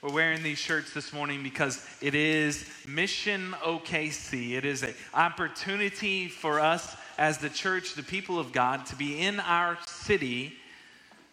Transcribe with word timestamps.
We're 0.00 0.12
wearing 0.12 0.44
these 0.44 0.58
shirts 0.58 0.94
this 0.94 1.12
morning 1.12 1.42
because 1.42 1.84
it 2.00 2.14
is 2.14 2.64
Mission 2.86 3.52
OKC. 3.64 4.52
It 4.52 4.64
is 4.64 4.84
an 4.84 4.94
opportunity 5.12 6.28
for 6.28 6.60
us 6.60 6.96
as 7.18 7.38
the 7.38 7.48
church, 7.48 7.94
the 7.94 8.04
people 8.04 8.38
of 8.38 8.52
God, 8.52 8.86
to 8.86 8.94
be 8.94 9.18
in 9.18 9.40
our 9.40 9.76
city 9.88 10.54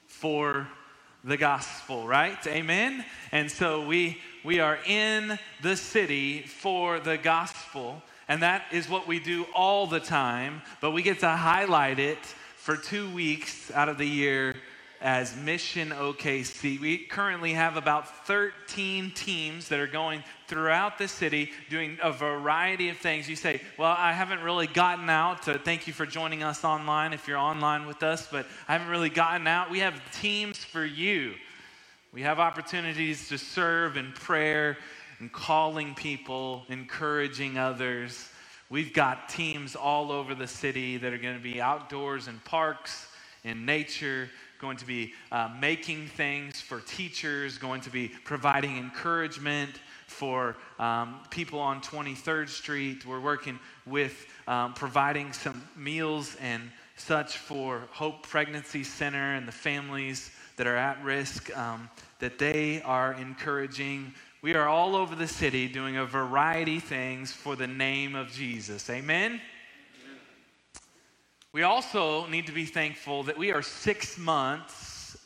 for 0.07 0.67
the 1.23 1.37
gospel, 1.37 2.07
right? 2.07 2.39
Amen. 2.47 3.05
And 3.31 3.51
so 3.51 3.85
we 3.85 4.17
we 4.43 4.59
are 4.59 4.79
in 4.87 5.37
the 5.61 5.75
city 5.75 6.41
for 6.41 6.99
the 6.99 7.19
gospel, 7.19 8.01
and 8.27 8.41
that 8.41 8.63
is 8.71 8.89
what 8.89 9.07
we 9.07 9.19
do 9.19 9.45
all 9.53 9.85
the 9.85 9.99
time, 9.99 10.63
but 10.81 10.89
we 10.89 11.03
get 11.03 11.19
to 11.19 11.29
highlight 11.29 11.99
it 11.99 12.17
for 12.57 12.75
2 12.75 13.11
weeks 13.11 13.69
out 13.69 13.89
of 13.89 13.99
the 13.99 14.07
year 14.07 14.55
as 15.05 15.35
Mission 15.35 15.91
OKC. 15.91 16.81
We 16.81 16.97
currently 16.97 17.53
have 17.53 17.77
about 17.77 18.25
13 18.25 19.11
teams 19.11 19.69
that 19.69 19.79
are 19.79 19.85
going 19.85 20.23
throughout 20.47 20.97
the 20.97 21.07
city 21.07 21.51
doing 21.69 21.99
a 22.01 22.11
variety 22.11 22.89
of 22.89 22.97
things. 22.97 23.29
You 23.29 23.35
say, 23.35 23.61
Well, 23.77 23.95
I 23.95 24.13
haven't 24.13 24.41
really 24.41 24.65
gotten 24.65 25.07
out. 25.07 25.43
To, 25.43 25.59
thank 25.59 25.85
you 25.85 25.93
for 25.93 26.07
joining 26.07 26.41
us 26.41 26.63
online 26.63 27.13
if 27.13 27.27
you're 27.27 27.37
online 27.37 27.85
with 27.85 28.01
us, 28.01 28.27
but 28.31 28.47
I 28.67 28.71
haven't 28.73 28.87
really 28.87 29.11
gotten 29.11 29.45
out. 29.45 29.69
We 29.69 29.77
have 29.79 29.93
teams 30.11 30.57
for 30.57 30.83
you. 30.83 31.35
We 32.11 32.23
have 32.23 32.39
opportunities 32.39 33.29
to 33.29 33.37
serve 33.37 33.97
in 33.97 34.11
prayer 34.13 34.75
and 35.19 35.31
calling 35.31 35.93
people, 35.93 36.63
encouraging 36.67 37.59
others. 37.59 38.27
We've 38.71 38.91
got 38.91 39.29
teams 39.29 39.75
all 39.75 40.11
over 40.11 40.33
the 40.33 40.47
city 40.47 40.97
that 40.97 41.13
are 41.13 41.19
going 41.19 41.37
to 41.37 41.43
be 41.43 41.61
outdoors 41.61 42.27
in 42.27 42.39
parks, 42.39 43.07
in 43.43 43.67
nature, 43.67 44.29
going 44.59 44.77
to 44.77 44.85
be 44.85 45.13
uh, 45.31 45.49
making 45.59 46.07
things 46.07 46.61
for 46.61 46.81
teachers, 46.81 47.57
going 47.57 47.81
to 47.81 47.89
be 47.89 48.09
providing 48.23 48.77
encouragement 48.77 49.71
for 50.07 50.55
um, 50.79 51.19
people 51.29 51.59
on 51.59 51.81
23rd 51.81 52.49
Street. 52.49 53.05
We're 53.05 53.19
working 53.19 53.59
with 53.85 54.25
um, 54.47 54.73
providing 54.73 55.33
some 55.33 55.67
meals 55.75 56.35
and 56.41 56.71
such 56.95 57.37
for 57.37 57.83
Hope 57.91 58.27
Pregnancy 58.27 58.83
Center 58.83 59.35
and 59.35 59.47
the 59.47 59.51
families 59.51 60.31
that 60.55 60.67
are 60.67 60.77
at 60.77 61.03
risk, 61.03 61.55
um, 61.57 61.89
that 62.19 62.39
they 62.39 62.81
are 62.83 63.13
encouraging. 63.13 64.13
We 64.41 64.55
are 64.55 64.67
all 64.67 64.95
over 64.95 65.15
the 65.15 65.27
city 65.27 65.67
doing 65.67 65.97
a 65.97 66.05
variety 66.05 66.77
of 66.77 66.83
things 66.83 67.31
for 67.31 67.55
the 67.55 67.67
name 67.67 68.15
of 68.15 68.31
Jesus. 68.31 68.89
Amen? 68.89 69.41
We 71.55 71.63
also 71.63 72.27
need 72.27 72.47
to 72.47 72.51
be 72.51 72.65
thankful 72.65 73.23
that 73.23 73.37
we 73.37 73.53
are 73.53 73.61
six 73.61 74.17
months 74.17 75.17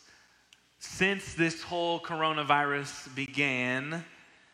since 0.77 1.33
this 1.33 1.63
whole 1.63 1.99
coronavirus 1.99 3.15
began, 3.15 4.05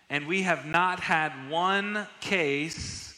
and 0.09 0.26
we 0.26 0.44
have 0.44 0.66
not 0.66 1.02
had 1.02 1.34
one 1.50 2.08
case 2.22 3.14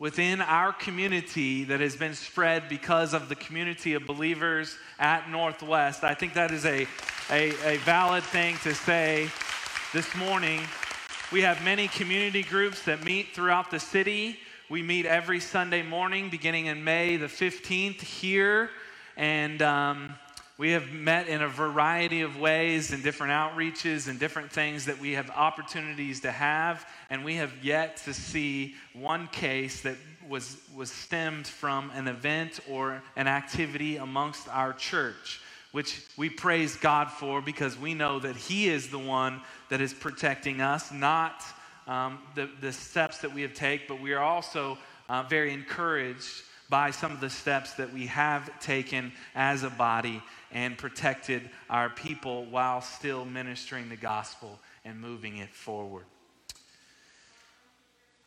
within 0.00 0.40
our 0.40 0.72
community 0.72 1.62
that 1.62 1.78
has 1.78 1.94
been 1.94 2.14
spread 2.14 2.68
because 2.68 3.14
of 3.14 3.28
the 3.28 3.36
community 3.36 3.94
of 3.94 4.06
believers 4.06 4.76
at 4.98 5.30
Northwest. 5.30 6.02
I 6.02 6.14
think 6.14 6.34
that 6.34 6.50
is 6.50 6.66
a, 6.66 6.88
a, 7.30 7.50
a 7.64 7.76
valid 7.84 8.24
thing 8.24 8.56
to 8.64 8.74
say 8.74 9.28
this 9.92 10.12
morning. 10.16 10.62
We 11.30 11.42
have 11.42 11.62
many 11.62 11.86
community 11.86 12.42
groups 12.42 12.82
that 12.86 13.04
meet 13.04 13.36
throughout 13.36 13.70
the 13.70 13.78
city. 13.78 14.40
We 14.70 14.82
meet 14.82 15.04
every 15.04 15.40
Sunday 15.40 15.82
morning 15.82 16.30
beginning 16.30 16.66
in 16.66 16.84
May 16.84 17.16
the 17.16 17.26
15th 17.26 18.02
here. 18.02 18.70
And 19.16 19.60
um, 19.62 20.14
we 20.58 20.70
have 20.70 20.92
met 20.92 21.26
in 21.26 21.42
a 21.42 21.48
variety 21.48 22.20
of 22.20 22.38
ways 22.38 22.92
and 22.92 23.02
different 23.02 23.32
outreaches 23.32 24.06
and 24.06 24.16
different 24.16 24.52
things 24.52 24.84
that 24.84 25.00
we 25.00 25.14
have 25.14 25.28
opportunities 25.30 26.20
to 26.20 26.30
have. 26.30 26.86
And 27.10 27.24
we 27.24 27.34
have 27.34 27.52
yet 27.64 27.96
to 28.04 28.14
see 28.14 28.76
one 28.92 29.26
case 29.32 29.80
that 29.80 29.96
was, 30.28 30.56
was 30.72 30.92
stemmed 30.92 31.48
from 31.48 31.90
an 31.96 32.06
event 32.06 32.60
or 32.70 33.02
an 33.16 33.26
activity 33.26 33.96
amongst 33.96 34.46
our 34.50 34.72
church, 34.72 35.40
which 35.72 36.00
we 36.16 36.30
praise 36.30 36.76
God 36.76 37.10
for 37.10 37.42
because 37.42 37.76
we 37.76 37.92
know 37.92 38.20
that 38.20 38.36
He 38.36 38.68
is 38.68 38.88
the 38.88 39.00
one 39.00 39.40
that 39.68 39.80
is 39.80 39.92
protecting 39.92 40.60
us, 40.60 40.92
not 40.92 41.42
um, 41.90 42.20
the, 42.36 42.48
the 42.60 42.72
steps 42.72 43.18
that 43.18 43.34
we 43.34 43.42
have 43.42 43.52
taken, 43.52 43.84
but 43.88 44.00
we 44.00 44.12
are 44.12 44.22
also 44.22 44.78
uh, 45.08 45.24
very 45.24 45.52
encouraged 45.52 46.44
by 46.68 46.92
some 46.92 47.10
of 47.10 47.20
the 47.20 47.28
steps 47.28 47.72
that 47.74 47.92
we 47.92 48.06
have 48.06 48.60
taken 48.60 49.12
as 49.34 49.64
a 49.64 49.70
body 49.70 50.22
and 50.52 50.78
protected 50.78 51.50
our 51.68 51.90
people 51.90 52.44
while 52.44 52.80
still 52.80 53.24
ministering 53.24 53.88
the 53.88 53.96
gospel 53.96 54.56
and 54.84 55.00
moving 55.00 55.38
it 55.38 55.52
forward. 55.52 56.04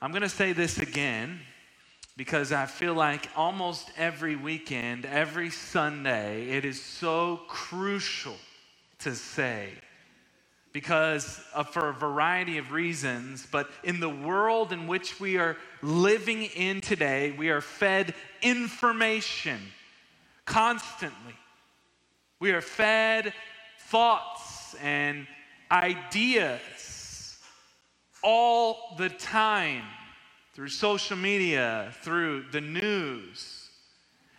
I'm 0.01 0.11
going 0.11 0.23
to 0.23 0.29
say 0.29 0.51
this 0.51 0.79
again 0.79 1.39
because 2.17 2.51
I 2.51 2.65
feel 2.65 2.93
like 2.93 3.29
almost 3.37 3.89
every 3.97 4.35
weekend, 4.35 5.05
every 5.05 5.49
Sunday, 5.49 6.49
it 6.49 6.65
is 6.65 6.81
so 6.81 7.39
crucial 7.47 8.35
to 8.99 9.15
say 9.15 9.69
because 10.73 11.39
of, 11.53 11.69
for 11.69 11.89
a 11.89 11.93
variety 11.93 12.57
of 12.57 12.71
reasons, 12.71 13.47
but 13.51 13.69
in 13.83 13.99
the 13.99 14.09
world 14.09 14.73
in 14.73 14.87
which 14.87 15.19
we 15.19 15.37
are 15.37 15.55
living 15.83 16.43
in 16.43 16.81
today, 16.81 17.31
we 17.37 17.49
are 17.49 17.61
fed 17.61 18.15
information 18.41 19.59
constantly. 20.45 21.35
We 22.39 22.51
are 22.51 22.61
fed 22.61 23.33
thoughts 23.81 24.75
and 24.81 25.27
ideas 25.71 27.37
all 28.23 28.95
the 28.97 29.09
time 29.09 29.83
through 30.55 30.69
social 30.69 31.17
media, 31.17 31.93
through 32.01 32.45
the 32.51 32.61
news. 32.61 33.69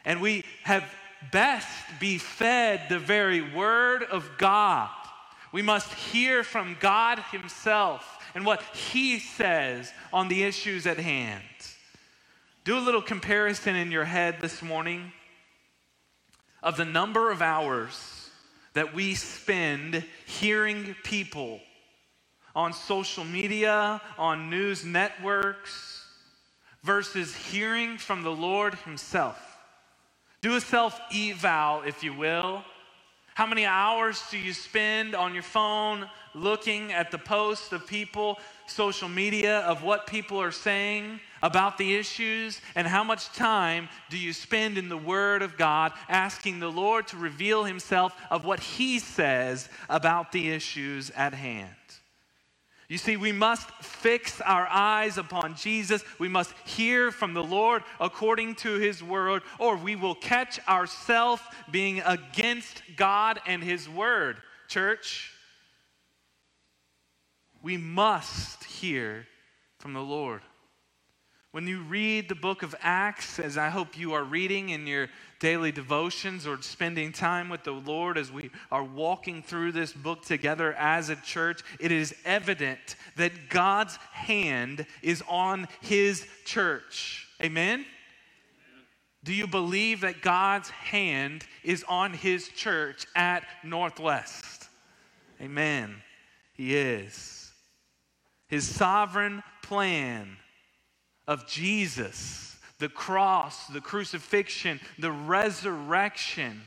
And 0.05 0.21
we 0.21 0.45
have 0.65 0.85
best 1.31 1.69
be 2.01 2.19
fed 2.19 2.89
the 2.89 2.99
very 2.99 3.41
word 3.41 4.03
of 4.03 4.29
God 4.37 4.91
we 5.55 5.63
must 5.63 5.95
hear 5.95 6.43
from 6.43 6.77
God 6.81 7.21
Himself 7.31 8.19
and 8.35 8.45
what 8.45 8.61
He 8.75 9.21
says 9.21 9.93
on 10.13 10.27
the 10.27 10.43
issues 10.43 10.85
at 10.85 10.99
hand. 10.99 11.45
Do 12.65 12.77
a 12.77 12.81
little 12.81 13.01
comparison 13.01 13.77
in 13.77 13.93
your 13.93 14.05
head 14.05 14.39
this 14.41 14.63
morning 14.63 15.13
of 16.61 16.77
the 16.77 16.85
number 16.85 17.31
of 17.31 17.41
hours 17.41 18.31
that 18.73 18.97
we 18.97 19.15
spend 19.15 20.05
hearing 20.27 20.97
people 21.05 21.61
on 22.57 22.73
social 22.73 23.25
media, 23.25 24.03
on 24.19 24.51
news 24.51 24.85
networks, 24.85 26.05
versus 26.83 27.33
hearing 27.33 27.97
from 27.97 28.25
the 28.25 28.33
Lord 28.33 28.75
Himself. 28.75 29.39
Do 30.41 30.57
a 30.57 30.61
self 30.61 31.01
eval, 31.15 31.83
if 31.83 32.03
you 32.03 32.13
will, 32.13 32.65
how 33.35 33.47
many 33.47 33.67
hours 33.67 34.23
do 34.31 34.39
you 34.39 34.53
spend 34.53 35.17
on 35.17 35.35
your 35.35 35.43
phone 35.43 36.09
looking 36.35 36.93
at 36.93 37.11
the 37.11 37.19
posts 37.19 37.73
of 37.73 37.85
people, 37.85 38.39
social 38.69 39.09
media, 39.09 39.61
of 39.61 39.83
what 39.83 40.07
people 40.07 40.41
are 40.41 40.53
saying 40.53 41.19
about 41.43 41.77
the 41.77 41.97
issues? 41.97 42.61
And 42.77 42.87
how 42.87 43.03
much 43.03 43.33
time 43.33 43.89
do 44.09 44.19
you 44.19 44.33
spend 44.33 44.79
in 44.79 44.89
the 44.89 44.97
Word 44.97 45.43
of 45.43 45.57
God 45.57 45.93
asking 46.09 46.61
the 46.61 46.71
Lord 46.71 47.09
to 47.09 47.17
reveal 47.17 47.65
Himself 47.65 48.15
of 48.31 48.45
what 48.45 48.61
He 48.61 49.01
says 49.01 49.69
about 49.91 50.31
the 50.31 50.51
issues 50.51 51.11
at 51.11 51.35
hand? 51.35 51.75
You 52.89 52.99
see, 52.99 53.17
we 53.17 53.33
must 53.33 53.69
fix 53.83 54.41
our 54.43 54.67
eyes 54.69 55.17
upon 55.17 55.57
Jesus. 55.57 56.05
We 56.19 56.29
must 56.29 56.53
hear 56.67 57.11
from 57.11 57.33
the 57.33 57.43
Lord 57.43 57.83
according 57.99 58.57
to 58.57 58.75
his 58.75 59.03
word, 59.03 59.43
or 59.59 59.77
we 59.77 59.97
will 59.97 60.15
catch 60.15 60.61
ourselves 60.69 61.43
being 61.71 62.01
against 62.01 62.83
God 62.97 63.41
and 63.47 63.63
his 63.63 63.89
word. 63.89 64.37
Church, 64.69 65.33
we 67.63 67.77
must 67.79 68.65
hear 68.65 69.27
from 69.79 69.95
the 69.95 70.03
Lord. 70.03 70.43
When 71.55 71.69
you 71.69 71.83
read 71.83 72.29
the 72.29 72.35
book 72.35 72.65
of 72.65 72.75
Acts, 72.81 73.39
as 73.39 73.57
I 73.57 73.69
hope 73.69 73.97
you 73.97 74.13
are 74.15 74.25
reading 74.25 74.71
in 74.71 74.89
your 74.89 75.09
daily 75.39 75.71
devotions 75.71 76.49
or 76.49 76.61
spending 76.61 77.13
time 77.13 77.49
with 77.49 77.63
the 77.63 77.71
Lord 77.71 78.19
as 78.19 78.33
we 78.33 78.51
are 78.73 78.83
walking 78.83 79.41
through 79.41 79.71
this 79.71 79.93
book 79.93 80.25
together 80.25 80.73
as 80.73 81.11
a 81.11 81.15
church, 81.15 81.61
it 81.79 81.93
is 81.93 82.13
evident 82.25 82.97
that 83.15 83.51
God's 83.51 83.95
hand 84.11 84.85
is 85.01 85.23
on 85.29 85.69
His 85.81 86.27
church. 86.45 87.29
Amen? 87.41 87.87
Do 89.23 89.33
you 89.33 89.47
believe 89.47 90.01
that 90.01 90.23
God's 90.23 90.71
hand 90.71 91.47
is 91.63 91.85
on 91.89 92.15
His 92.15 92.49
church 92.49 93.07
at 93.15 93.45
Northwest? 93.63 94.67
Amen. 95.41 96.03
He 96.55 96.75
is. 96.75 97.53
His 98.49 98.67
sovereign 98.67 99.45
plan 99.63 100.37
of 101.27 101.47
Jesus, 101.47 102.57
the 102.79 102.89
cross, 102.89 103.67
the 103.69 103.81
crucifixion, 103.81 104.81
the 104.99 105.13
resurrection, 105.13 106.63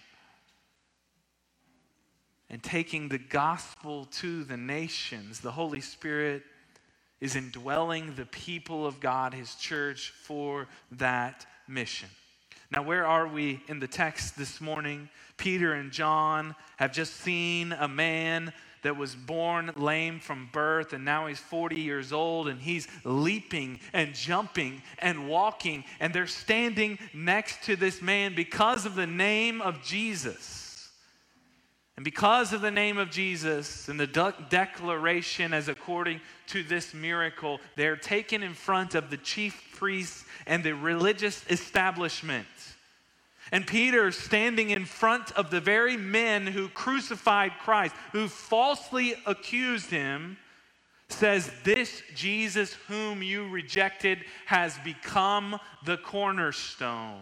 and 2.50 2.64
taking 2.64 3.10
the 3.10 3.18
gospel 3.18 4.06
to 4.06 4.44
the 4.44 4.58
nations. 4.58 5.42
The 5.42 5.52
Holy 5.52 5.82
Spirit 5.82 6.44
is 7.20 7.36
indwelling 7.36 8.16
the 8.16 8.26
people 8.26 8.86
of 8.86 9.00
God, 9.00 9.34
His 9.34 9.56
church, 9.56 10.14
for 10.24 10.68
that 10.94 11.46
mission. 11.68 12.10
Now, 12.72 12.84
where 12.84 13.06
are 13.06 13.28
we 13.28 13.62
in 13.68 13.80
the 13.80 13.88
text 13.88 14.38
this 14.38 14.60
morning? 14.60 15.10
Peter 15.38 15.74
and 15.74 15.92
John 15.92 16.56
have 16.78 16.92
just 16.92 17.16
seen 17.18 17.72
a 17.72 17.88
man 17.88 18.54
that 18.88 18.96
was 18.96 19.16
born 19.16 19.70
lame 19.76 20.18
from 20.18 20.48
birth, 20.54 20.94
and 20.94 21.04
now 21.04 21.28
he's 21.28 21.40
40 21.40 21.76
years 21.76 22.14
old, 22.14 22.48
and 22.48 22.62
he's 22.62 22.88
leaping 23.04 23.82
and 23.92 24.16
jumping 24.16 24.82
and 25.00 25.28
walking, 25.28 25.84
and 26.00 26.14
they're 26.14 26.26
standing 26.26 26.98
next 27.14 27.66
to 27.66 27.76
this 27.76 28.02
man 28.02 28.34
because 28.34 28.86
of 28.86 28.96
the 28.96 29.06
name 29.06 29.62
of 29.62 29.84
Jesus. 29.84 30.90
And 31.98 32.06
because 32.06 32.54
of 32.54 32.62
the 32.62 32.72
name 32.72 32.98
of 32.98 33.12
Jesus 33.12 33.90
and 33.90 34.00
the 34.00 34.08
de- 34.08 34.36
declaration 34.50 35.52
as 35.52 35.68
according 35.68 36.22
to 36.48 36.64
this 36.64 36.94
miracle, 36.94 37.60
they're 37.76 37.98
taken 37.98 38.42
in 38.42 38.54
front 38.54 38.96
of 38.96 39.10
the 39.10 39.18
chief 39.18 39.62
priests 39.76 40.24
and 40.46 40.64
the 40.64 40.76
religious 40.76 41.44
establishment. 41.50 42.48
And 43.52 43.66
Peter, 43.66 44.12
standing 44.12 44.72
in 44.72 44.86
front 44.86 45.32
of 45.34 45.50
the 45.50 45.62
very 45.62 45.98
men 45.98 46.48
who 46.48 46.68
crucified 46.70 47.54
Christ, 47.64 47.96
who 48.12 48.28
falsely 48.28 49.16
accused 49.26 49.90
him, 49.90 50.38
says, 51.10 51.52
This 51.64 52.02
Jesus 52.16 52.74
whom 52.88 53.24
you 53.24 53.50
rejected 53.50 54.20
has 54.46 54.78
become 54.80 55.60
the 55.86 55.98
cornerstone 55.98 57.22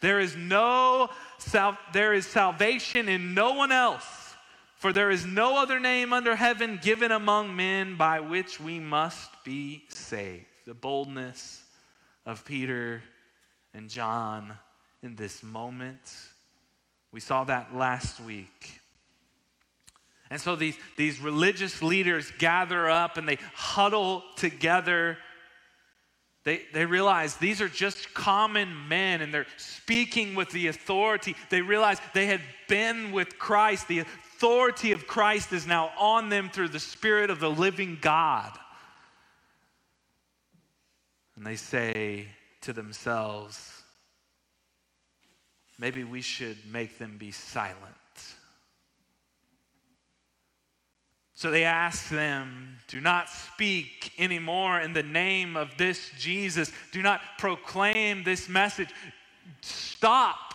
there 0.00 0.20
is 0.20 0.36
no 0.36 1.08
sal- 1.38 1.78
there 1.92 2.12
is 2.12 2.26
salvation 2.26 3.08
in 3.08 3.34
no 3.34 3.52
one 3.52 3.72
else, 3.72 4.34
for 4.76 4.92
there 4.92 5.10
is 5.10 5.24
no 5.24 5.58
other 5.58 5.80
name 5.80 6.12
under 6.12 6.36
heaven 6.36 6.78
given 6.82 7.12
among 7.12 7.56
men 7.56 7.96
by 7.96 8.20
which 8.20 8.60
we 8.60 8.78
must 8.78 9.30
be 9.44 9.84
saved. 9.88 10.46
The 10.66 10.74
boldness 10.74 11.62
of 12.24 12.44
Peter 12.44 13.02
and 13.72 13.88
John 13.88 14.54
in 15.02 15.16
this 15.16 15.42
moment. 15.42 16.00
We 17.12 17.20
saw 17.20 17.44
that 17.44 17.74
last 17.74 18.20
week. 18.20 18.80
And 20.30 20.40
so 20.40 20.56
these, 20.56 20.76
these 20.96 21.20
religious 21.20 21.82
leaders 21.82 22.32
gather 22.38 22.88
up 22.90 23.16
and 23.16 23.28
they 23.28 23.38
huddle 23.54 24.24
together 24.36 25.18
they, 26.46 26.62
they 26.72 26.86
realize 26.86 27.34
these 27.34 27.60
are 27.60 27.68
just 27.68 28.14
common 28.14 28.86
men 28.86 29.20
and 29.20 29.34
they're 29.34 29.48
speaking 29.56 30.36
with 30.36 30.48
the 30.50 30.68
authority. 30.68 31.34
They 31.50 31.60
realize 31.60 31.98
they 32.14 32.26
had 32.26 32.40
been 32.68 33.10
with 33.10 33.36
Christ. 33.36 33.88
The 33.88 33.98
authority 33.98 34.92
of 34.92 35.08
Christ 35.08 35.52
is 35.52 35.66
now 35.66 35.90
on 35.98 36.28
them 36.28 36.48
through 36.48 36.68
the 36.68 36.78
Spirit 36.78 37.30
of 37.30 37.40
the 37.40 37.50
living 37.50 37.98
God. 38.00 38.56
And 41.34 41.44
they 41.44 41.56
say 41.56 42.28
to 42.60 42.72
themselves, 42.72 43.75
maybe 45.78 46.04
we 46.04 46.20
should 46.20 46.56
make 46.70 46.98
them 46.98 47.16
be 47.18 47.30
silent. 47.30 47.76
So 51.36 51.50
they 51.50 51.64
ask 51.64 52.08
them, 52.08 52.78
Do 52.88 52.98
not 52.98 53.28
speak 53.28 54.12
anymore 54.18 54.80
in 54.80 54.94
the 54.94 55.02
name 55.02 55.54
of 55.54 55.76
this 55.76 56.10
Jesus. 56.18 56.72
Do 56.92 57.02
not 57.02 57.20
proclaim 57.38 58.24
this 58.24 58.48
message. 58.48 58.88
Stop 59.60 60.54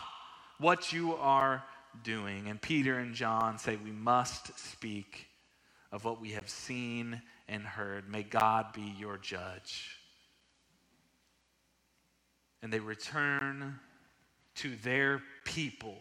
what 0.58 0.92
you 0.92 1.14
are 1.14 1.62
doing. 2.02 2.48
And 2.48 2.60
Peter 2.60 2.98
and 2.98 3.14
John 3.14 3.58
say, 3.58 3.76
We 3.76 3.92
must 3.92 4.58
speak 4.58 5.28
of 5.92 6.04
what 6.04 6.20
we 6.20 6.30
have 6.30 6.48
seen 6.48 7.22
and 7.48 7.62
heard. 7.64 8.10
May 8.10 8.24
God 8.24 8.72
be 8.72 8.94
your 8.98 9.18
judge. 9.18 9.98
And 12.60 12.72
they 12.72 12.80
return 12.80 13.78
to 14.56 14.74
their 14.76 15.22
people. 15.44 15.96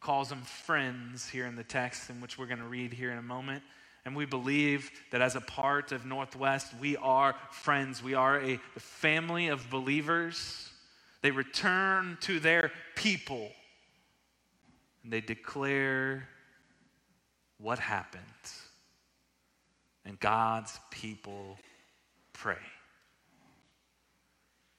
Calls 0.00 0.28
them 0.28 0.42
friends 0.42 1.28
here 1.28 1.46
in 1.46 1.56
the 1.56 1.64
text, 1.64 2.10
in 2.10 2.20
which 2.20 2.38
we're 2.38 2.46
going 2.46 2.58
to 2.58 2.66
read 2.66 2.92
here 2.92 3.10
in 3.10 3.18
a 3.18 3.22
moment. 3.22 3.62
And 4.04 4.14
we 4.14 4.26
believe 4.26 4.90
that 5.12 5.22
as 5.22 5.34
a 5.34 5.40
part 5.40 5.92
of 5.92 6.04
Northwest, 6.04 6.74
we 6.78 6.96
are 6.98 7.34
friends. 7.50 8.02
We 8.02 8.14
are 8.14 8.38
a 8.38 8.58
family 8.76 9.48
of 9.48 9.70
believers. 9.70 10.68
They 11.22 11.30
return 11.30 12.18
to 12.22 12.38
their 12.38 12.70
people 12.96 13.50
and 15.02 15.12
they 15.12 15.20
declare 15.20 16.28
what 17.58 17.78
happened. 17.78 18.22
And 20.04 20.20
God's 20.20 20.78
people 20.90 21.58
pray. 22.32 22.58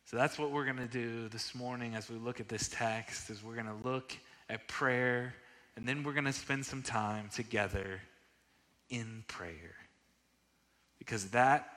So 0.05 0.17
that's 0.17 0.37
what 0.37 0.51
we're 0.51 0.65
going 0.65 0.77
to 0.77 0.85
do 0.85 1.29
this 1.29 1.55
morning 1.55 1.95
as 1.95 2.11
we 2.11 2.17
look 2.17 2.39
at 2.39 2.47
this 2.47 2.67
text 2.67 3.31
is 3.31 3.43
we're 3.43 3.55
going 3.55 3.65
to 3.65 3.89
look 3.89 4.15
at 4.51 4.67
prayer 4.67 5.33
and 5.75 5.87
then 5.87 6.03
we're 6.03 6.13
going 6.13 6.25
to 6.25 6.33
spend 6.33 6.63
some 6.63 6.83
time 6.83 7.29
together 7.33 8.01
in 8.91 9.23
prayer. 9.27 9.73
Because 10.99 11.31
that 11.31 11.67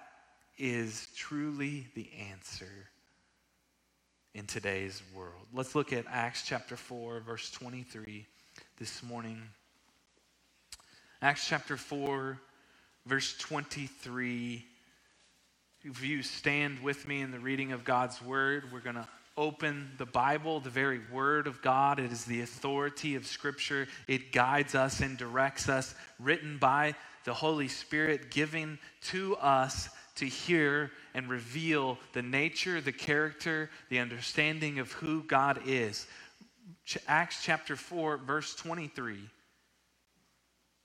is 0.58 1.08
truly 1.16 1.86
the 1.94 2.10
answer 2.30 2.90
in 4.34 4.44
today's 4.44 5.02
world. 5.14 5.46
Let's 5.54 5.74
look 5.74 5.94
at 5.94 6.04
Acts 6.06 6.42
chapter 6.46 6.76
4, 6.76 7.20
verse 7.20 7.50
23 7.50 8.26
this 8.76 9.02
morning. 9.02 9.40
Acts 11.22 11.48
chapter 11.48 11.78
4, 11.78 12.38
verse 13.06 13.38
23. 13.38 14.66
If 15.84 16.02
you 16.02 16.24
stand 16.24 16.80
with 16.80 17.06
me 17.06 17.20
in 17.20 17.30
the 17.30 17.38
reading 17.38 17.70
of 17.70 17.84
God's 17.84 18.20
word, 18.20 18.72
we're 18.72 18.80
going 18.80 18.96
to 18.96 19.06
open 19.36 19.92
the 19.96 20.06
Bible, 20.06 20.58
the 20.58 20.70
very 20.70 21.00
Word 21.12 21.46
of 21.46 21.62
God. 21.62 22.00
It 22.00 22.10
is 22.10 22.24
the 22.24 22.40
authority 22.40 23.14
of 23.14 23.24
Scripture. 23.24 23.86
It 24.08 24.32
guides 24.32 24.74
us 24.74 24.98
and 24.98 25.16
directs 25.16 25.68
us, 25.68 25.94
written 26.18 26.58
by 26.58 26.96
the 27.24 27.32
Holy 27.32 27.68
Spirit, 27.68 28.32
giving 28.32 28.76
to 29.02 29.36
us 29.36 29.88
to 30.16 30.26
hear 30.26 30.90
and 31.14 31.28
reveal 31.28 31.96
the 32.12 32.22
nature, 32.22 32.80
the 32.80 32.90
character, 32.90 33.70
the 33.88 34.00
understanding 34.00 34.80
of 34.80 34.90
who 34.90 35.22
God 35.22 35.60
is. 35.64 36.08
Acts 37.06 37.44
chapter 37.44 37.76
4, 37.76 38.16
verse 38.16 38.52
23. 38.56 39.20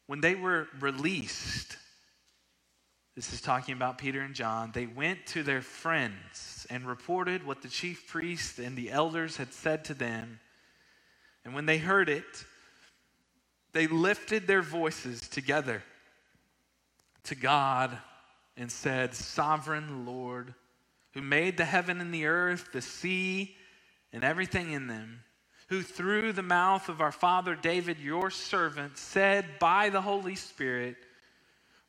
When 0.05 0.21
they 0.21 0.35
were 0.35 0.67
released, 0.79 1.77
this 3.15 3.31
is 3.31 3.41
talking 3.41 3.75
about 3.75 3.99
Peter 3.99 4.21
and 4.21 4.33
John, 4.33 4.71
they 4.73 4.87
went 4.87 5.25
to 5.27 5.43
their 5.43 5.61
friends 5.61 6.65
and 6.69 6.85
reported 6.85 7.45
what 7.45 7.61
the 7.61 7.67
chief 7.67 8.07
priests 8.07 8.57
and 8.57 8.75
the 8.75 8.91
elders 8.91 9.37
had 9.37 9.53
said 9.53 9.85
to 9.85 9.93
them. 9.93 10.39
And 11.45 11.53
when 11.53 11.67
they 11.67 11.77
heard 11.77 12.09
it, 12.09 12.45
they 13.71 13.87
lifted 13.87 14.47
their 14.47 14.61
voices 14.61 15.27
together 15.29 15.83
to 17.25 17.35
God 17.35 17.95
and 18.57 18.71
said, 18.71 19.13
Sovereign 19.13 20.05
Lord, 20.05 20.53
who 21.13 21.21
made 21.21 21.57
the 21.57 21.65
heaven 21.65 22.01
and 22.01 22.13
the 22.13 22.25
earth, 22.25 22.69
the 22.71 22.81
sea, 22.81 23.55
and 24.11 24.23
everything 24.23 24.71
in 24.71 24.87
them, 24.87 25.21
who 25.67 25.81
through 25.81 26.33
the 26.33 26.43
mouth 26.43 26.89
of 26.89 27.01
our 27.01 27.11
father 27.11 27.55
David, 27.55 27.99
your 27.99 28.29
servant, 28.31 28.97
said 28.97 29.45
by 29.59 29.89
the 29.89 30.01
Holy 30.01 30.35
Spirit, 30.35 30.97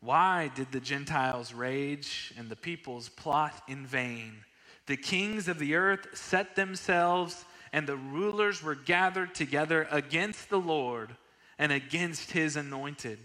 Why 0.04 0.50
did 0.54 0.70
the 0.70 0.80
Gentiles 0.80 1.54
rage 1.54 2.34
and 2.36 2.50
the 2.50 2.56
peoples 2.56 3.08
plot 3.08 3.62
in 3.66 3.86
vain? 3.86 4.44
The 4.86 4.98
kings 4.98 5.48
of 5.48 5.58
the 5.58 5.76
earth 5.76 6.08
set 6.12 6.56
themselves, 6.56 7.46
and 7.72 7.86
the 7.86 7.96
rulers 7.96 8.62
were 8.62 8.74
gathered 8.74 9.34
together 9.34 9.88
against 9.90 10.50
the 10.50 10.60
Lord 10.60 11.16
and 11.58 11.72
against 11.72 12.32
his 12.32 12.54
anointed. 12.54 13.18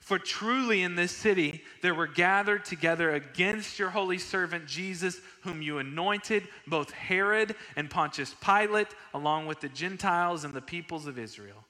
For 0.00 0.18
truly 0.18 0.82
in 0.82 0.94
this 0.94 1.12
city 1.12 1.62
there 1.82 1.94
were 1.94 2.06
gathered 2.06 2.64
together 2.64 3.10
against 3.10 3.78
your 3.78 3.90
holy 3.90 4.18
servant 4.18 4.66
Jesus, 4.66 5.20
whom 5.42 5.60
you 5.60 5.76
anointed, 5.76 6.48
both 6.66 6.90
Herod 6.90 7.54
and 7.76 7.90
Pontius 7.90 8.34
Pilate, 8.42 8.94
along 9.12 9.44
with 9.44 9.60
the 9.60 9.68
Gentiles 9.68 10.44
and 10.44 10.54
the 10.54 10.62
peoples 10.62 11.06
of 11.06 11.18
Israel, 11.18 11.66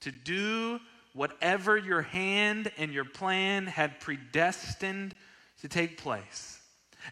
to 0.00 0.10
do 0.10 0.80
whatever 1.16 1.76
your 1.76 2.02
hand 2.02 2.70
and 2.76 2.92
your 2.92 3.04
plan 3.04 3.66
had 3.66 3.98
predestined 4.00 5.14
to 5.62 5.68
take 5.68 5.96
place. 5.96 6.60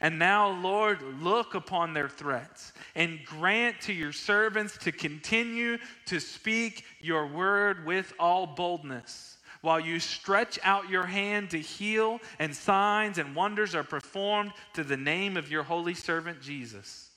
And 0.00 0.18
now, 0.18 0.50
Lord, 0.60 1.00
look 1.22 1.54
upon 1.54 1.94
their 1.94 2.08
threats 2.08 2.72
and 2.94 3.24
grant 3.24 3.80
to 3.82 3.92
your 3.92 4.12
servants 4.12 4.76
to 4.78 4.92
continue 4.92 5.78
to 6.06 6.20
speak 6.20 6.84
your 7.00 7.26
word 7.26 7.86
with 7.86 8.12
all 8.18 8.46
boldness. 8.46 9.38
While 9.62 9.80
you 9.80 9.98
stretch 9.98 10.58
out 10.62 10.90
your 10.90 11.06
hand 11.06 11.50
to 11.50 11.58
heal, 11.58 12.20
and 12.38 12.54
signs 12.54 13.16
and 13.16 13.34
wonders 13.34 13.74
are 13.74 13.84
performed 13.84 14.52
to 14.74 14.84
the 14.84 14.96
name 14.96 15.38
of 15.38 15.50
your 15.50 15.62
holy 15.62 15.94
servant 15.94 16.42
Jesus. 16.42 17.08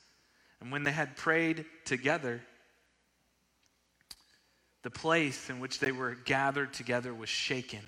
And 0.61 0.71
when 0.71 0.83
they 0.83 0.91
had 0.91 1.17
prayed 1.17 1.65
together, 1.83 2.41
the 4.87 4.91
place 4.91 5.49
in 5.49 5.59
which 5.59 5.79
they 5.79 5.91
were 5.91 6.15
gathered 6.23 6.71
together 6.71 7.13
was 7.13 7.27
shaken. 7.27 7.81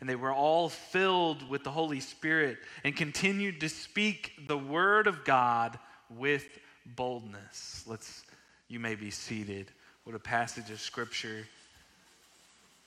And 0.00 0.08
they 0.08 0.16
were 0.16 0.32
all 0.32 0.68
filled 0.68 1.48
with 1.48 1.62
the 1.62 1.70
Holy 1.70 2.00
Spirit 2.00 2.58
and 2.82 2.96
continued 2.96 3.60
to 3.60 3.68
speak 3.68 4.32
the 4.48 4.58
word 4.58 5.06
of 5.06 5.24
God 5.24 5.78
with 6.08 6.44
boldness. 6.84 7.84
Let's, 7.86 8.24
you 8.66 8.80
may 8.80 8.96
be 8.96 9.12
seated. 9.12 9.70
What 10.02 10.16
a 10.16 10.18
passage 10.18 10.70
of 10.72 10.80
scripture. 10.80 11.46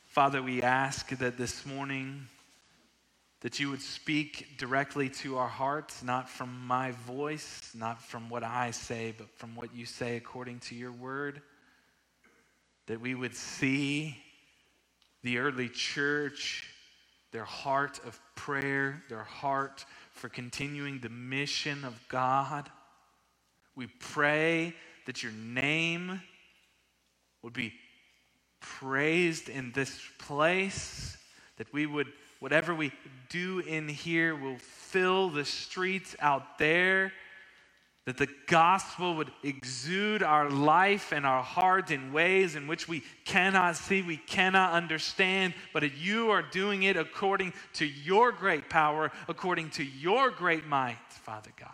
Father, 0.08 0.44
we 0.44 0.62
ask 0.62 1.08
that 1.20 1.38
this 1.38 1.66
morning 1.66 2.28
that 3.40 3.62
you 3.62 3.70
would 3.70 3.82
speak 3.82 4.58
directly 4.58 5.08
to 5.08 5.38
our 5.38 5.48
hearts, 5.48 6.04
not 6.04 6.28
from 6.28 6.68
my 6.68 6.92
voice, 7.08 7.72
not 7.74 8.02
from 8.02 8.30
what 8.30 8.44
I 8.44 8.72
say, 8.72 9.16
but 9.18 9.30
from 9.38 9.56
what 9.56 9.74
you 9.74 9.86
say 9.86 10.18
according 10.18 10.60
to 10.60 10.76
your 10.76 10.92
word. 10.92 11.42
That 12.88 13.02
we 13.02 13.16
would 13.16 13.36
see 13.36 14.18
the 15.24 15.38
early 15.38 15.70
church, 15.70 16.70
their 17.32 17.46
heart 17.46 18.00
of 18.06 18.20
prayer, 18.36 19.04
their 19.10 19.24
heart 19.24 19.86
for 20.12 20.30
continuing 20.30 21.00
the 21.00 21.10
mission 21.10 21.86
of 21.86 22.00
God. 22.10 22.70
We 23.76 23.88
pray 23.88 24.76
that 25.06 25.24
your 25.24 25.32
name 25.32 26.22
would 27.42 27.54
be 27.54 27.74
praised 28.60 29.50
in 29.50 29.72
this 29.72 30.00
place, 30.20 31.18
that 31.58 31.72
we 31.74 31.86
would 31.86 32.08
Whatever 32.44 32.76
we 32.76 32.92
do 33.30 33.60
in 33.60 33.88
here 33.88 34.36
will 34.36 34.58
fill 34.58 35.30
the 35.30 35.46
streets 35.46 36.14
out 36.20 36.58
there. 36.58 37.14
That 38.06 38.18
the 38.18 38.28
gospel 38.48 39.16
would 39.16 39.32
exude 39.44 40.24
our 40.24 40.50
life 40.50 41.14
and 41.14 41.26
our 41.26 41.42
hearts 41.42 41.90
in 41.90 42.12
ways 42.12 42.56
in 42.56 42.68
which 42.68 42.88
we 42.88 43.02
cannot 43.24 43.78
see, 43.78 44.02
we 44.02 44.18
cannot 44.18 44.74
understand, 44.74 45.54
but 45.72 45.90
you 45.98 46.30
are 46.30 46.42
doing 46.42 46.84
it 46.84 46.98
according 46.98 47.54
to 47.74 47.86
your 47.86 48.34
great 48.34 48.70
power, 48.70 49.12
according 49.30 49.70
to 49.72 49.84
your 49.84 50.32
great 50.32 50.68
might, 50.68 50.98
Father 51.10 51.52
God. 51.58 51.70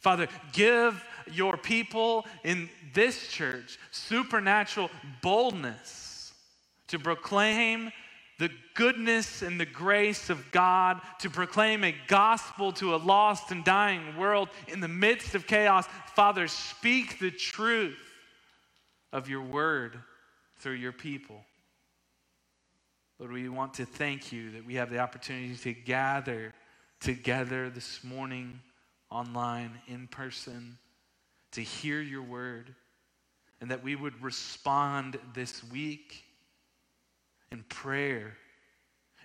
Father, 0.00 0.28
give 0.52 1.02
your 1.32 1.56
people 1.56 2.26
in 2.42 2.68
this 2.92 3.28
church 3.28 3.78
supernatural 3.90 4.90
boldness 5.22 6.34
to 6.88 6.98
proclaim 6.98 7.90
the 8.38 8.50
goodness 8.74 9.42
and 9.42 9.60
the 9.60 9.66
grace 9.66 10.30
of 10.30 10.50
God, 10.50 11.00
to 11.20 11.30
proclaim 11.30 11.84
a 11.84 11.94
gospel 12.08 12.72
to 12.72 12.94
a 12.94 12.96
lost 12.96 13.50
and 13.50 13.64
dying 13.64 14.16
world 14.16 14.48
in 14.68 14.80
the 14.80 14.88
midst 14.88 15.34
of 15.34 15.46
chaos. 15.46 15.86
Father, 16.14 16.48
speak 16.48 17.18
the 17.18 17.30
truth 17.30 17.98
of 19.12 19.28
your 19.28 19.42
word 19.42 19.98
through 20.58 20.74
your 20.74 20.92
people. 20.92 21.44
Lord, 23.20 23.32
we 23.32 23.48
want 23.48 23.74
to 23.74 23.86
thank 23.86 24.32
you 24.32 24.50
that 24.52 24.66
we 24.66 24.74
have 24.74 24.90
the 24.90 24.98
opportunity 24.98 25.54
to 25.54 25.72
gather 25.72 26.52
together 26.98 27.70
this 27.70 28.02
morning, 28.02 28.60
online, 29.10 29.78
in 29.86 30.08
person, 30.08 30.78
to 31.52 31.60
hear 31.60 32.00
your 32.00 32.22
word, 32.22 32.74
and 33.60 33.70
that 33.70 33.84
we 33.84 33.94
would 33.94 34.20
respond 34.20 35.18
this 35.34 35.62
week 35.70 36.23
in 37.54 37.62
prayer, 37.68 38.36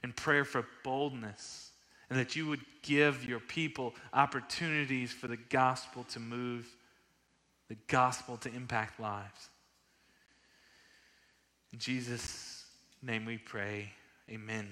in 0.04 0.14
prayer 0.14 0.46
for 0.46 0.66
boldness, 0.84 1.72
and 2.10 2.18
that 2.18 2.36
you 2.36 2.48
would 2.48 2.62
give 2.84 3.26
your 3.26 3.40
people 3.40 3.94
opportunities 4.14 5.12
for 5.12 5.28
the 5.28 5.38
gospel 5.38 6.06
to 6.12 6.20
move, 6.20 6.68
the 7.68 7.78
gospel 7.88 8.38
to 8.38 8.54
impact 8.54 9.00
lives. 9.00 9.50
In 11.74 11.80
Jesus' 11.80 12.66
name 13.02 13.26
we 13.26 13.38
pray. 13.38 13.92
Amen. 14.30 14.68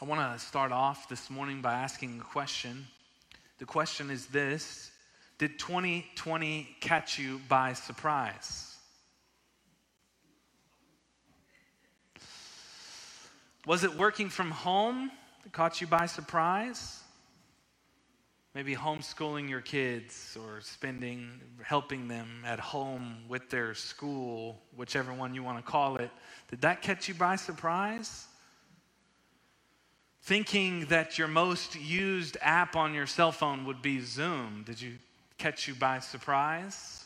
I 0.00 0.06
want 0.06 0.20
to 0.20 0.44
start 0.44 0.72
off 0.72 1.08
this 1.08 1.28
morning 1.28 1.60
by 1.60 1.74
asking 1.74 2.18
a 2.18 2.24
question. 2.24 2.86
The 3.58 3.66
question 3.66 4.10
is 4.10 4.26
this 4.26 4.90
Did 5.38 5.58
2020 5.58 6.76
catch 6.80 7.18
you 7.18 7.40
by 7.48 7.74
surprise? 7.74 8.69
Was 13.66 13.84
it 13.84 13.94
working 13.94 14.30
from 14.30 14.50
home 14.50 15.10
that 15.42 15.52
caught 15.52 15.80
you 15.80 15.86
by 15.86 16.06
surprise? 16.06 17.00
Maybe 18.54 18.74
homeschooling 18.74 19.48
your 19.48 19.60
kids 19.60 20.36
or 20.40 20.60
spending, 20.60 21.40
helping 21.62 22.08
them 22.08 22.42
at 22.44 22.58
home 22.58 23.18
with 23.28 23.48
their 23.48 23.74
school, 23.74 24.60
whichever 24.76 25.12
one 25.12 25.34
you 25.34 25.44
want 25.44 25.64
to 25.64 25.70
call 25.70 25.96
it. 25.96 26.10
Did 26.48 26.62
that 26.62 26.82
catch 26.82 27.06
you 27.06 27.14
by 27.14 27.36
surprise? 27.36 28.26
Thinking 30.22 30.86
that 30.86 31.16
your 31.16 31.28
most 31.28 31.76
used 31.76 32.36
app 32.40 32.76
on 32.76 32.92
your 32.92 33.06
cell 33.06 33.30
phone 33.30 33.64
would 33.66 33.82
be 33.82 34.00
Zoom, 34.00 34.64
did 34.66 34.80
you 34.80 34.94
catch 35.38 35.68
you 35.68 35.74
by 35.74 36.00
surprise? 36.00 37.04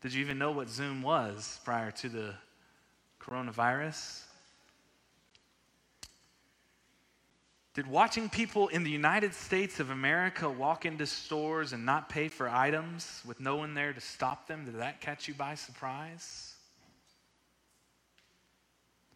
Did 0.00 0.14
you 0.14 0.20
even 0.20 0.38
know 0.38 0.52
what 0.52 0.68
Zoom 0.68 1.02
was 1.02 1.60
prior 1.64 1.90
to 1.90 2.08
the 2.08 2.34
coronavirus? 3.20 4.22
Did 7.74 7.86
watching 7.86 8.28
people 8.28 8.68
in 8.68 8.84
the 8.84 8.90
United 8.90 9.32
States 9.32 9.80
of 9.80 9.88
America 9.88 10.48
walk 10.48 10.84
into 10.84 11.06
stores 11.06 11.72
and 11.72 11.86
not 11.86 12.10
pay 12.10 12.28
for 12.28 12.46
items 12.48 13.22
with 13.24 13.40
no 13.40 13.56
one 13.56 13.72
there 13.72 13.94
to 13.94 14.00
stop 14.00 14.46
them, 14.46 14.66
did 14.66 14.78
that 14.78 15.00
catch 15.00 15.26
you 15.26 15.32
by 15.32 15.54
surprise? 15.54 16.52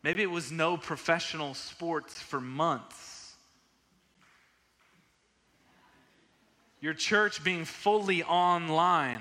Maybe 0.02 0.22
it 0.22 0.30
was 0.30 0.50
no 0.50 0.78
professional 0.78 1.52
sports 1.52 2.18
for 2.18 2.40
months. 2.40 3.34
Your 6.80 6.94
church 6.94 7.44
being 7.44 7.66
fully 7.66 8.22
online. 8.22 9.20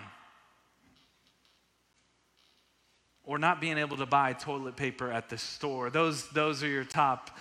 Or 3.25 3.39
not 3.39 3.59
being 3.59 3.79
able 3.79 3.97
to 3.97 4.05
buy 4.05 4.33
toilet 4.33 4.75
paper 4.75 5.11
at 5.11 5.29
the 5.29 5.37
store. 5.37 5.89
Those, 5.89 6.29
those 6.29 6.63
are 6.63 6.67
your 6.67 6.83
top 6.83 7.31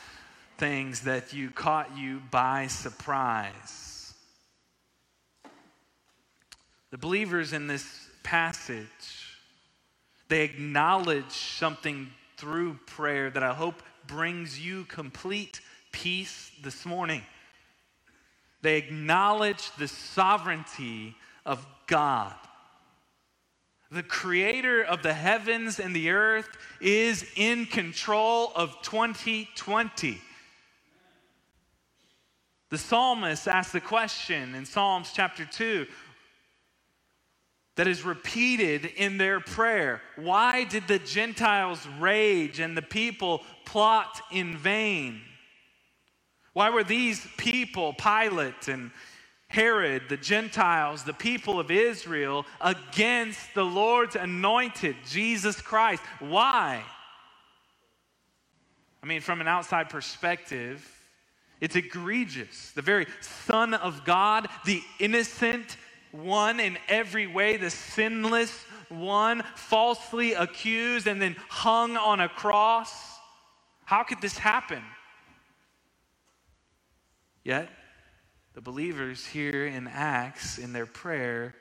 things 0.59 1.01
that 1.03 1.33
you 1.33 1.51
caught 1.51 1.97
you 1.97 2.21
by 2.31 2.67
surprise. 2.67 4.15
The 6.91 6.99
believers 6.99 7.53
in 7.53 7.67
this 7.67 8.09
passage, 8.23 9.39
they 10.29 10.43
acknowledge 10.43 11.33
something 11.33 12.09
through 12.37 12.79
prayer 12.87 13.31
that 13.31 13.43
I 13.43 13.53
hope 13.53 13.83
brings 14.07 14.61
you 14.61 14.85
complete 14.85 15.61
peace 15.93 16.51
this 16.63 16.85
morning. 16.85 17.23
They 18.63 18.79
acknowledge 18.79 19.71
the 19.77 19.89
sovereignty 19.89 21.17
of 21.45 21.67
God. 21.87 22.35
The 23.91 24.03
creator 24.03 24.83
of 24.83 25.03
the 25.03 25.15
heavens 25.15 25.79
and 25.79 25.95
the 25.95 26.11
earth 26.11 26.49
is 26.81 27.27
in 27.37 27.67
control 27.67 28.53
of 28.57 28.81
2020. 28.83 30.21
The 32.75 32.79
psalmist 32.79 33.47
asked 33.47 33.73
the 33.73 33.81
question 33.81 34.57
in 34.57 34.67
Psalms 34.67 35.13
chapter 35.15 35.45
2 35.45 35.87
that 37.77 37.87
is 37.87 38.03
repeated 38.03 38.85
in 38.85 39.17
their 39.17 39.39
prayer 39.39 40.03
Why 40.17 40.65
did 40.65 40.89
the 40.89 40.99
Gentiles 40.99 41.87
rage 42.01 42.59
and 42.59 42.77
the 42.77 42.83
people 42.83 43.43
plot 43.65 44.21
in 44.33 44.59
vain? 44.59 45.21
Why 46.53 46.71
were 46.71 46.83
these 46.83 47.25
people, 47.37 47.93
Pilate 47.93 48.67
and 48.67 48.91
Herod, 49.47 50.09
the 50.09 50.17
Gentiles, 50.17 51.05
the 51.05 51.13
people 51.13 51.61
of 51.61 51.71
Israel, 51.71 52.45
against 52.61 53.55
the 53.55 53.65
Lord's 53.65 54.17
anointed, 54.17 54.97
Jesus 55.09 55.61
Christ? 55.61 56.03
Why? 56.19 56.83
I 59.01 59.07
mean, 59.07 59.21
from 59.21 59.41
an 59.41 59.47
outside 59.47 59.91
perspective, 59.91 60.85
it's 61.65 61.77
egregious. 61.77 62.73
The 62.73 62.83
very 62.83 63.07
Son 63.23 63.73
of 63.73 64.05
God, 64.05 64.49
the 64.67 64.83
innocent 64.99 65.79
one 66.13 66.61
in 66.61 66.77
every 66.89 67.27
way, 67.27 67.57
the 67.57 67.71
sinless 67.71 68.53
one, 68.91 69.43
falsely 69.57 70.35
accused 70.35 71.07
and 71.07 71.23
then 71.23 71.37
hung 71.49 71.97
on 71.97 72.21
a 72.21 72.29
cross. 72.29 72.93
How 73.87 74.03
could 74.03 74.21
this 74.21 74.37
happen? 74.37 74.83
Yet, 77.45 77.71
the 78.53 78.61
believers 78.61 79.25
here 79.25 79.65
in 79.65 79.89
Acts, 79.89 80.59
in 80.59 80.75
their 80.75 80.85
prayer, 80.85 81.55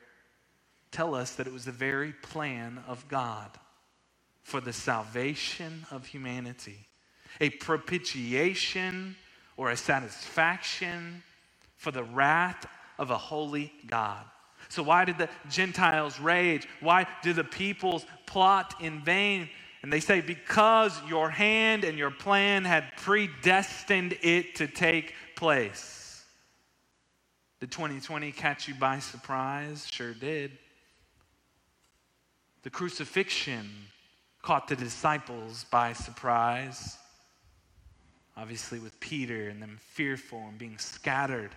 tell 0.91 1.15
us 1.15 1.35
that 1.35 1.47
it 1.47 1.53
was 1.53 1.63
the 1.63 1.71
very 1.71 2.11
plan 2.11 2.83
of 2.89 3.07
God 3.07 3.57
for 4.41 4.59
the 4.59 4.73
salvation 4.73 5.85
of 5.91 6.07
humanity, 6.07 6.89
a 7.39 7.51
propitiation 7.51 9.15
or 9.57 9.71
a 9.71 9.77
satisfaction 9.77 11.23
for 11.75 11.91
the 11.91 12.03
wrath 12.03 12.65
of 12.97 13.11
a 13.11 13.17
holy 13.17 13.71
God. 13.87 14.23
So, 14.69 14.81
why 14.83 15.05
did 15.05 15.17
the 15.17 15.29
Gentiles 15.49 16.19
rage? 16.19 16.67
Why 16.79 17.05
do 17.21 17.33
the 17.33 17.43
peoples 17.43 18.05
plot 18.25 18.75
in 18.79 19.01
vain? 19.03 19.49
And 19.81 19.91
they 19.91 19.99
say, 19.99 20.21
Because 20.21 20.99
your 21.07 21.29
hand 21.29 21.83
and 21.83 21.97
your 21.97 22.11
plan 22.11 22.63
had 22.63 22.95
predestined 22.97 24.17
it 24.21 24.55
to 24.55 24.67
take 24.67 25.13
place. 25.35 26.23
Did 27.59 27.71
2020 27.71 28.31
catch 28.31 28.67
you 28.67 28.75
by 28.75 28.99
surprise? 28.99 29.87
Sure 29.91 30.13
did. 30.13 30.51
The 32.63 32.69
crucifixion 32.69 33.69
caught 34.41 34.67
the 34.67 34.75
disciples 34.75 35.65
by 35.69 35.93
surprise. 35.93 36.97
Obviously, 38.35 38.79
with 38.79 38.99
Peter 38.99 39.49
and 39.49 39.61
them 39.61 39.77
fearful 39.79 40.39
and 40.47 40.57
being 40.57 40.79
scattered. 40.79 41.51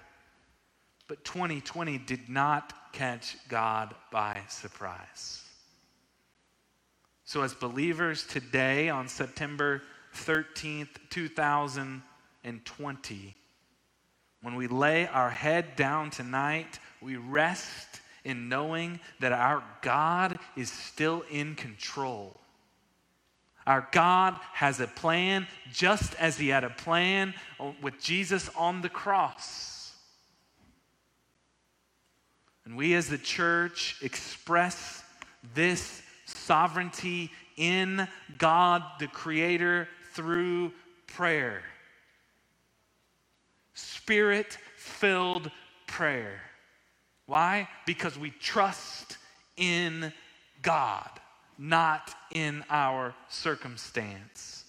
But 1.08 1.24
2020 1.24 1.98
did 1.98 2.28
not 2.28 2.92
catch 2.92 3.36
God 3.48 3.94
by 4.10 4.40
surprise. 4.48 5.42
So, 7.24 7.42
as 7.42 7.54
believers 7.54 8.26
today 8.26 8.88
on 8.88 9.06
September 9.08 9.82
13th, 10.14 10.88
2020, 11.10 13.34
when 14.42 14.54
we 14.54 14.68
lay 14.68 15.08
our 15.08 15.30
head 15.30 15.76
down 15.76 16.10
tonight, 16.10 16.78
we 17.00 17.16
rest 17.16 18.00
in 18.24 18.48
knowing 18.48 19.00
that 19.20 19.32
our 19.32 19.62
God 19.82 20.38
is 20.56 20.70
still 20.70 21.24
in 21.30 21.54
control. 21.54 22.40
Our 23.66 23.88
God 23.90 24.36
has 24.52 24.80
a 24.80 24.86
plan 24.86 25.46
just 25.72 26.14
as 26.16 26.38
He 26.38 26.48
had 26.48 26.64
a 26.64 26.70
plan 26.70 27.34
with 27.82 28.00
Jesus 28.00 28.48
on 28.56 28.82
the 28.82 28.88
cross. 28.88 29.92
And 32.64 32.76
we 32.76 32.94
as 32.94 33.08
the 33.08 33.18
church 33.18 33.96
express 34.02 35.02
this 35.54 36.02
sovereignty 36.26 37.30
in 37.56 38.08
God 38.38 38.82
the 38.98 39.06
Creator 39.06 39.88
through 40.12 40.72
prayer. 41.06 41.62
Spirit 43.74 44.58
filled 44.76 45.50
prayer. 45.86 46.40
Why? 47.26 47.68
Because 47.86 48.18
we 48.18 48.30
trust 48.30 49.18
in 49.56 50.12
God, 50.62 51.08
not 51.58 52.14
in 52.32 52.64
our 52.70 53.14
circumstance. 53.28 54.64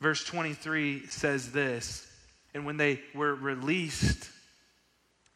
Verse 0.00 0.24
23 0.24 1.06
says 1.06 1.52
this 1.52 2.06
And 2.54 2.66
when 2.66 2.76
they 2.76 3.00
were 3.14 3.34
released, 3.34 4.30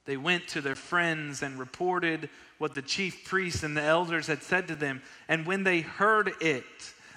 they 0.06 0.16
went 0.16 0.48
to 0.48 0.60
their 0.60 0.74
friends 0.74 1.42
and 1.42 1.58
reported 1.58 2.28
what 2.58 2.74
the 2.74 2.82
chief 2.82 3.24
priests 3.24 3.62
and 3.62 3.76
the 3.76 3.82
elders 3.82 4.28
had 4.28 4.42
said 4.42 4.68
to 4.68 4.76
them. 4.76 5.02
And 5.28 5.46
when 5.46 5.64
they 5.64 5.80
heard 5.80 6.32
it, 6.40 6.64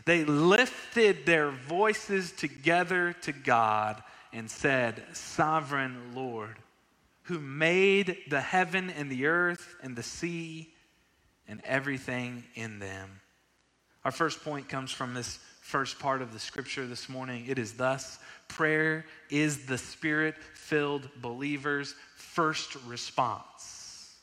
they 0.05 0.25
lifted 0.25 1.25
their 1.25 1.51
voices 1.51 2.31
together 2.31 3.13
to 3.21 3.31
God 3.31 4.01
and 4.33 4.49
said, 4.49 5.03
Sovereign 5.13 6.13
Lord, 6.15 6.57
who 7.23 7.39
made 7.39 8.17
the 8.29 8.41
heaven 8.41 8.89
and 8.89 9.11
the 9.11 9.27
earth 9.27 9.75
and 9.83 9.95
the 9.95 10.03
sea 10.03 10.73
and 11.47 11.61
everything 11.63 12.43
in 12.55 12.79
them. 12.79 13.21
Our 14.09 14.13
first 14.13 14.43
point 14.43 14.67
comes 14.67 14.91
from 14.91 15.13
this 15.13 15.37
first 15.61 15.99
part 15.99 16.23
of 16.23 16.33
the 16.33 16.39
scripture 16.39 16.87
this 16.87 17.09
morning. 17.09 17.45
It 17.47 17.59
is 17.59 17.73
thus 17.73 18.17
prayer 18.47 19.05
is 19.29 19.67
the 19.67 19.77
spirit 19.77 20.33
filled 20.55 21.07
believer's 21.21 21.93
first 22.15 22.75
response. 22.87 24.15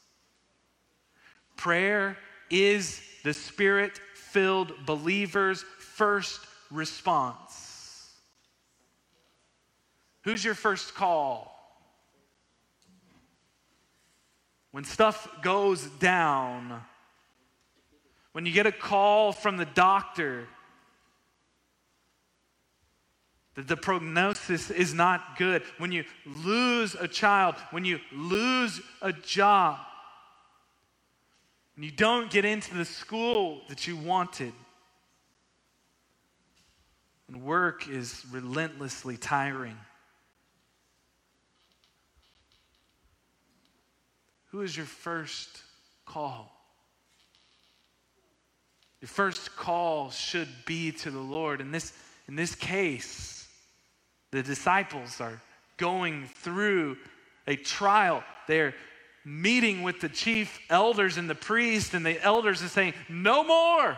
Prayer 1.57 2.19
is 2.50 3.00
the 3.23 3.33
spirit 3.33 4.00
filled 4.14 4.73
believer's 4.87 5.62
first 5.78 6.40
response. 6.73 8.11
Who's 10.23 10.45
your 10.45 10.55
first 10.55 10.97
call? 10.97 11.55
When 14.72 14.83
stuff 14.83 15.29
goes 15.42 15.85
down, 16.01 16.83
when 18.37 18.44
you 18.44 18.53
get 18.53 18.66
a 18.66 18.70
call 18.70 19.33
from 19.33 19.57
the 19.57 19.64
doctor 19.64 20.46
that 23.55 23.66
the 23.66 23.79
prognosis 23.79 24.70
is 24.70 24.92
not 24.92 25.38
good, 25.38 25.62
when 25.79 25.90
you 25.90 26.05
lose 26.44 26.94
a 26.96 27.09
child, 27.09 27.55
when 27.70 27.87
you 27.87 27.99
lose 28.12 28.83
a 29.01 29.11
job, 29.11 29.79
and 31.77 31.85
you 31.87 31.90
don't 31.90 32.31
get 32.31 32.44
into 32.44 32.75
the 32.75 32.85
school 32.85 33.62
that 33.70 33.87
you 33.87 33.96
wanted, 33.96 34.53
and 37.29 37.42
work 37.42 37.88
is 37.88 38.22
relentlessly 38.31 39.16
tiring. 39.16 39.79
Who 44.51 44.61
is 44.61 44.77
your 44.77 44.85
first 44.85 45.62
call? 46.05 46.56
Your 49.07 49.12
first 49.12 49.55
call 49.55 50.11
should 50.11 50.49
be 50.64 50.90
to 50.90 51.12
the 51.12 51.21
Lord. 51.21 51.61
In 51.61 51.71
this, 51.71 51.92
in 52.27 52.35
this 52.35 52.57
case, 52.57 53.47
the 54.33 54.42
disciples 54.42 55.21
are 55.21 55.40
going 55.77 56.27
through 56.27 56.97
a 57.47 57.55
trial. 57.55 58.25
They're 58.49 58.75
meeting 59.25 59.85
with 59.85 60.01
the 60.01 60.09
chief 60.09 60.59
elders 60.69 61.19
and 61.19 61.31
the 61.31 61.37
priest, 61.37 61.95
and 61.95 62.05
the 62.05 62.21
elders 62.21 62.64
are 62.64 62.69
saying, 62.69 62.95
No 63.09 63.45
more. 63.45 63.97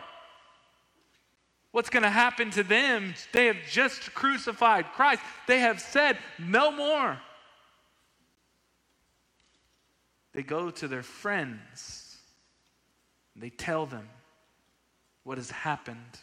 What's 1.71 1.89
going 1.89 2.03
to 2.03 2.11
happen 2.11 2.51
to 2.51 2.63
them? 2.63 3.15
They 3.33 3.47
have 3.47 3.57
just 3.67 4.13
crucified 4.13 4.93
Christ. 4.93 5.23
They 5.47 5.61
have 5.61 5.81
said, 5.81 6.19
No 6.39 6.71
more. 6.71 7.19
They 10.35 10.43
go 10.43 10.71
to 10.71 10.87
their 10.87 11.03
friends. 11.03 12.19
They 13.35 13.49
tell 13.49 13.87
them 13.87 14.07
what 15.29 15.37
has 15.37 15.51
happened. 15.51 16.19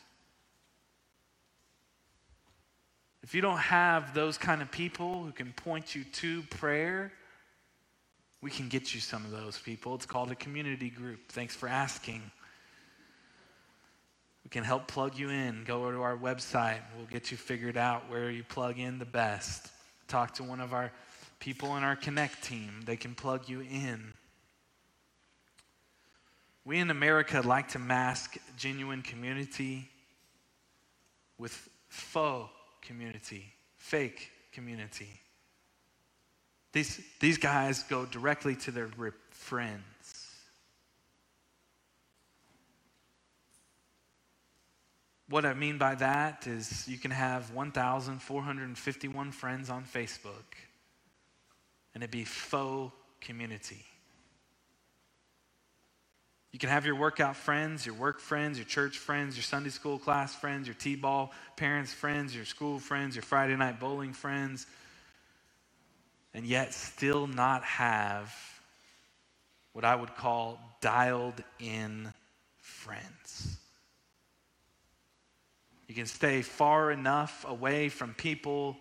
If 3.22 3.36
you 3.36 3.42
don't 3.42 3.60
have 3.60 4.16
those 4.16 4.36
kind 4.36 4.64
of 4.64 4.72
people 4.72 5.22
who 5.22 5.32
can 5.32 5.54
point 5.54 5.94
you 5.94 6.04
to 6.06 6.42
prayer, 6.50 7.14
we 8.42 8.50
can 8.50 8.68
get 8.68 8.96
you 8.96 9.00
some 9.00 9.24
of 9.24 9.30
those 9.30 9.60
people. 9.60 9.94
It's 9.94 10.08
called 10.08 10.32
a 10.32 10.36
community 10.36 10.90
group. 10.90 11.20
Thanks 11.30 11.56
for 11.56 11.70
asking. 11.70 12.20
We 14.44 14.50
can 14.50 14.64
help 14.64 14.88
plug 14.88 15.16
you 15.16 15.30
in. 15.30 15.66
Go 15.66 15.92
to 15.92 16.02
our 16.02 16.18
website. 16.18 16.80
We'll 16.98 17.06
get 17.06 17.30
you 17.30 17.38
figured 17.38 17.78
out 17.78 18.10
where 18.10 18.32
you 18.32 18.44
plug 18.44 18.80
in 18.80 18.98
the 18.98 19.06
best. 19.06 19.70
Talk 20.08 20.34
to 20.36 20.44
one 20.44 20.60
of 20.60 20.74
our 20.74 20.92
people 21.40 21.78
in 21.78 21.84
our 21.84 21.96
Connect 21.96 22.44
team. 22.44 22.82
They 22.86 22.96
can 22.96 23.14
plug 23.14 23.48
you 23.48 23.62
in. 23.62 24.14
We 26.66 26.80
in 26.80 26.90
America 26.90 27.42
like 27.42 27.70
to 27.70 27.80
mask 27.80 28.38
genuine 28.58 29.04
community 29.04 29.88
with 31.38 31.70
faux 31.90 32.52
community, 32.82 33.54
fake 33.78 34.32
community. 34.52 35.22
These, 36.74 37.00
these 37.20 37.38
guys 37.38 37.84
go 37.84 38.06
directly 38.06 38.56
to 38.58 38.72
their 38.72 38.90
friends. 39.30 39.84
What 45.30 45.46
I 45.46 45.54
mean 45.54 45.78
by 45.78 45.96
that 45.96 46.48
is 46.48 46.88
you 46.88 46.98
can 46.98 47.12
have 47.12 47.52
1,451 47.52 49.32
friends 49.32 49.70
on 49.70 49.84
Facebook 49.84 50.56
and 51.94 52.04
it'd 52.04 52.12
be 52.12 52.26
faux 52.26 52.94
community. 53.22 53.86
You 56.56 56.60
can 56.60 56.70
have 56.70 56.86
your 56.86 56.96
workout 56.96 57.36
friends, 57.36 57.86
your 57.86 57.96
work 57.96 58.22
friends, 58.22 58.58
your 58.58 58.64
church 58.64 58.98
friends, 58.98 59.36
your 59.36 59.44
Sunday 59.44 59.72
school 59.72 60.00
class 60.00 60.34
friends, 60.34 60.68
your 60.68 60.74
T 60.76 60.96
ball 60.96 61.34
parents' 61.58 61.92
friends, 61.92 62.34
your 62.34 62.46
school 62.46 62.80
friends, 62.80 63.14
your 63.14 63.24
Friday 63.24 63.58
night 63.58 63.78
bowling 63.78 64.14
friends, 64.14 64.66
and 66.34 66.46
yet 66.46 66.74
still 66.74 67.28
not 67.28 67.66
have 67.66 68.34
what 69.74 69.84
I 69.84 69.96
would 69.96 70.16
call 70.16 70.58
dialed 70.80 71.44
in 71.60 72.14
friends. 72.56 73.58
You 75.90 75.96
can 75.96 76.06
stay 76.06 76.42
far 76.42 76.90
enough 76.90 77.44
away 77.46 77.90
from 77.90 78.14
people 78.14 78.78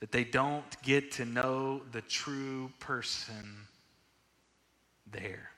that 0.00 0.12
they 0.12 0.24
don't 0.24 0.82
get 0.82 1.12
to 1.12 1.24
know 1.24 1.80
the 1.92 2.02
true 2.02 2.70
person 2.78 3.56
there. 5.10 5.53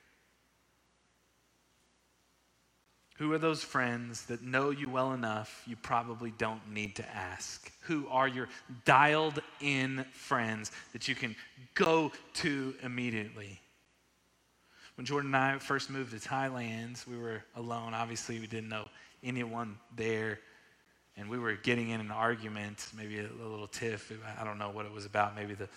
Who 3.17 3.33
are 3.33 3.39
those 3.39 3.63
friends 3.63 4.25
that 4.25 4.43
know 4.43 4.69
you 4.69 4.89
well 4.89 5.13
enough 5.13 5.63
you 5.65 5.75
probably 5.75 6.31
don't 6.37 6.71
need 6.71 6.95
to 6.97 7.15
ask? 7.15 7.71
Who 7.81 8.07
are 8.09 8.27
your 8.27 8.47
dialed 8.85 9.41
in 9.59 10.05
friends 10.11 10.71
that 10.93 11.07
you 11.07 11.15
can 11.15 11.35
go 11.73 12.11
to 12.35 12.75
immediately? 12.83 13.59
When 14.95 15.05
Jordan 15.05 15.33
and 15.33 15.43
I 15.55 15.57
first 15.57 15.89
moved 15.89 16.11
to 16.19 16.29
Thailand, 16.29 17.05
we 17.07 17.17
were 17.17 17.43
alone. 17.55 17.95
Obviously, 17.95 18.39
we 18.39 18.47
didn't 18.47 18.69
know 18.69 18.87
anyone 19.23 19.77
there. 19.95 20.39
And 21.17 21.27
we 21.27 21.39
were 21.39 21.53
getting 21.53 21.89
in 21.89 21.99
an 21.99 22.11
argument, 22.11 22.87
maybe 22.95 23.17
a, 23.19 23.23
little 23.23 23.67
tiff. 23.67 24.11
I 24.39 24.43
don't 24.43 24.59
know 24.59 24.69
what 24.69 24.85
it 24.85 24.91
was 24.91 25.05
about. 25.05 25.35
Maybe 25.35 25.55
the, 25.55 25.67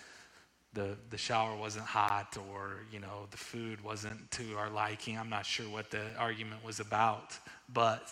the, 0.73 0.95
the 1.09 1.17
shower 1.17 1.55
wasn't 1.55 1.85
hot 1.85 2.37
or, 2.49 2.85
you 2.91 2.99
know, 2.99 3.27
the 3.31 3.37
food 3.37 3.83
wasn't 3.83 4.31
to 4.31 4.57
our 4.57 4.69
liking. 4.69 5.17
I'm 5.17 5.29
not 5.29 5.45
sure 5.45 5.67
what 5.67 5.91
the 5.91 6.03
argument 6.17 6.63
was 6.63 6.79
about. 6.79 7.37
But 7.71 8.09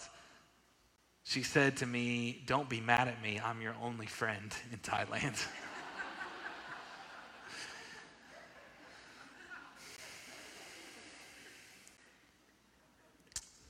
she 1.24 1.44
said 1.44 1.78
to 1.78 1.86
me, 1.86 2.44
Don't 2.46 2.68
be 2.68 2.82
mad 2.82 3.08
at 3.08 3.22
me. 3.22 3.40
I'm 3.44 3.62
your 3.62 3.76
only 3.82 4.08
friend 4.08 4.54
in 4.72 4.80
Thailand. 4.80 5.46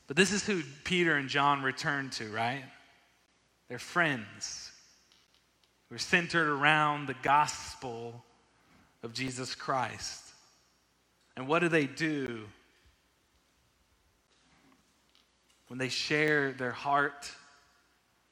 But 0.10 0.18
this 0.18 0.32
is 0.32 0.44
who 0.44 0.64
Peter 0.86 1.18
and 1.18 1.30
John 1.30 1.62
returned 1.62 2.14
to, 2.14 2.32
right? 2.32 2.64
They're 3.68 3.78
friends 3.78 4.72
who 5.88 5.96
are 5.98 6.00
centered 6.00 6.48
around 6.48 7.06
the 7.06 7.14
gospel 7.22 8.26
of 9.04 9.14
Jesus 9.14 9.56
Christ. 9.56 10.24
And 11.36 11.48
what 11.48 11.60
do 11.60 11.70
they 11.70 11.86
do 11.86 12.46
when 15.68 15.78
they 15.78 15.90
share 15.90 16.52
their 16.52 16.72
heart, 16.72 17.32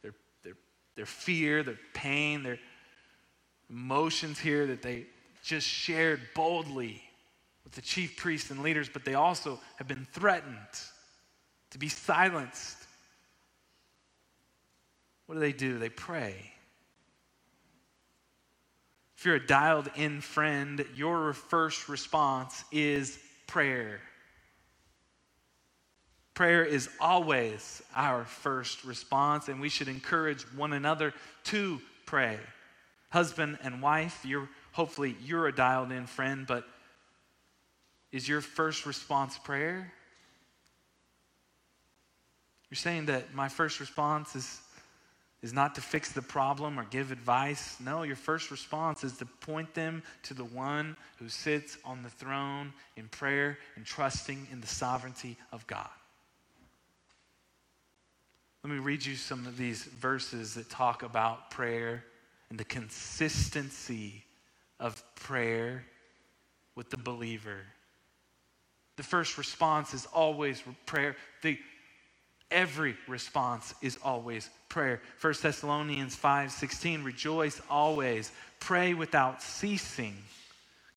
their, 0.01 0.13
their, 0.43 0.57
their 0.95 1.05
fear, 1.05 1.63
their 1.63 1.79
pain, 1.93 2.43
their 2.43 2.59
emotions 3.69 4.39
here 4.39 4.67
that 4.67 4.81
they 4.81 5.05
just 5.43 5.67
shared 5.67 6.21
boldly 6.35 7.01
with 7.63 7.73
the 7.73 7.81
chief 7.81 8.17
priests 8.17 8.49
and 8.49 8.61
leaders, 8.61 8.89
but 8.89 9.05
they 9.05 9.13
also 9.13 9.59
have 9.75 9.87
been 9.87 10.07
threatened 10.11 10.57
to 11.71 11.77
be 11.77 11.89
silenced. 11.89 12.77
What 15.27 15.35
do 15.35 15.41
they 15.41 15.53
do? 15.53 15.77
They 15.77 15.89
pray. 15.89 16.53
If 19.17 19.25
you're 19.25 19.35
a 19.35 19.45
dialed 19.45 19.89
in 19.95 20.21
friend, 20.21 20.85
your 20.95 21.33
first 21.33 21.89
response 21.89 22.63
is 22.71 23.17
prayer. 23.47 23.99
Prayer 26.35 26.63
is 26.63 26.87
always 26.99 27.81
our 27.95 28.25
first 28.25 28.83
response, 28.83 29.47
and 29.47 29.59
we 29.59 29.69
should 29.69 29.87
encourage 29.87 30.43
one 30.53 30.71
another 30.71 31.15
to 31.45 31.81
pray. 32.05 32.37
Husband 33.09 33.57
and 33.63 33.81
wife, 33.81 34.23
you're 34.23 34.47
hopefully 34.71 35.15
you're 35.23 35.47
a 35.47 35.55
dialed 35.55 35.91
in 35.91 36.05
friend, 36.05 36.45
but 36.45 36.67
is 38.11 38.29
your 38.29 38.41
first 38.41 38.85
response 38.85 39.39
prayer? 39.39 39.91
You're 42.69 42.75
saying 42.75 43.07
that 43.07 43.33
my 43.33 43.49
first 43.49 43.79
response 43.79 44.35
is, 44.35 44.61
is 45.43 45.53
not 45.53 45.75
to 45.75 45.81
fix 45.81 46.11
the 46.11 46.21
problem 46.21 46.79
or 46.79 46.83
give 46.85 47.11
advice. 47.11 47.77
No, 47.79 48.03
your 48.03 48.15
first 48.15 48.49
response 48.49 49.03
is 49.03 49.17
to 49.17 49.25
point 49.25 49.73
them 49.73 50.01
to 50.23 50.33
the 50.33 50.43
one 50.43 50.97
who 51.17 51.29
sits 51.29 51.77
on 51.85 52.01
the 52.01 52.09
throne 52.09 52.73
in 52.95 53.07
prayer 53.07 53.59
and 53.75 53.85
trusting 53.85 54.47
in 54.51 54.61
the 54.61 54.67
sovereignty 54.67 55.37
of 55.51 55.65
God. 55.67 55.89
Let 58.63 58.73
me 58.73 58.79
read 58.79 59.05
you 59.05 59.15
some 59.15 59.45
of 59.45 59.57
these 59.57 59.83
verses 59.83 60.55
that 60.55 60.69
talk 60.69 61.03
about 61.03 61.51
prayer 61.51 62.03
and 62.49 62.59
the 62.59 62.65
consistency 62.65 64.23
of 64.79 65.03
prayer 65.15 65.85
with 66.75 66.89
the 66.89 66.97
believer. 66.97 67.59
The 68.95 69.03
first 69.03 69.37
response 69.37 69.93
is 69.93 70.07
always 70.07 70.63
prayer. 70.85 71.15
The 71.43 71.57
Every 72.49 72.95
response 73.07 73.73
is 73.81 73.97
always 74.03 74.49
prayer. 74.69 75.01
1 75.19 75.41
Thessalonians 75.41 76.15
5:16 76.15 77.03
rejoice 77.03 77.61
always, 77.69 78.31
pray 78.59 78.93
without 78.93 79.41
ceasing. 79.41 80.23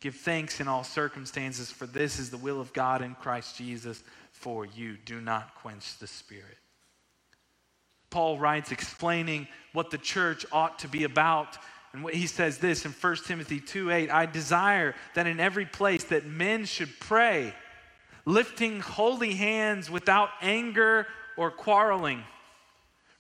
Give 0.00 0.14
thanks 0.14 0.60
in 0.60 0.68
all 0.68 0.84
circumstances, 0.84 1.70
for 1.70 1.86
this 1.86 2.18
is 2.18 2.30
the 2.30 2.38
will 2.38 2.60
of 2.60 2.72
God 2.72 3.02
in 3.02 3.14
Christ 3.16 3.56
Jesus 3.56 4.02
for 4.32 4.64
you. 4.64 4.96
Do 5.04 5.20
not 5.20 5.54
quench 5.56 5.98
the 5.98 6.06
Spirit. 6.06 6.56
Paul 8.08 8.38
writes, 8.38 8.72
explaining 8.72 9.46
what 9.72 9.90
the 9.90 9.98
church 9.98 10.44
ought 10.50 10.78
to 10.80 10.88
be 10.88 11.04
about. 11.04 11.58
And 11.92 12.02
what 12.02 12.14
he 12.14 12.26
says 12.26 12.58
this 12.58 12.84
in 12.84 12.92
1 12.92 13.16
Timothy 13.26 13.60
2 13.60 13.90
8, 13.90 14.10
I 14.10 14.26
desire 14.26 14.94
that 15.14 15.26
in 15.26 15.40
every 15.40 15.66
place 15.66 16.04
that 16.04 16.24
men 16.24 16.64
should 16.64 16.90
pray, 17.00 17.52
lifting 18.24 18.80
holy 18.80 19.34
hands 19.34 19.90
without 19.90 20.30
anger 20.40 21.06
or 21.40 21.50
quarreling. 21.50 22.22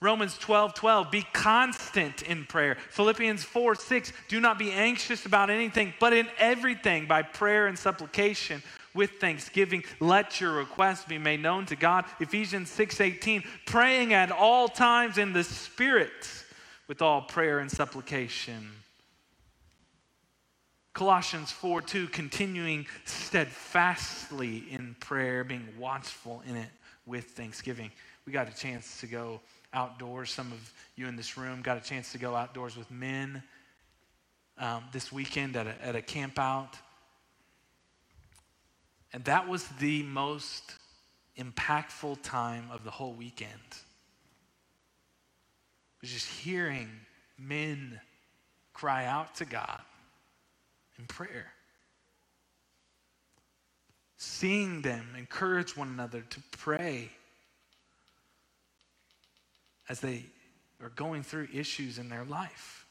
Romans 0.02 0.36
12, 0.36 0.74
12, 0.74 1.10
be 1.10 1.22
constant 1.32 2.20
in 2.20 2.44
prayer. 2.44 2.76
Philippians 2.90 3.42
4, 3.44 3.74
6, 3.74 4.12
do 4.28 4.40
not 4.40 4.58
be 4.58 4.70
anxious 4.72 5.24
about 5.24 5.48
anything, 5.48 5.94
but 5.98 6.12
in 6.12 6.28
everything, 6.36 7.06
by 7.06 7.22
prayer 7.22 7.66
and 7.66 7.78
supplication, 7.78 8.62
with 8.92 9.12
thanksgiving, 9.12 9.84
let 10.00 10.38
your 10.38 10.52
requests 10.52 11.06
be 11.06 11.16
made 11.16 11.40
known 11.40 11.64
to 11.64 11.76
God. 11.76 12.04
Ephesians 12.18 12.68
6, 12.70 13.00
18, 13.00 13.42
praying 13.64 14.12
at 14.12 14.30
all 14.30 14.68
times 14.68 15.16
in 15.16 15.32
the 15.32 15.44
Spirit 15.44 16.28
with 16.88 17.00
all 17.00 17.22
prayer 17.22 17.60
and 17.60 17.70
supplication. 17.70 18.70
Colossians 20.92 21.50
4, 21.52 21.80
2, 21.80 22.08
continuing 22.08 22.86
steadfastly 23.06 24.64
in 24.70 24.94
prayer, 25.00 25.42
being 25.42 25.68
watchful 25.78 26.42
in 26.46 26.56
it 26.56 26.68
with 27.06 27.24
thanksgiving 27.24 27.90
we 28.26 28.32
got 28.32 28.48
a 28.48 28.54
chance 28.54 29.00
to 29.00 29.06
go 29.06 29.40
outdoors. 29.72 30.30
Some 30.30 30.52
of 30.52 30.72
you 30.96 31.06
in 31.06 31.16
this 31.16 31.36
room 31.36 31.62
got 31.62 31.76
a 31.76 31.80
chance 31.80 32.12
to 32.12 32.18
go 32.18 32.34
outdoors 32.34 32.76
with 32.76 32.90
men 32.90 33.42
um, 34.58 34.84
this 34.92 35.10
weekend 35.10 35.56
at 35.56 35.66
a, 35.66 35.74
at 35.84 35.96
a 35.96 36.02
camp 36.02 36.38
out. 36.38 36.76
And 39.12 39.24
that 39.24 39.48
was 39.48 39.66
the 39.80 40.02
most 40.04 40.74
impactful 41.38 42.22
time 42.22 42.64
of 42.70 42.84
the 42.84 42.90
whole 42.90 43.12
weekend. 43.12 43.50
It 45.96 46.02
was 46.02 46.12
just 46.12 46.28
hearing 46.28 46.88
men 47.38 48.00
cry 48.72 49.06
out 49.06 49.34
to 49.36 49.44
God 49.44 49.80
in 50.98 51.06
prayer. 51.06 51.52
Seeing 54.16 54.82
them 54.82 55.06
encourage 55.18 55.76
one 55.76 55.88
another 55.88 56.20
to 56.20 56.40
pray 56.50 57.10
as 59.90 59.98
they 59.98 60.24
are 60.80 60.90
going 60.90 61.24
through 61.24 61.48
issues 61.52 61.98
in 61.98 62.08
their 62.08 62.24
life. 62.24 62.86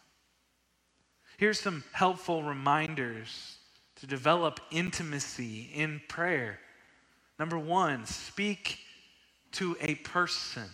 Here's 1.37 1.57
some 1.57 1.85
helpful 1.93 2.43
reminders 2.43 3.55
to 3.95 4.05
develop 4.05 4.59
intimacy 4.69 5.69
in 5.73 6.01
prayer. 6.09 6.59
Number 7.39 7.57
one, 7.57 8.05
speak 8.05 8.79
to 9.53 9.77
a 9.79 9.95
person. 9.95 10.65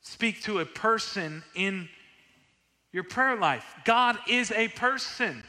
Speak 0.00 0.42
to 0.42 0.58
a 0.58 0.66
person 0.66 1.44
in 1.54 1.88
your 2.92 3.04
prayer 3.04 3.36
life. 3.36 3.64
God 3.84 4.18
is 4.28 4.50
a 4.50 4.66
person. 4.66 5.44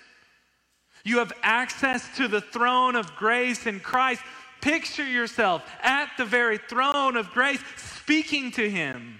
You 1.03 1.17
have 1.17 1.33
access 1.41 2.15
to 2.17 2.27
the 2.27 2.41
throne 2.41 2.95
of 2.95 3.15
grace 3.15 3.65
in 3.65 3.79
Christ. 3.79 4.21
Picture 4.65 5.07
yourself 5.07 5.61
at 5.83 6.09
the 6.17 6.25
very 6.25 6.57
throne 6.57 7.17
of 7.17 7.29
grace, 7.29 7.59
speaking 7.77 8.49
to 8.53 8.67
Him 8.67 9.19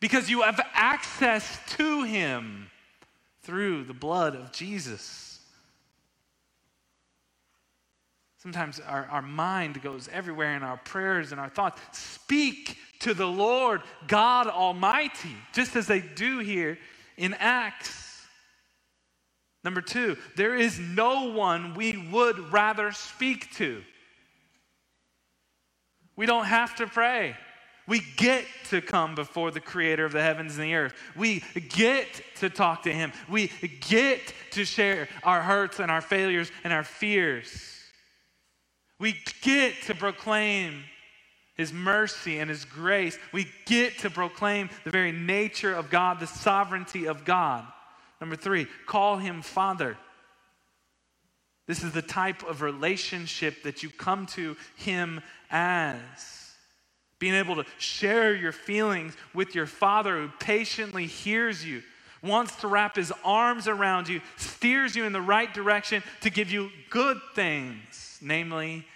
because 0.00 0.30
you 0.30 0.40
have 0.40 0.58
access 0.72 1.60
to 1.76 2.04
Him 2.04 2.70
through 3.42 3.84
the 3.84 3.92
blood 3.92 4.34
of 4.34 4.52
Jesus. 4.52 5.38
Sometimes 8.38 8.80
our, 8.80 9.04
our 9.10 9.20
mind 9.20 9.82
goes 9.82 10.08
everywhere 10.10 10.56
in 10.56 10.62
our 10.62 10.78
prayers 10.78 11.30
and 11.30 11.38
our 11.38 11.50
thoughts. 11.50 11.78
Speak 11.92 12.78
to 13.00 13.12
the 13.12 13.26
Lord 13.26 13.82
God 14.06 14.46
Almighty, 14.46 15.36
just 15.52 15.76
as 15.76 15.86
they 15.86 16.00
do 16.00 16.38
here 16.38 16.78
in 17.18 17.34
Acts. 17.34 18.26
Number 19.62 19.82
two, 19.82 20.16
there 20.36 20.56
is 20.56 20.78
no 20.78 21.32
one 21.32 21.74
we 21.74 22.08
would 22.10 22.50
rather 22.50 22.92
speak 22.92 23.54
to. 23.56 23.82
We 26.16 26.26
don't 26.26 26.46
have 26.46 26.76
to 26.76 26.86
pray. 26.86 27.36
We 27.86 28.00
get 28.16 28.46
to 28.70 28.80
come 28.80 29.14
before 29.14 29.50
the 29.50 29.60
creator 29.60 30.04
of 30.04 30.12
the 30.12 30.22
heavens 30.22 30.56
and 30.56 30.64
the 30.64 30.74
earth. 30.74 30.94
We 31.16 31.42
get 31.68 32.06
to 32.36 32.48
talk 32.48 32.84
to 32.84 32.92
him. 32.92 33.12
We 33.28 33.50
get 33.80 34.20
to 34.52 34.64
share 34.64 35.08
our 35.22 35.42
hurts 35.42 35.80
and 35.80 35.90
our 35.90 36.00
failures 36.00 36.50
and 36.62 36.72
our 36.72 36.84
fears. 36.84 37.50
We 38.98 39.16
get 39.42 39.74
to 39.82 39.94
proclaim 39.94 40.84
his 41.56 41.72
mercy 41.72 42.38
and 42.38 42.48
his 42.48 42.64
grace. 42.64 43.18
We 43.32 43.48
get 43.66 43.98
to 43.98 44.10
proclaim 44.10 44.70
the 44.84 44.90
very 44.90 45.12
nature 45.12 45.74
of 45.74 45.90
God, 45.90 46.20
the 46.20 46.26
sovereignty 46.26 47.06
of 47.06 47.24
God. 47.24 47.66
Number 48.20 48.36
three, 48.36 48.66
call 48.86 49.18
him 49.18 49.42
Father. 49.42 49.98
This 51.66 51.82
is 51.82 51.92
the 51.92 52.02
type 52.02 52.42
of 52.42 52.60
relationship 52.60 53.62
that 53.62 53.82
you 53.82 53.88
come 53.88 54.26
to 54.28 54.56
Him 54.76 55.22
as. 55.50 56.52
Being 57.18 57.34
able 57.34 57.56
to 57.56 57.64
share 57.78 58.34
your 58.34 58.52
feelings 58.52 59.16
with 59.32 59.54
your 59.54 59.66
Father 59.66 60.18
who 60.18 60.28
patiently 60.40 61.06
hears 61.06 61.64
you, 61.64 61.82
wants 62.22 62.56
to 62.56 62.68
wrap 62.68 62.96
His 62.96 63.12
arms 63.24 63.68
around 63.68 64.08
you, 64.08 64.20
steers 64.36 64.96
you 64.96 65.04
in 65.04 65.12
the 65.12 65.20
right 65.20 65.52
direction 65.52 66.02
to 66.22 66.30
give 66.30 66.50
you 66.50 66.70
good 66.90 67.18
things, 67.34 68.18
namely 68.20 68.86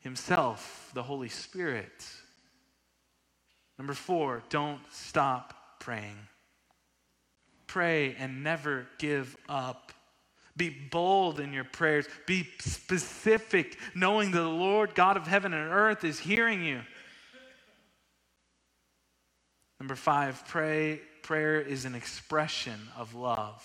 Himself, 0.00 0.90
the 0.94 1.02
Holy 1.02 1.28
Spirit. 1.28 2.06
Number 3.78 3.94
four, 3.94 4.42
don't 4.50 4.80
stop 4.90 5.54
praying. 5.80 6.18
Pray 7.66 8.16
and 8.18 8.42
never 8.42 8.86
give 8.98 9.36
up. 9.48 9.92
Be 10.58 10.68
bold 10.68 11.40
in 11.40 11.52
your 11.52 11.64
prayers. 11.64 12.06
Be 12.26 12.46
specific, 12.58 13.78
knowing 13.94 14.32
that 14.32 14.40
the 14.40 14.48
Lord 14.48 14.94
God 14.94 15.16
of 15.16 15.26
heaven 15.26 15.54
and 15.54 15.72
earth 15.72 16.04
is 16.04 16.18
hearing 16.18 16.62
you. 16.64 16.80
Number 19.80 19.94
five, 19.94 20.44
pray. 20.48 21.00
Prayer 21.22 21.60
is 21.60 21.84
an 21.84 21.94
expression 21.94 22.88
of 22.96 23.14
love. 23.14 23.64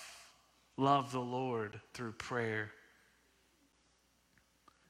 Love 0.76 1.12
the 1.12 1.20
Lord 1.20 1.80
through 1.92 2.12
prayer. 2.12 2.70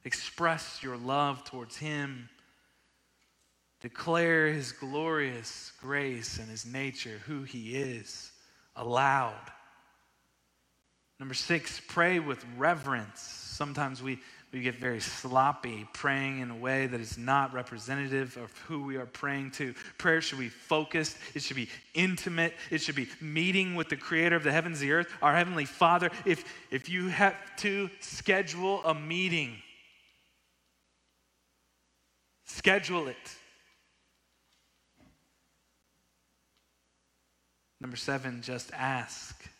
Express 0.03 0.83
your 0.83 0.97
love 0.97 1.43
towards 1.43 1.77
Him. 1.77 2.29
Declare 3.81 4.49
His 4.53 4.71
glorious 4.71 5.71
grace 5.81 6.37
and 6.37 6.49
His 6.49 6.65
nature, 6.65 7.21
who 7.25 7.43
He 7.43 7.75
is, 7.75 8.31
aloud. 8.75 9.51
Number 11.19 11.33
six, 11.33 11.81
pray 11.87 12.19
with 12.19 12.45
reverence. 12.57 13.21
Sometimes 13.21 14.03
we, 14.03 14.19
we 14.51 14.61
get 14.61 14.75
very 14.75 14.99
sloppy 14.99 15.87
praying 15.93 16.39
in 16.39 16.51
a 16.51 16.55
way 16.55 16.87
that 16.87 16.99
is 16.99 17.17
not 17.17 17.53
representative 17.53 18.35
of 18.35 18.51
who 18.67 18.83
we 18.83 18.97
are 18.97 19.05
praying 19.05 19.51
to. 19.51 19.73
Prayer 19.97 20.19
should 20.19 20.39
be 20.39 20.49
focused, 20.49 21.17
it 21.33 21.41
should 21.41 21.55
be 21.55 21.69
intimate, 21.93 22.53
it 22.69 22.81
should 22.81 22.95
be 22.95 23.07
meeting 23.21 23.75
with 23.75 23.87
the 23.87 23.95
creator 23.95 24.35
of 24.35 24.43
the 24.43 24.51
heavens 24.51 24.81
the 24.81 24.91
earth, 24.91 25.07
our 25.21 25.33
heavenly 25.33 25.63
Father. 25.63 26.09
If, 26.25 26.43
if 26.69 26.89
you 26.89 27.07
have 27.07 27.35
to 27.57 27.89
schedule 28.01 28.83
a 28.83 28.93
meeting, 28.93 29.55
schedule 32.43 33.07
it. 33.07 33.15
Number 37.79 37.95
seven, 37.95 38.41
just 38.41 38.71
ask. 38.73 39.54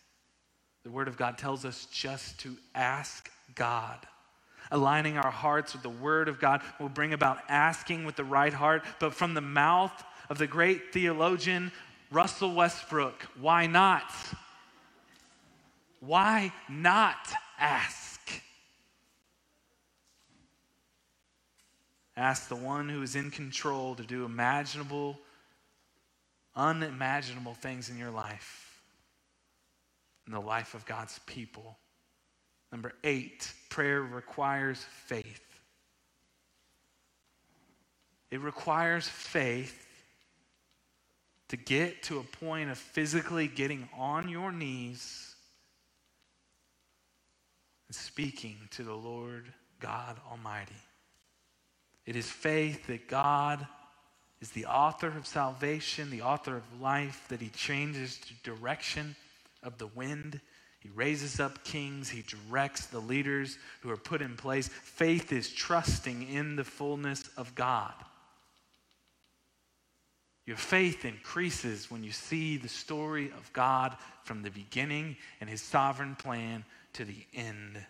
The 0.85 0.91
Word 0.91 1.07
of 1.07 1.17
God 1.17 1.39
tells 1.39 1.65
us 1.65 1.87
just 1.91 2.39
to 2.41 2.55
ask 2.75 3.31
God. 3.55 3.97
Aligning 4.69 5.17
our 5.17 5.31
hearts 5.31 5.73
with 5.73 5.81
the 5.81 5.89
Word 5.89 6.29
of 6.29 6.39
God 6.39 6.61
will 6.79 6.89
bring 6.89 7.11
about 7.11 7.39
asking 7.49 8.05
with 8.05 8.15
the 8.15 8.23
right 8.23 8.53
heart. 8.53 8.83
But 8.99 9.15
from 9.15 9.33
the 9.33 9.41
mouth 9.41 10.03
of 10.29 10.37
the 10.37 10.45
great 10.45 10.93
theologian 10.93 11.71
Russell 12.11 12.53
Westbrook, 12.53 13.23
why 13.39 13.65
not? 13.65 14.03
Why 16.01 16.53
not 16.69 17.33
ask? 17.57 18.21
Ask 22.15 22.47
the 22.47 22.55
one 22.55 22.89
who 22.89 23.01
is 23.01 23.15
in 23.15 23.31
control 23.31 23.95
to 23.95 24.03
do 24.03 24.23
imaginable, 24.23 25.17
unimaginable 26.55 27.55
things 27.55 27.89
in 27.89 27.97
your 27.97 28.11
life 28.11 28.64
in 30.27 30.33
the 30.33 30.39
life 30.39 30.73
of 30.73 30.85
God's 30.85 31.19
people. 31.25 31.77
Number 32.71 32.93
eight, 33.03 33.51
prayer 33.69 34.01
requires 34.01 34.83
faith. 35.05 35.41
It 38.31 38.41
requires 38.41 39.07
faith 39.07 39.81
to 41.49 41.57
get 41.57 42.03
to 42.03 42.19
a 42.19 42.23
point 42.23 42.69
of 42.69 42.77
physically 42.77 43.47
getting 43.47 43.87
on 43.97 44.27
your 44.27 44.51
knees 44.51 45.35
and 47.87 47.95
speaking 47.95 48.57
to 48.71 48.83
the 48.83 48.95
Lord 48.95 49.45
God 49.79 50.17
Almighty. 50.29 50.73
It 52.05 52.15
is 52.15 52.29
faith 52.29 52.87
that 52.87 53.07
God 53.07 53.65
is 54.41 54.49
the 54.49 54.65
author 54.65 55.07
of 55.07 55.25
salvation, 55.25 56.09
the 56.09 56.23
author 56.23 56.57
of 56.57 56.81
life, 56.81 57.25
that 57.29 57.41
He 57.41 57.49
changes 57.49 58.19
direction 58.43 59.15
of 59.65 59.77
the 59.77 59.87
wind. 59.87 60.39
He 60.79 60.89
raises 60.89 61.39
up 61.39 61.63
kings. 61.63 62.09
He 62.09 62.23
directs 62.23 62.85
the 62.85 62.99
leaders 62.99 63.57
who 63.81 63.89
are 63.89 63.97
put 63.97 64.21
in 64.21 64.37
place. 64.37 64.67
Faith 64.67 65.31
is 65.31 65.51
trusting 65.51 66.29
in 66.29 66.55
the 66.55 66.63
fullness 66.63 67.29
of 67.35 67.53
God. 67.55 67.93
Your 70.45 70.57
faith 70.57 71.05
increases 71.05 71.89
when 71.89 72.03
you 72.03 72.11
see 72.11 72.57
the 72.57 72.69
story 72.69 73.31
of 73.31 73.51
God 73.51 73.97
from 74.23 74.43
the 74.43 74.51
beginning 74.51 75.17
and 75.41 75.49
his 75.49 75.61
sovereign 75.61 76.15
plan 76.15 76.63
to 76.93 77.03
the 77.03 77.25
end. 77.33 77.83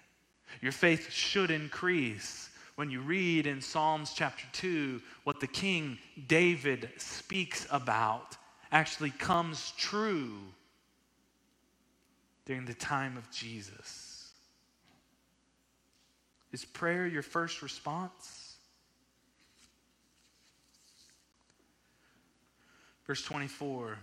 Your 0.61 0.71
faith 0.71 1.11
should 1.11 1.51
increase 1.51 2.49
when 2.75 2.89
you 2.89 3.01
read 3.01 3.45
in 3.45 3.61
Psalms 3.61 4.13
chapter 4.15 4.45
2 4.53 5.01
what 5.25 5.41
the 5.41 5.47
king 5.47 5.97
David 6.27 6.89
speaks 6.97 7.67
about 7.71 8.37
actually 8.71 9.11
comes 9.11 9.73
true 9.77 10.39
during 12.45 12.65
the 12.65 12.73
time 12.73 13.17
of 13.17 13.29
Jesus? 13.31 14.31
Is 16.51 16.63
prayer 16.63 17.05
your 17.05 17.21
first 17.21 17.61
response? 17.61 18.55
Verse 23.05 23.21
24. 23.23 23.97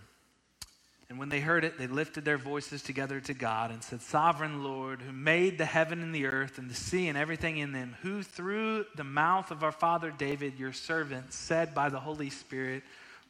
And 1.09 1.19
when 1.19 1.29
they 1.29 1.41
heard 1.41 1.63
it, 1.63 1.77
they 1.77 1.87
lifted 1.87 2.25
their 2.25 2.37
voices 2.37 2.81
together 2.81 3.19
to 3.21 3.33
God 3.33 3.71
and 3.71 3.83
said, 3.83 4.01
Sovereign 4.01 4.63
Lord, 4.63 5.01
who 5.01 5.11
made 5.11 5.57
the 5.57 5.65
heaven 5.65 6.01
and 6.01 6.15
the 6.15 6.25
earth 6.25 6.57
and 6.57 6.69
the 6.69 6.75
sea 6.75 7.07
and 7.07 7.17
everything 7.17 7.57
in 7.57 7.71
them, 7.71 7.95
who 8.01 8.23
through 8.23 8.85
the 8.95 9.03
mouth 9.03 9.51
of 9.51 9.63
our 9.63 9.71
father 9.71 10.11
David, 10.11 10.57
your 10.57 10.73
servant, 10.73 11.33
said 11.33 11.75
by 11.75 11.89
the 11.89 11.99
Holy 11.99 12.29
Spirit, 12.29 12.83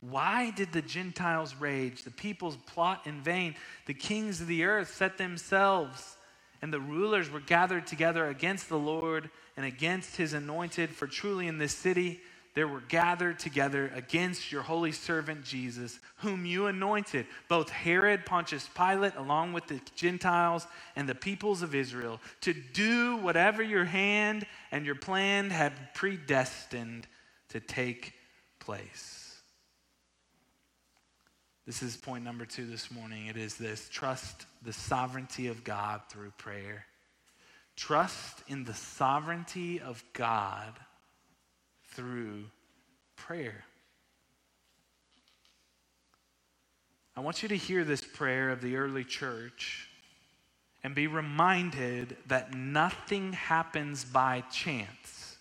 why 0.10 0.52
did 0.52 0.74
the 0.74 0.82
Gentiles 0.82 1.56
rage? 1.56 2.04
The 2.04 2.12
peoples 2.12 2.58
plot 2.66 3.02
in 3.06 3.22
vain. 3.22 3.56
The 3.86 3.94
kings 3.94 4.42
of 4.42 4.48
the 4.48 4.66
earth 4.66 4.94
set 4.94 5.18
themselves, 5.18 6.18
and 6.62 6.74
the 6.74 6.80
rulers 6.80 7.30
were 7.30 7.39
gathered 7.39 7.88
together 7.88 8.28
against 8.28 8.68
the 8.68 8.78
Lord 8.78 9.30
and 9.56 9.66
against 9.66 10.18
his 10.18 10.34
anointed. 10.34 10.89
For 10.89 11.08
truly 11.08 11.48
in 11.48 11.58
this 11.58 11.74
city 11.74 12.20
there 12.54 12.68
were 12.68 12.82
gathered 12.82 13.39
together 13.39 13.92
against 13.96 14.52
your 14.52 14.62
holy 14.62 14.92
servant 14.92 15.44
Jesus, 15.44 16.00
whom 16.18 16.46
you 16.46 16.68
anointed, 16.68 17.26
both 17.48 17.70
Herod, 17.70 18.26
Pontius 18.26 18.70
Pilate, 18.76 19.16
along 19.16 19.54
with 19.54 19.68
the 19.68 19.82
Gentiles 19.96 20.68
and 20.96 21.08
the 21.08 21.16
peoples 21.16 21.62
of 21.62 21.74
Israel, 21.74 22.20
to 22.42 22.54
do 22.54 23.18
whatever 23.18 23.63
your 23.63 23.86
hand 23.86 24.46
and 24.72 24.86
your 24.86 24.96
plan 24.96 25.50
had 25.50 25.94
predestined 25.96 27.08
to 27.50 27.60
take 27.60 28.13
place. 28.60 29.33
This 31.65 31.82
is 31.82 31.95
point 31.95 32.26
number 32.26 32.45
two 32.45 32.65
this 32.65 32.91
morning. 32.91 33.28
It 33.28 33.38
is 33.38 33.56
this 33.56 33.88
trust 33.89 34.45
the 34.63 34.73
sovereignty 34.73 35.47
of 35.47 35.63
God 35.63 36.02
through 36.10 36.32
prayer. 36.38 36.86
Trust 37.78 38.43
in 38.49 38.65
the 38.65 38.73
sovereignty 38.73 39.80
of 39.80 40.04
God 40.12 40.73
through 41.91 42.43
prayer. 43.15 43.63
I 47.15 47.21
want 47.21 47.43
you 47.43 47.49
to 47.49 47.58
hear 47.58 47.86
this 47.86 48.02
prayer 48.02 48.49
of 48.49 48.62
the 48.62 48.76
early 48.76 49.06
church 49.06 49.88
and 50.84 50.93
be 50.93 51.08
reminded 51.08 52.17
that 52.28 52.54
nothing 52.54 53.32
happens 53.32 54.04
by 54.04 54.41
chance. 54.52 55.38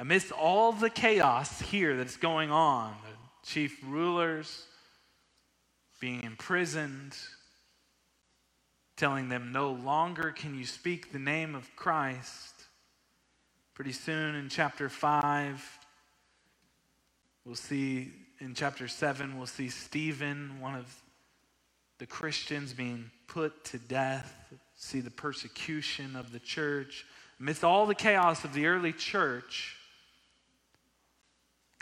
Amidst 0.00 0.32
all 0.32 0.72
the 0.72 0.88
chaos 0.88 1.60
here 1.60 1.96
that's 1.96 2.16
going 2.16 2.50
on, 2.50 2.94
chief 3.44 3.78
rulers 3.86 4.64
being 6.00 6.22
imprisoned, 6.22 7.14
telling 8.96 9.28
them, 9.28 9.52
No 9.52 9.70
longer 9.70 10.32
can 10.32 10.54
you 10.54 10.66
speak 10.66 11.12
the 11.12 11.18
name 11.18 11.54
of 11.54 11.74
Christ. 11.76 12.52
Pretty 13.74 13.92
soon 13.92 14.34
in 14.34 14.48
chapter 14.48 14.88
5, 14.88 15.78
we'll 17.44 17.54
see, 17.54 18.12
in 18.38 18.54
chapter 18.54 18.86
7, 18.86 19.36
we'll 19.36 19.46
see 19.46 19.68
Stephen, 19.68 20.60
one 20.60 20.74
of 20.76 20.94
the 21.98 22.06
Christians, 22.06 22.72
being 22.72 23.10
put 23.26 23.64
to 23.64 23.78
death. 23.78 24.32
See 24.76 25.00
the 25.00 25.10
persecution 25.10 26.16
of 26.16 26.32
the 26.32 26.38
church. 26.38 27.04
Amidst 27.40 27.64
all 27.64 27.86
the 27.86 27.94
chaos 27.94 28.44
of 28.44 28.54
the 28.54 28.66
early 28.66 28.92
church, 28.92 29.76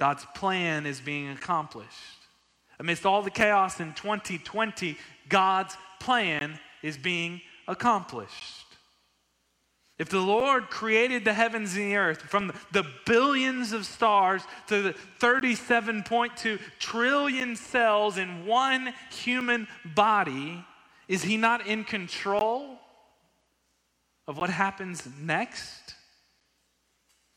God's 0.03 0.27
plan 0.35 0.85
is 0.85 1.01
being 1.01 1.29
accomplished. 1.29 2.27
Amidst 2.81 3.07
all 3.07 3.23
the 3.23 3.31
chaos 3.31 3.79
in 3.79 3.95
2020, 3.95 4.99
God's 5.29 5.77
plan 6.01 6.59
is 6.83 6.97
being 6.97 7.41
accomplished. 7.69 8.67
If 10.01 10.09
the 10.09 10.19
Lord 10.19 10.71
created 10.71 11.25
the 11.25 11.33
heavens 11.33 11.77
and 11.77 11.93
the 11.93 11.95
earth 11.95 12.21
from 12.21 12.53
the 12.73 12.85
billions 13.07 13.71
of 13.71 13.87
stars 13.87 14.43
to 14.67 14.83
the 14.83 14.95
37.2 15.21 16.59
trillion 16.81 17.55
cells 17.55 18.19
in 18.19 18.45
one 18.45 18.95
human 19.13 19.69
body, 19.85 20.65
is 21.07 21.23
he 21.23 21.37
not 21.37 21.65
in 21.69 21.85
control 21.85 22.77
of 24.27 24.37
what 24.37 24.51
happens 24.51 25.09
next? 25.21 25.95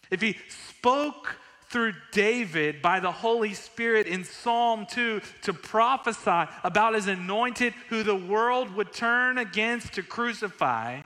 If 0.09 0.19
he 0.19 0.35
spoke 0.49 1.35
through 1.69 1.93
David 2.11 2.81
by 2.81 2.99
the 2.99 3.11
Holy 3.11 3.53
Spirit 3.53 4.07
in 4.07 4.23
Psalm 4.23 4.85
2 4.89 5.21
to 5.43 5.53
prophesy 5.53 6.51
about 6.63 6.95
his 6.95 7.07
anointed 7.07 7.73
who 7.89 8.03
the 8.03 8.15
world 8.15 8.75
would 8.75 8.93
turn 8.93 9.37
against 9.37 9.93
to 9.93 10.03
crucify, 10.03 11.01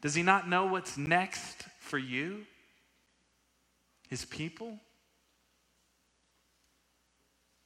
does 0.00 0.14
he 0.14 0.22
not 0.22 0.48
know 0.48 0.66
what's 0.66 0.96
next 0.96 1.64
for 1.80 1.98
you, 1.98 2.46
his 4.08 4.24
people? 4.24 4.78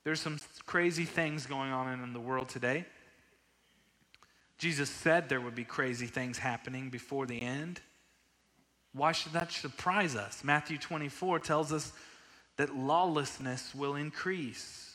There's 0.04 0.20
some 0.20 0.38
crazy 0.66 1.04
things 1.04 1.46
going 1.46 1.70
on 1.70 2.00
in 2.00 2.12
the 2.12 2.20
world 2.20 2.48
today. 2.48 2.86
Jesus 4.58 4.90
said 4.90 5.28
there 5.28 5.40
would 5.40 5.54
be 5.54 5.64
crazy 5.64 6.06
things 6.06 6.38
happening 6.38 6.88
before 6.88 7.26
the 7.26 7.40
end. 7.40 7.80
Why 8.94 9.12
should 9.12 9.32
that 9.32 9.50
surprise 9.52 10.16
us? 10.16 10.44
Matthew 10.44 10.78
24 10.78 11.38
tells 11.40 11.72
us 11.72 11.92
that 12.56 12.76
lawlessness 12.76 13.74
will 13.74 13.96
increase. 13.96 14.94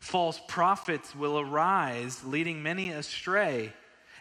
False 0.00 0.40
prophets 0.48 1.14
will 1.14 1.38
arise, 1.38 2.24
leading 2.24 2.62
many 2.62 2.90
astray. 2.90 3.72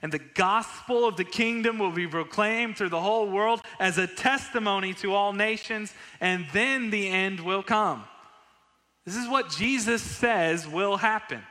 And 0.02 0.12
the 0.12 0.20
gospel 0.20 1.08
of 1.08 1.16
the 1.16 1.24
kingdom 1.24 1.80
will 1.80 1.92
be 1.92 2.08
proclaimed 2.08 2.78
through 2.78 2.90
the 2.90 3.02
whole 3.02 3.30
world 3.30 3.62
as 3.80 3.98
a 3.98 4.08
testimony 4.08 4.94
to 4.96 5.14
all 5.14 5.32
nations, 5.32 5.94
and 6.20 6.46
then 6.52 6.90
the 6.90 7.08
end 7.08 7.40
will 7.40 7.64
come. 7.64 8.04
This 9.06 9.16
is 9.16 9.30
what 9.30 9.50
Jesus 9.50 10.02
says 10.02 10.68
will 10.68 10.98
happen. 10.98 11.42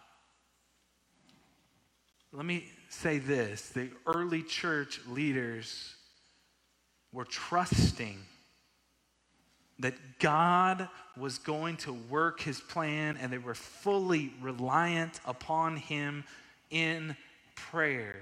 Let 2.32 2.46
me 2.46 2.64
say 2.88 3.20
this 3.20 3.68
the 3.70 3.90
early 4.08 4.42
church 4.42 5.02
leaders 5.06 5.96
were 7.12 7.26
trusting 7.26 8.20
that 9.80 10.20
God 10.20 10.88
was 11.18 11.38
going 11.38 11.78
to 11.78 11.94
work 11.94 12.42
his 12.42 12.60
plan 12.60 13.18
and 13.18 13.32
they 13.32 13.38
were 13.38 13.56
fully 13.56 14.34
reliant 14.42 15.20
upon 15.26 15.78
him 15.78 16.24
in 16.70 17.16
prayer. 17.56 18.16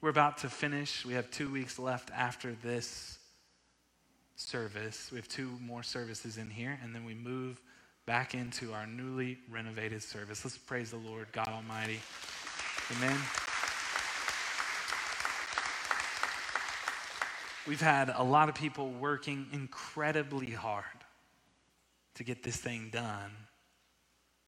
We're 0.00 0.10
about 0.10 0.38
to 0.38 0.48
finish. 0.48 1.04
We 1.04 1.14
have 1.14 1.30
two 1.30 1.50
weeks 1.50 1.78
left 1.78 2.10
after 2.14 2.54
this 2.62 3.18
service. 4.36 5.10
We 5.10 5.16
have 5.16 5.26
two 5.26 5.50
more 5.60 5.82
services 5.82 6.38
in 6.38 6.50
here, 6.50 6.78
and 6.82 6.94
then 6.94 7.04
we 7.04 7.14
move 7.14 7.60
back 8.06 8.34
into 8.34 8.72
our 8.72 8.86
newly 8.86 9.38
renovated 9.50 10.02
service. 10.02 10.44
Let's 10.44 10.56
praise 10.56 10.92
the 10.92 10.98
Lord, 10.98 11.26
God 11.32 11.48
Almighty. 11.48 11.98
Amen. 12.96 13.18
We've 17.68 17.78
had 17.78 18.08
a 18.08 18.22
lot 18.22 18.48
of 18.48 18.54
people 18.54 18.88
working 18.88 19.46
incredibly 19.52 20.50
hard 20.50 20.84
to 22.14 22.24
get 22.24 22.42
this 22.42 22.56
thing 22.56 22.88
done. 22.90 23.30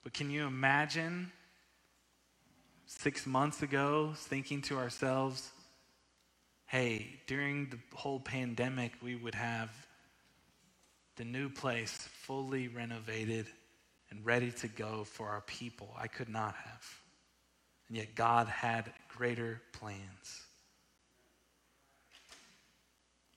But 0.02 0.14
can 0.14 0.30
you 0.30 0.46
imagine 0.46 1.30
six 2.86 3.26
months 3.26 3.62
ago 3.62 4.14
thinking 4.16 4.62
to 4.62 4.78
ourselves, 4.78 5.50
hey, 6.64 7.20
during 7.26 7.68
the 7.68 7.78
whole 7.94 8.20
pandemic, 8.20 8.92
we 9.02 9.16
would 9.16 9.34
have 9.34 9.68
the 11.16 11.24
new 11.26 11.50
place 11.50 11.92
fully 12.22 12.68
renovated 12.68 13.44
and 14.08 14.24
ready 14.24 14.50
to 14.50 14.68
go 14.68 15.04
for 15.04 15.28
our 15.28 15.42
people? 15.42 15.94
I 15.98 16.06
could 16.06 16.30
not 16.30 16.54
have. 16.54 16.94
And 17.88 17.98
yet 17.98 18.14
God 18.14 18.48
had 18.48 18.90
greater 19.14 19.60
plans. 19.72 20.46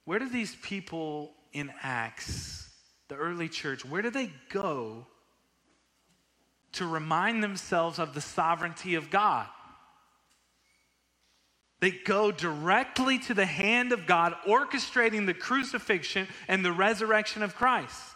Where 0.04 0.18
do 0.18 0.28
these 0.28 0.54
people 0.56 1.32
in 1.52 1.72
Acts, 1.82 2.70
the 3.08 3.16
early 3.16 3.48
church, 3.48 3.84
where 3.84 4.02
do 4.02 4.10
they 4.10 4.30
go 4.50 5.06
to 6.72 6.86
remind 6.86 7.42
themselves 7.42 7.98
of 7.98 8.14
the 8.14 8.20
sovereignty 8.20 8.96
of 8.96 9.10
God? 9.10 9.46
They 11.80 11.90
go 11.90 12.32
directly 12.32 13.18
to 13.20 13.34
the 13.34 13.46
hand 13.46 13.92
of 13.92 14.06
God, 14.06 14.34
orchestrating 14.46 15.26
the 15.26 15.34
crucifixion 15.34 16.28
and 16.48 16.64
the 16.64 16.72
resurrection 16.72 17.42
of 17.42 17.54
Christ. 17.54 18.14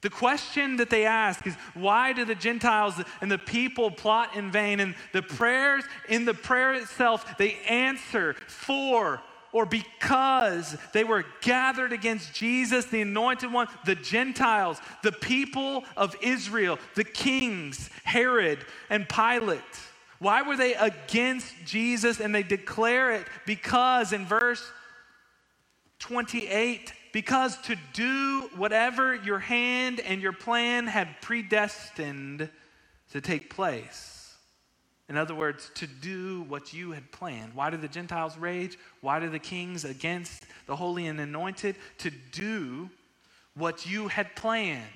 The 0.00 0.10
question 0.10 0.76
that 0.76 0.90
they 0.90 1.06
ask 1.06 1.46
is 1.46 1.54
why 1.74 2.12
do 2.12 2.24
the 2.24 2.34
Gentiles 2.34 3.00
and 3.20 3.30
the 3.30 3.38
people 3.38 3.90
plot 3.90 4.36
in 4.36 4.50
vain? 4.50 4.80
And 4.80 4.94
the 5.12 5.22
prayers, 5.22 5.84
in 6.08 6.24
the 6.24 6.34
prayer 6.34 6.74
itself, 6.74 7.36
they 7.38 7.54
answer 7.68 8.34
for 8.48 9.22
or 9.52 9.66
because 9.66 10.76
they 10.92 11.04
were 11.04 11.24
gathered 11.42 11.92
against 11.92 12.34
Jesus, 12.34 12.86
the 12.86 13.02
anointed 13.02 13.52
one, 13.52 13.68
the 13.84 13.94
Gentiles, 13.94 14.80
the 15.02 15.12
people 15.12 15.84
of 15.96 16.16
Israel, 16.22 16.78
the 16.94 17.04
kings, 17.04 17.90
Herod 18.04 18.64
and 18.88 19.08
Pilate. 19.08 19.60
Why 20.18 20.42
were 20.42 20.56
they 20.56 20.74
against 20.74 21.52
Jesus? 21.64 22.20
And 22.20 22.34
they 22.34 22.42
declare 22.42 23.12
it 23.12 23.26
because 23.44 24.12
in 24.12 24.24
verse 24.24 24.64
28, 25.98 26.92
because 27.12 27.56
to 27.62 27.76
do 27.92 28.50
whatever 28.56 29.14
your 29.14 29.38
hand 29.38 30.00
and 30.00 30.22
your 30.22 30.32
plan 30.32 30.86
had 30.86 31.20
predestined 31.20 32.48
to 33.10 33.20
take 33.20 33.50
place. 33.50 34.11
In 35.08 35.16
other 35.16 35.34
words, 35.34 35.70
to 35.74 35.86
do 35.86 36.42
what 36.48 36.72
you 36.72 36.92
had 36.92 37.10
planned. 37.12 37.54
Why 37.54 37.70
did 37.70 37.82
the 37.82 37.88
Gentiles 37.88 38.38
rage? 38.38 38.78
Why 39.00 39.18
did 39.18 39.32
the 39.32 39.38
kings 39.38 39.84
against 39.84 40.44
the 40.66 40.76
holy 40.76 41.06
and 41.06 41.20
anointed? 41.20 41.76
To 41.98 42.10
do 42.10 42.88
what 43.54 43.84
you 43.84 44.08
had 44.08 44.34
planned. 44.36 44.86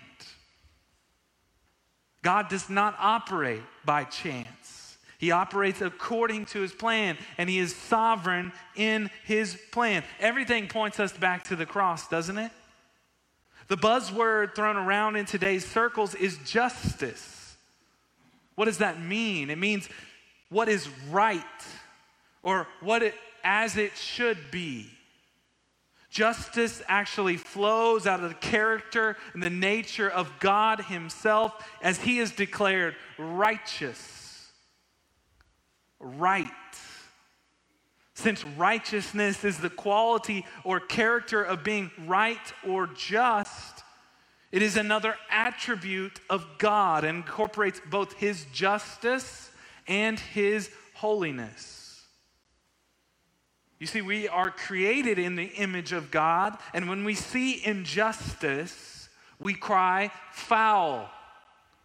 God 2.22 2.48
does 2.48 2.70
not 2.70 2.96
operate 2.98 3.62
by 3.84 4.04
chance. 4.04 4.98
He 5.18 5.30
operates 5.30 5.80
according 5.80 6.46
to 6.46 6.60
his 6.60 6.72
plan, 6.72 7.16
and 7.38 7.48
he 7.48 7.58
is 7.58 7.74
sovereign 7.74 8.52
in 8.74 9.10
his 9.24 9.58
plan. 9.70 10.02
Everything 10.20 10.68
points 10.68 11.00
us 11.00 11.12
back 11.12 11.44
to 11.44 11.56
the 11.56 11.66
cross, 11.66 12.08
doesn't 12.08 12.36
it? 12.36 12.52
The 13.68 13.76
buzzword 13.76 14.54
thrown 14.54 14.76
around 14.76 15.16
in 15.16 15.24
today's 15.24 15.66
circles 15.66 16.14
is 16.14 16.38
justice. 16.44 17.35
What 18.56 18.64
does 18.64 18.78
that 18.78 19.00
mean? 19.00 19.50
It 19.50 19.58
means 19.58 19.88
what 20.48 20.68
is 20.68 20.88
right 21.10 21.44
or 22.42 22.66
what 22.80 23.02
it 23.02 23.14
as 23.44 23.76
it 23.76 23.96
should 23.96 24.50
be. 24.50 24.90
Justice 26.10 26.82
actually 26.88 27.36
flows 27.36 28.06
out 28.06 28.22
of 28.22 28.30
the 28.30 28.36
character 28.36 29.16
and 29.34 29.42
the 29.42 29.50
nature 29.50 30.08
of 30.08 30.32
God 30.40 30.80
Himself 30.80 31.52
as 31.82 31.98
He 31.98 32.18
is 32.18 32.32
declared 32.32 32.96
righteous, 33.18 34.50
right. 36.00 36.46
Since 38.14 38.46
righteousness 38.56 39.44
is 39.44 39.58
the 39.58 39.68
quality 39.68 40.46
or 40.64 40.80
character 40.80 41.42
of 41.42 41.62
being 41.62 41.90
right 42.06 42.40
or 42.66 42.86
just, 42.86 43.75
it 44.52 44.62
is 44.62 44.76
another 44.76 45.16
attribute 45.30 46.20
of 46.30 46.46
God 46.58 47.04
and 47.04 47.18
incorporates 47.18 47.80
both 47.90 48.14
His 48.14 48.46
justice 48.52 49.50
and 49.86 50.18
His 50.18 50.70
holiness. 50.94 52.04
You 53.78 53.86
see, 53.86 54.00
we 54.00 54.26
are 54.28 54.50
created 54.50 55.18
in 55.18 55.36
the 55.36 55.44
image 55.44 55.92
of 55.92 56.10
God, 56.10 56.56
and 56.72 56.88
when 56.88 57.04
we 57.04 57.14
see 57.14 57.64
injustice, 57.64 59.08
we 59.38 59.52
cry 59.52 60.10
foul, 60.32 61.10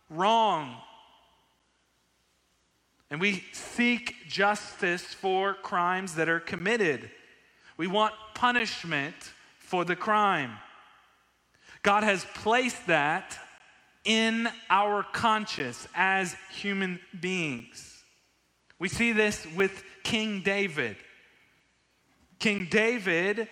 wrong. 0.09 0.77
And 3.09 3.19
we 3.19 3.43
seek 3.51 4.15
justice 4.29 5.03
for 5.03 5.55
crimes 5.55 6.15
that 6.15 6.29
are 6.29 6.39
committed. 6.39 7.11
We 7.75 7.87
want 7.87 8.13
punishment 8.35 9.15
for 9.59 9.83
the 9.83 9.97
crime. 9.97 10.51
God 11.83 12.03
has 12.03 12.25
placed 12.35 12.87
that 12.87 13.37
in 14.03 14.49
our 14.69 15.03
conscience 15.03 15.87
as 15.95 16.35
human 16.51 16.99
beings. 17.19 18.03
We 18.79 18.89
see 18.89 19.11
this 19.11 19.45
with 19.55 19.83
King 20.03 20.41
David. 20.41 20.97
King 22.39 22.67
David, 22.69 23.47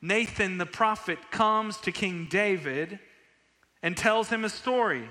Nathan 0.00 0.58
the 0.58 0.66
prophet 0.66 1.18
comes 1.30 1.76
to 1.78 1.92
King 1.92 2.26
David 2.30 2.98
and 3.82 3.96
tells 3.96 4.28
him 4.28 4.44
a 4.44 4.48
story. 4.48 5.08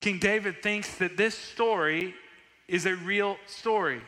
King 0.00 0.18
David 0.18 0.62
thinks 0.62 0.96
that 0.96 1.16
this 1.16 1.38
story 1.38 2.14
is 2.66 2.86
a 2.86 2.96
real 2.96 3.36
story. 3.46 4.02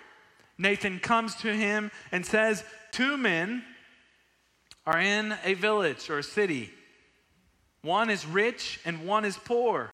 Nathan 0.59 0.99
comes 0.99 1.37
to 1.37 1.55
him 1.55 1.91
and 2.11 2.27
says, 2.27 2.65
Two 2.91 3.17
men 3.17 3.63
are 4.87 5.01
in 5.01 5.35
a 5.45 5.55
village 5.55 6.11
or 6.11 6.19
a 6.19 6.23
city. 6.23 6.71
One 7.83 8.11
is 8.11 8.27
rich 8.27 8.81
and 8.85 9.07
one 9.07 9.25
is 9.25 9.37
poor. 9.37 9.91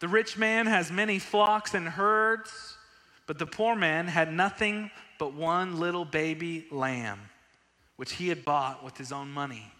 The 0.00 0.08
rich 0.08 0.36
man 0.36 0.66
has 0.66 0.92
many 0.92 1.18
flocks 1.18 1.74
and 1.74 1.88
herds, 1.88 2.76
but 3.26 3.38
the 3.38 3.46
poor 3.46 3.74
man 3.74 4.06
had 4.06 4.32
nothing 4.32 4.90
but 5.18 5.34
one 5.34 5.80
little 5.80 6.04
baby 6.04 6.66
lamb, 6.70 7.18
which 7.96 8.12
he 8.12 8.28
had 8.28 8.44
bought 8.44 8.84
with 8.84 8.96
his 8.96 9.10
own 9.10 9.30
money. 9.30 9.72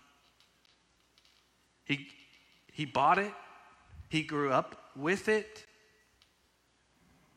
He, 1.84 2.08
he 2.72 2.84
bought 2.84 3.18
it, 3.18 3.32
he 4.08 4.22
grew 4.22 4.50
up 4.50 4.90
with 4.96 5.28
it, 5.28 5.64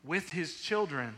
with 0.04 0.30
his 0.30 0.60
children. 0.60 1.14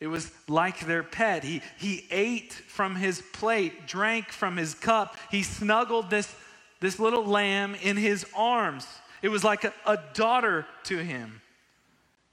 It 0.00 0.06
was 0.06 0.30
like 0.46 0.86
their 0.86 1.02
pet. 1.02 1.42
He, 1.42 1.60
he 1.78 2.06
ate 2.10 2.52
from 2.52 2.94
his 2.94 3.22
plate, 3.32 3.86
drank 3.86 4.28
from 4.28 4.56
his 4.56 4.74
cup. 4.74 5.16
He 5.30 5.42
snuggled 5.42 6.08
this, 6.08 6.32
this 6.80 7.00
little 7.00 7.24
lamb 7.24 7.74
in 7.82 7.96
his 7.96 8.24
arms. 8.36 8.86
It 9.22 9.28
was 9.28 9.42
like 9.42 9.64
a, 9.64 9.72
a 9.86 9.98
daughter 10.14 10.66
to 10.84 10.98
him. 10.98 11.40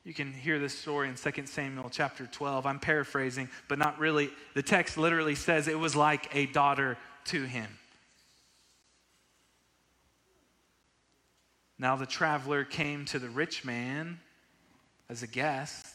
You 0.04 0.14
can 0.14 0.32
hear 0.32 0.60
this 0.60 0.78
story 0.78 1.10
in 1.10 1.16
2 1.16 1.48
Samuel 1.48 1.90
chapter 1.90 2.28
12. 2.28 2.68
I'm 2.68 2.80
paraphrasing, 2.80 3.50
but 3.68 3.80
not 3.80 3.98
really. 3.98 4.30
The 4.54 4.62
text 4.62 5.00
literally 5.00 5.34
says 5.34 5.68
it 5.68 5.80
was 5.80 5.96
like 5.96 6.34
a 6.36 6.46
daughter 6.46 7.00
to 7.26 7.44
him. 7.44 7.68
Now 11.80 11.96
the 11.96 12.06
traveler 12.06 12.64
came 12.64 13.06
to 13.06 13.18
the 13.18 13.30
rich 13.30 13.66
man 13.66 14.20
as 15.10 15.24
a 15.24 15.28
guest 15.28 15.95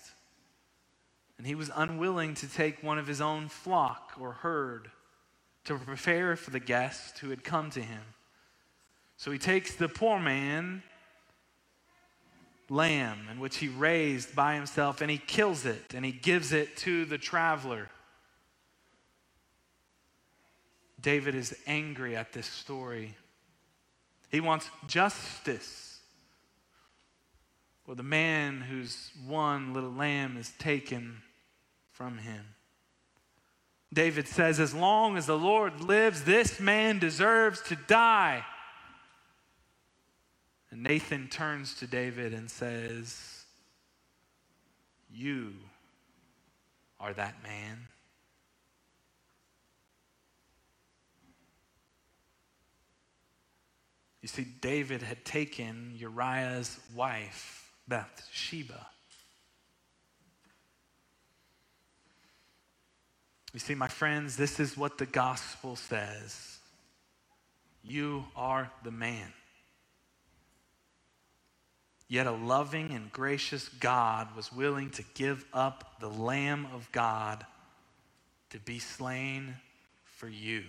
and 1.41 1.47
he 1.47 1.55
was 1.55 1.70
unwilling 1.74 2.34
to 2.34 2.47
take 2.47 2.82
one 2.82 2.99
of 2.99 3.07
his 3.07 3.22
own 3.22 3.49
flock 3.49 4.12
or 4.20 4.32
herd 4.32 4.91
to 5.64 5.78
prepare 5.78 6.36
for 6.36 6.51
the 6.51 6.61
guest 6.61 7.20
who 7.20 7.30
had 7.30 7.43
come 7.43 7.70
to 7.70 7.80
him. 7.80 8.03
So 9.16 9.30
he 9.30 9.38
takes 9.38 9.74
the 9.74 9.88
poor 9.88 10.18
man 10.18 10.82
lamb 12.68 13.20
in 13.32 13.41
which 13.41 13.57
he 13.57 13.68
raised 13.68 14.36
by 14.36 14.55
himself 14.55 15.01
and 15.01 15.11
he 15.11 15.16
kills 15.16 15.64
it 15.64 15.95
and 15.95 16.05
he 16.05 16.12
gives 16.12 16.53
it 16.53 16.76
to 16.76 17.07
the 17.07 17.16
traveler. 17.16 17.88
David 21.01 21.34
is 21.34 21.57
angry 21.66 22.16
at 22.16 22.34
this 22.34 22.45
story. 22.45 23.14
He 24.30 24.43
wants 24.43 24.68
justice 24.86 26.01
for 27.86 27.95
the 27.95 28.03
man 28.03 28.61
whose 28.61 29.11
one 29.26 29.72
little 29.72 29.91
lamb 29.91 30.36
is 30.36 30.53
taken 30.59 31.22
from 32.01 32.16
him. 32.16 32.55
David 33.92 34.26
says, 34.26 34.59
As 34.59 34.72
long 34.72 35.18
as 35.18 35.26
the 35.26 35.36
Lord 35.36 35.82
lives, 35.82 36.24
this 36.24 36.59
man 36.59 36.98
deserves 36.98 37.61
to 37.64 37.76
die. 37.76 38.42
And 40.70 40.82
Nathan 40.82 41.28
turns 41.28 41.74
to 41.74 41.86
David 41.86 42.32
and 42.32 42.51
says, 42.51 43.44
You 45.12 45.53
are 46.98 47.12
that 47.12 47.42
man. 47.42 47.86
You 54.22 54.28
see, 54.28 54.46
David 54.62 55.03
had 55.03 55.26
taken 55.26 55.92
Uriah's 55.98 56.80
wife, 56.94 57.70
Bathsheba. 57.86 58.86
You 63.53 63.61
see, 63.61 63.74
my 63.74 63.88
friends, 63.88 64.36
this 64.36 64.61
is 64.61 64.76
what 64.76 64.98
the 64.98 65.07
gospel 65.07 65.76
says. 65.76 66.59
You 67.82 68.24
are 68.36 68.70
the 68.84 68.90
man. 68.90 69.32
Yet 72.09 72.26
a 72.26 72.32
loving 72.32 72.90
and 72.90 73.12
gracious 73.12 73.68
God 73.68 74.34
was 74.36 74.53
willing 74.53 74.90
to 74.90 75.05
give 75.14 75.44
up 75.53 75.96
the 76.01 76.09
Lamb 76.09 76.66
of 76.74 76.90
God 76.92 77.46
to 78.51 78.59
be 78.59 78.78
slain 78.78 79.55
for 80.05 80.28
you. 80.28 80.64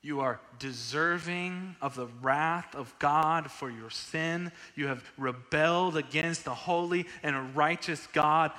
You 0.00 0.20
are 0.20 0.40
deserving 0.58 1.76
of 1.80 1.94
the 1.94 2.08
wrath 2.20 2.74
of 2.74 2.94
God 2.98 3.50
for 3.50 3.70
your 3.70 3.88
sin. 3.90 4.52
You 4.74 4.88
have 4.88 5.02
rebelled 5.16 5.96
against 5.96 6.46
a 6.46 6.54
holy 6.54 7.06
and 7.22 7.34
a 7.34 7.40
righteous 7.40 8.06
God. 8.12 8.50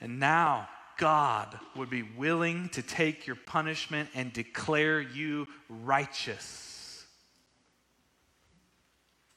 And 0.00 0.20
now, 0.20 0.68
God 0.98 1.58
would 1.74 1.88
be 1.88 2.02
willing 2.02 2.68
to 2.70 2.82
take 2.82 3.26
your 3.26 3.36
punishment 3.36 4.10
and 4.14 4.32
declare 4.32 5.00
you 5.00 5.48
righteous, 5.68 7.06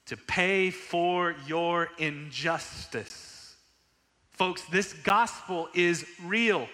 to 0.07 0.17
pay 0.17 0.71
for 0.71 1.35
your 1.47 1.87
injustice. 1.97 3.55
Folks, 4.31 4.63
this 4.71 4.91
gospel 4.91 5.69
is 5.73 6.05
real. 6.25 6.67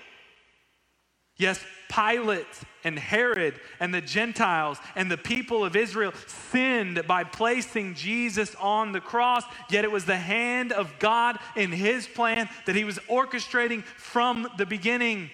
Yes, 1.38 1.63
Pilate 1.89 2.47
and 2.83 2.97
Herod 2.97 3.59
and 3.79 3.93
the 3.93 4.01
Gentiles 4.01 4.79
and 4.95 5.09
the 5.09 5.17
people 5.17 5.63
of 5.63 5.75
Israel 5.75 6.13
sinned 6.25 7.05
by 7.07 7.23
placing 7.23 7.93
Jesus 7.93 8.55
on 8.55 8.91
the 8.91 8.99
cross, 8.99 9.43
yet 9.69 9.83
it 9.83 9.91
was 9.91 10.05
the 10.05 10.17
hand 10.17 10.71
of 10.71 10.97
God 10.99 11.38
in 11.55 11.71
his 11.71 12.07
plan 12.07 12.49
that 12.65 12.75
he 12.75 12.83
was 12.83 12.97
orchestrating 13.09 13.83
from 13.83 14.47
the 14.57 14.65
beginning. 14.65 15.29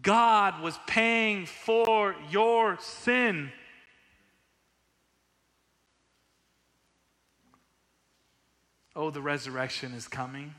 God 0.00 0.62
was 0.62 0.78
paying 0.86 1.46
for 1.46 2.14
your 2.30 2.78
sin. 2.80 3.50
Oh, 8.94 9.10
the 9.10 9.22
resurrection 9.22 9.92
is 9.92 10.08
coming. 10.08 10.54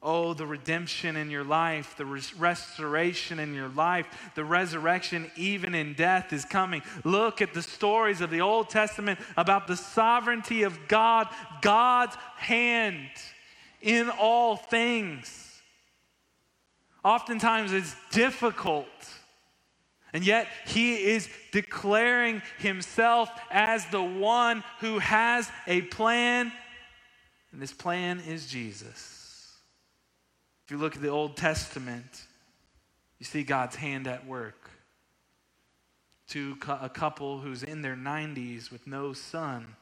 Oh, 0.00 0.32
the 0.32 0.46
redemption 0.46 1.16
in 1.16 1.28
your 1.28 1.42
life, 1.42 1.96
the 1.96 2.06
res- 2.06 2.32
restoration 2.34 3.40
in 3.40 3.52
your 3.52 3.68
life, 3.68 4.06
the 4.36 4.44
resurrection 4.44 5.28
even 5.36 5.74
in 5.74 5.94
death 5.94 6.32
is 6.32 6.44
coming. 6.44 6.82
Look 7.02 7.42
at 7.42 7.52
the 7.52 7.62
stories 7.62 8.20
of 8.20 8.30
the 8.30 8.40
Old 8.40 8.70
Testament 8.70 9.18
about 9.36 9.66
the 9.66 9.76
sovereignty 9.76 10.62
of 10.62 10.78
God, 10.86 11.26
God's 11.62 12.14
hand 12.36 13.08
in 13.80 14.08
all 14.08 14.56
things. 14.56 15.60
Oftentimes 17.04 17.72
it's 17.72 17.96
difficult. 18.12 18.86
And 20.12 20.24
yet, 20.24 20.48
he 20.66 20.94
is 20.94 21.28
declaring 21.52 22.40
himself 22.58 23.30
as 23.50 23.84
the 23.86 24.02
one 24.02 24.64
who 24.80 25.00
has 25.00 25.50
a 25.66 25.82
plan, 25.82 26.50
and 27.52 27.60
this 27.60 27.72
plan 27.72 28.20
is 28.20 28.46
Jesus. 28.46 29.17
If 30.68 30.72
you 30.72 30.76
look 30.76 30.96
at 30.96 31.00
the 31.00 31.08
Old 31.08 31.34
Testament, 31.34 32.26
you 33.18 33.24
see 33.24 33.42
God's 33.42 33.74
hand 33.74 34.06
at 34.06 34.26
work. 34.26 34.68
To 36.28 36.58
a 36.68 36.90
couple 36.90 37.38
who's 37.38 37.62
in 37.62 37.80
their 37.80 37.96
90s 37.96 38.70
with 38.70 38.86
no 38.86 39.14
son, 39.14 39.76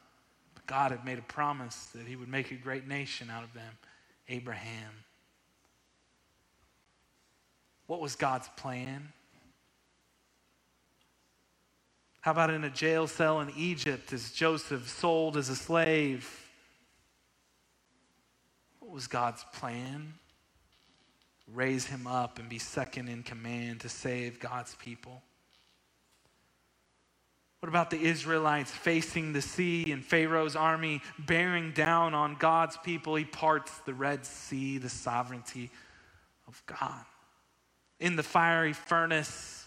but 0.53 0.65
God 0.65 0.91
had 0.91 1.03
made 1.03 1.19
a 1.19 1.23
promise 1.23 1.87
that 1.87 2.07
He 2.07 2.15
would 2.15 2.29
make 2.29 2.51
a 2.51 2.55
great 2.55 2.87
nation 2.87 3.29
out 3.29 3.43
of 3.43 3.53
them. 3.53 3.73
Abraham. 4.29 4.93
What 7.87 7.99
was 7.99 8.15
God's 8.15 8.47
plan? 8.55 9.11
How 12.21 12.31
about 12.31 12.49
in 12.49 12.63
a 12.63 12.69
jail 12.69 13.07
cell 13.07 13.41
in 13.41 13.51
Egypt 13.57 14.13
as 14.13 14.31
Joseph 14.31 14.87
sold 14.87 15.35
as 15.35 15.49
a 15.49 15.55
slave? 15.57 16.47
What 18.79 18.91
was 18.91 19.07
God's 19.07 19.43
plan? 19.51 20.13
Raise 21.53 21.85
him 21.85 22.07
up 22.07 22.39
and 22.39 22.49
be 22.49 22.59
second 22.59 23.07
in 23.07 23.23
command 23.23 23.81
to 23.81 23.89
save 23.89 24.39
God's 24.39 24.75
people. 24.75 25.21
What 27.59 27.69
about 27.69 27.89
the 27.89 27.99
Israelites 27.99 28.69
facing 28.69 29.33
the 29.33 29.41
sea 29.41 29.91
and 29.91 30.05
Pharaoh's 30.05 30.55
army 30.55 31.01
bearing 31.17 31.71
down 31.71 32.13
on 32.13 32.35
God's 32.35 32.77
people? 32.77 33.15
He 33.15 33.25
parts 33.25 33.75
the 33.79 33.93
Red 33.93 34.25
Sea, 34.25 34.77
the 34.77 34.89
sovereignty 34.89 35.71
of 36.47 36.61
God. 36.67 37.03
In 37.99 38.15
the 38.15 38.23
fiery 38.23 38.73
furnace, 38.73 39.65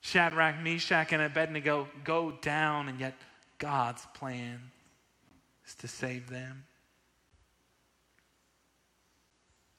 Shadrach, 0.00 0.62
Meshach, 0.62 1.12
and 1.12 1.22
Abednego 1.22 1.88
go 2.04 2.32
down, 2.40 2.88
and 2.88 3.00
yet 3.00 3.14
God's 3.58 4.06
plan 4.14 4.60
is 5.66 5.74
to 5.76 5.88
save 5.88 6.30
them. 6.30 6.64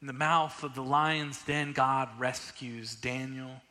In 0.03 0.07
the 0.07 0.11
mouth 0.11 0.65
of 0.65 0.75
the 0.75 0.83
lion's 0.83 1.41
den, 1.43 1.71
God 1.71 2.09
rescues 2.19 2.93
Daniel 2.93 3.61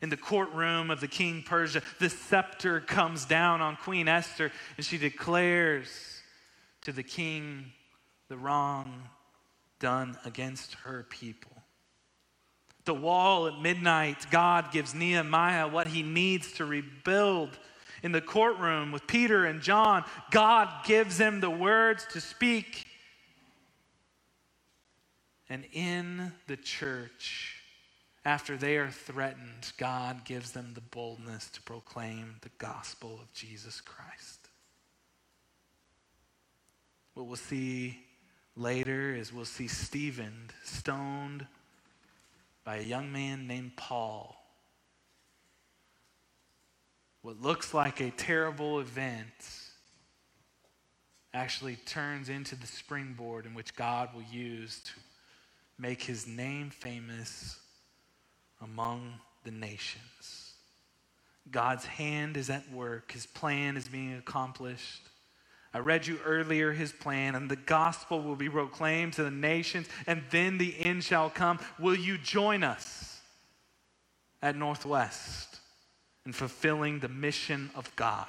in 0.00 0.08
the 0.08 0.16
courtroom 0.16 0.90
of 0.90 1.02
the 1.02 1.08
king 1.08 1.42
Persia, 1.42 1.82
the 1.98 2.08
scepter 2.08 2.80
comes 2.80 3.26
down 3.26 3.60
on 3.60 3.76
Queen 3.76 4.08
Esther, 4.08 4.50
and 4.78 4.86
she 4.86 4.96
declares 4.96 6.22
to 6.80 6.92
the 6.92 7.02
king 7.02 7.66
the 8.28 8.36
wrong 8.38 9.10
done 9.78 10.16
against 10.24 10.72
her 10.84 11.06
people. 11.10 11.52
The 12.86 12.94
wall 12.94 13.46
at 13.46 13.60
midnight, 13.60 14.30
God 14.30 14.72
gives 14.72 14.94
Nehemiah 14.94 15.68
what 15.68 15.88
he 15.88 16.02
needs 16.02 16.52
to 16.52 16.64
rebuild. 16.64 17.58
In 18.02 18.12
the 18.12 18.22
courtroom 18.22 18.90
with 18.90 19.06
Peter 19.06 19.44
and 19.44 19.60
John, 19.60 20.02
God 20.30 20.70
gives 20.86 21.18
them 21.18 21.40
the 21.40 21.50
words 21.50 22.06
to 22.12 22.22
speak. 22.22 22.86
And 25.48 25.64
in 25.72 26.32
the 26.46 26.56
church, 26.56 27.62
after 28.24 28.56
they 28.56 28.76
are 28.76 28.90
threatened, 28.90 29.72
God 29.78 30.24
gives 30.24 30.52
them 30.52 30.72
the 30.74 30.80
boldness 30.80 31.48
to 31.50 31.62
proclaim 31.62 32.36
the 32.40 32.50
gospel 32.58 33.20
of 33.22 33.32
Jesus 33.32 33.80
Christ. 33.80 34.48
What 37.14 37.26
we'll 37.26 37.36
see 37.36 37.98
later 38.56 39.14
is 39.14 39.32
we'll 39.32 39.44
see 39.44 39.68
Stephen 39.68 40.50
stoned 40.64 41.46
by 42.64 42.78
a 42.78 42.82
young 42.82 43.12
man 43.12 43.46
named 43.46 43.76
Paul. 43.76 44.36
What 47.22 47.40
looks 47.40 47.72
like 47.72 48.00
a 48.00 48.10
terrible 48.10 48.80
event 48.80 49.30
actually 51.32 51.76
turns 51.76 52.28
into 52.28 52.56
the 52.56 52.66
springboard 52.66 53.46
in 53.46 53.54
which 53.54 53.74
God 53.76 54.10
will 54.14 54.22
use 54.22 54.80
to 54.84 54.92
make 55.78 56.02
his 56.02 56.26
name 56.26 56.70
famous 56.70 57.58
among 58.60 59.14
the 59.44 59.50
nations. 59.50 60.54
God's 61.50 61.84
hand 61.84 62.36
is 62.36 62.50
at 62.50 62.70
work, 62.72 63.12
His 63.12 63.26
plan 63.26 63.76
is 63.76 63.86
being 63.86 64.14
accomplished. 64.14 65.02
I 65.76 65.80
read 65.80 66.06
you 66.06 66.18
earlier 66.24 66.72
his 66.72 66.90
plan, 66.90 67.34
and 67.34 67.50
the 67.50 67.56
gospel 67.56 68.22
will 68.22 68.34
be 68.34 68.48
proclaimed 68.48 69.12
to 69.14 69.24
the 69.24 69.30
nations, 69.30 69.88
and 70.06 70.22
then 70.30 70.56
the 70.56 70.74
end 70.80 71.04
shall 71.04 71.28
come. 71.28 71.58
Will 71.78 71.94
you 71.94 72.16
join 72.16 72.62
us 72.62 73.20
at 74.40 74.56
Northwest 74.56 75.60
in 76.24 76.32
fulfilling 76.32 77.00
the 77.00 77.10
mission 77.10 77.70
of 77.74 77.94
God? 77.94 78.26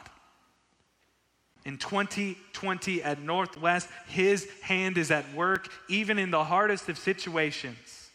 In 1.67 1.77
2020 1.77 3.03
at 3.03 3.21
Northwest, 3.21 3.89
his 4.07 4.47
hand 4.61 4.97
is 4.97 5.11
at 5.11 5.33
work, 5.33 5.67
even 5.89 6.17
in 6.17 6.31
the 6.31 6.45
hardest 6.45 6.87
of 6.87 6.97
situations. 6.97 8.09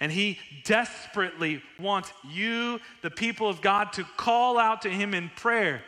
And 0.00 0.10
he 0.10 0.40
desperately 0.64 1.62
wants 1.78 2.12
you, 2.28 2.80
the 3.02 3.10
people 3.10 3.48
of 3.48 3.62
God, 3.62 3.92
to 3.92 4.04
call 4.16 4.58
out 4.58 4.82
to 4.82 4.90
him 4.90 5.14
in 5.14 5.30
prayer. 5.36 5.82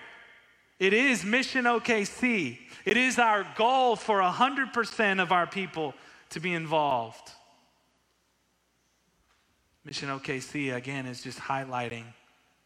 It 0.79 0.93
is 0.93 1.25
Mission 1.25 1.65
OKC. 1.65 2.59
It 2.85 2.97
is 2.97 3.19
our 3.19 3.45
goal 3.57 3.97
for 3.97 4.21
100% 4.21 5.21
of 5.21 5.33
our 5.33 5.49
people 5.49 5.95
to 6.31 6.39
be 6.39 6.55
involved. 6.55 7.33
Mission 9.85 10.09
OKC, 10.09 10.73
again, 10.73 11.07
is 11.07 11.21
just 11.21 11.41
highlighting 11.41 12.05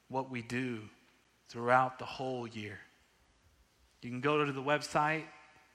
what 0.09 0.31
we 0.31 0.43
do 0.43 0.83
throughout 1.49 1.99
the 1.99 2.05
whole 2.05 2.47
year. 2.47 2.81
You 4.03 4.11
can 4.11 4.21
go 4.21 4.45
to 4.45 4.53
the 4.53 4.63
website, 4.63 5.25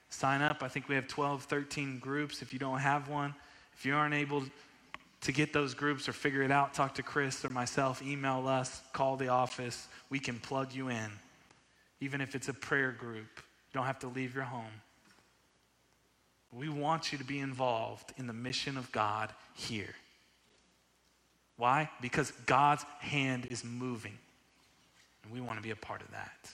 sign 0.10 0.42
up. 0.42 0.62
I 0.62 0.68
think 0.68 0.88
we 0.88 0.96
have 0.96 1.08
12, 1.08 1.44
13 1.44 2.00
groups. 2.00 2.42
If 2.42 2.54
you 2.54 2.60
don't 2.60 2.80
have 2.80 3.10
one, 3.10 3.34
if 3.78 3.86
you 3.86 3.96
aren't 3.96 4.14
able 4.14 4.44
to 5.22 5.32
get 5.32 5.54
those 5.54 5.74
groups 5.74 6.10
or 6.10 6.14
figure 6.14 6.42
it 6.42 6.52
out, 6.52 6.74
talk 6.74 6.96
to 6.96 7.04
Chris 7.04 7.46
or 7.46 7.50
myself, 7.50 8.02
email 8.02 8.48
us, 8.48 8.82
call 8.94 9.18
the 9.18 9.28
office. 9.28 9.88
We 10.10 10.20
can 10.20 10.40
plug 10.40 10.74
you 10.74 10.90
in. 10.90 11.12
Even 12.00 12.22
if 12.22 12.36
it's 12.36 12.50
a 12.50 12.54
prayer 12.54 12.92
group, 12.92 13.30
you 13.36 13.74
don't 13.74 13.86
have 13.86 14.00
to 14.00 14.08
leave 14.08 14.34
your 14.34 14.44
home. 14.44 14.82
We 16.52 16.68
want 16.68 17.12
you 17.12 17.18
to 17.18 17.24
be 17.24 17.40
involved 17.40 18.14
in 18.18 18.28
the 18.28 18.34
mission 18.34 18.78
of 18.78 18.92
God 18.92 19.32
here. 19.54 19.96
Why? 21.58 21.90
Because 22.02 22.32
God's 22.46 22.84
hand 23.00 23.48
is 23.52 23.64
moving, 23.64 24.18
and 25.24 25.32
we 25.32 25.40
want 25.40 25.58
to 25.58 25.64
be 25.64 25.70
a 25.70 25.76
part 25.76 26.02
of 26.02 26.12
that. 26.12 26.50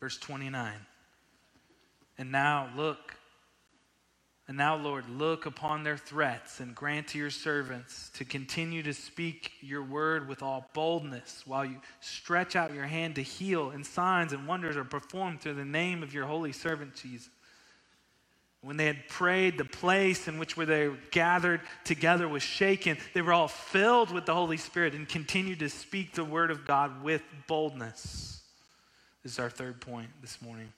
Verse 0.00 0.18
29. 0.18 0.72
And 2.18 2.32
now, 2.32 2.70
look, 2.76 3.16
and 4.50 4.56
now, 4.56 4.74
Lord, 4.74 5.08
look 5.08 5.46
upon 5.46 5.84
their 5.84 5.96
threats 5.96 6.58
and 6.58 6.74
grant 6.74 7.06
to 7.08 7.18
your 7.18 7.30
servants 7.30 8.10
to 8.14 8.24
continue 8.24 8.82
to 8.82 8.92
speak 8.92 9.52
your 9.60 9.84
word 9.84 10.26
with 10.26 10.42
all 10.42 10.68
boldness 10.74 11.44
while 11.46 11.64
you 11.64 11.76
stretch 12.00 12.56
out 12.56 12.74
your 12.74 12.86
hand 12.86 13.14
to 13.14 13.22
heal, 13.22 13.70
and 13.70 13.86
signs 13.86 14.32
and 14.32 14.48
wonders 14.48 14.76
are 14.76 14.82
performed 14.82 15.40
through 15.40 15.54
the 15.54 15.64
name 15.64 16.02
of 16.02 16.12
your 16.12 16.26
holy 16.26 16.50
servant 16.50 16.96
Jesus. 16.96 17.30
When 18.60 18.76
they 18.76 18.86
had 18.86 19.06
prayed, 19.08 19.56
the 19.56 19.64
place 19.64 20.26
in 20.26 20.38
which 20.40 20.56
they 20.56 20.88
were 20.88 20.98
gathered 21.12 21.60
together 21.84 22.28
was 22.28 22.42
shaken. 22.42 22.98
They 23.14 23.22
were 23.22 23.32
all 23.32 23.46
filled 23.46 24.10
with 24.10 24.26
the 24.26 24.34
Holy 24.34 24.56
Spirit 24.56 24.94
and 24.94 25.08
continued 25.08 25.60
to 25.60 25.70
speak 25.70 26.12
the 26.12 26.24
word 26.24 26.50
of 26.50 26.66
God 26.66 27.04
with 27.04 27.22
boldness. 27.46 28.39
This 29.22 29.32
is 29.32 29.38
our 29.38 29.50
third 29.50 29.80
point 29.80 30.08
this 30.20 30.40
morning 30.40 30.72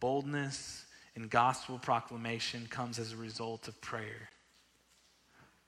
boldness 0.00 0.84
in 1.14 1.28
gospel 1.28 1.78
proclamation 1.78 2.66
comes 2.68 2.98
as 2.98 3.12
a 3.12 3.16
result 3.16 3.68
of 3.68 3.80
prayer. 3.80 4.28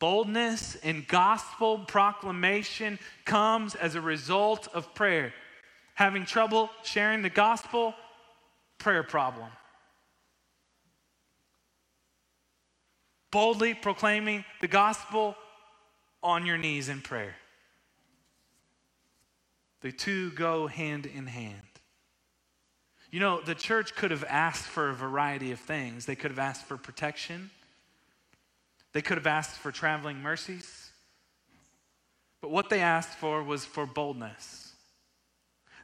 Boldness 0.00 0.74
in 0.76 1.04
gospel 1.06 1.78
proclamation 1.78 2.98
comes 3.24 3.74
as 3.74 3.94
a 3.94 4.00
result 4.00 4.68
of 4.74 4.92
prayer. 4.94 5.32
Having 5.94 6.26
trouble 6.26 6.68
sharing 6.82 7.22
the 7.22 7.30
gospel, 7.30 7.94
prayer 8.78 9.02
problem. 9.02 9.48
Boldly 13.30 13.74
proclaiming 13.74 14.44
the 14.60 14.68
gospel 14.68 15.36
on 16.22 16.46
your 16.46 16.58
knees 16.58 16.88
in 16.88 17.00
prayer. 17.00 17.34
The 19.80 19.92
two 19.92 20.30
go 20.32 20.66
hand 20.66 21.06
in 21.06 21.26
hand. 21.26 21.73
You 23.14 23.20
know, 23.20 23.40
the 23.40 23.54
church 23.54 23.94
could 23.94 24.10
have 24.10 24.24
asked 24.28 24.64
for 24.64 24.90
a 24.90 24.92
variety 24.92 25.52
of 25.52 25.60
things. 25.60 26.04
They 26.04 26.16
could 26.16 26.32
have 26.32 26.40
asked 26.40 26.64
for 26.64 26.76
protection, 26.76 27.48
they 28.92 29.02
could 29.02 29.18
have 29.18 29.26
asked 29.28 29.56
for 29.56 29.70
traveling 29.70 30.20
mercies. 30.20 30.90
But 32.40 32.50
what 32.50 32.70
they 32.70 32.80
asked 32.80 33.16
for 33.16 33.44
was 33.44 33.64
for 33.64 33.86
boldness. 33.86 34.72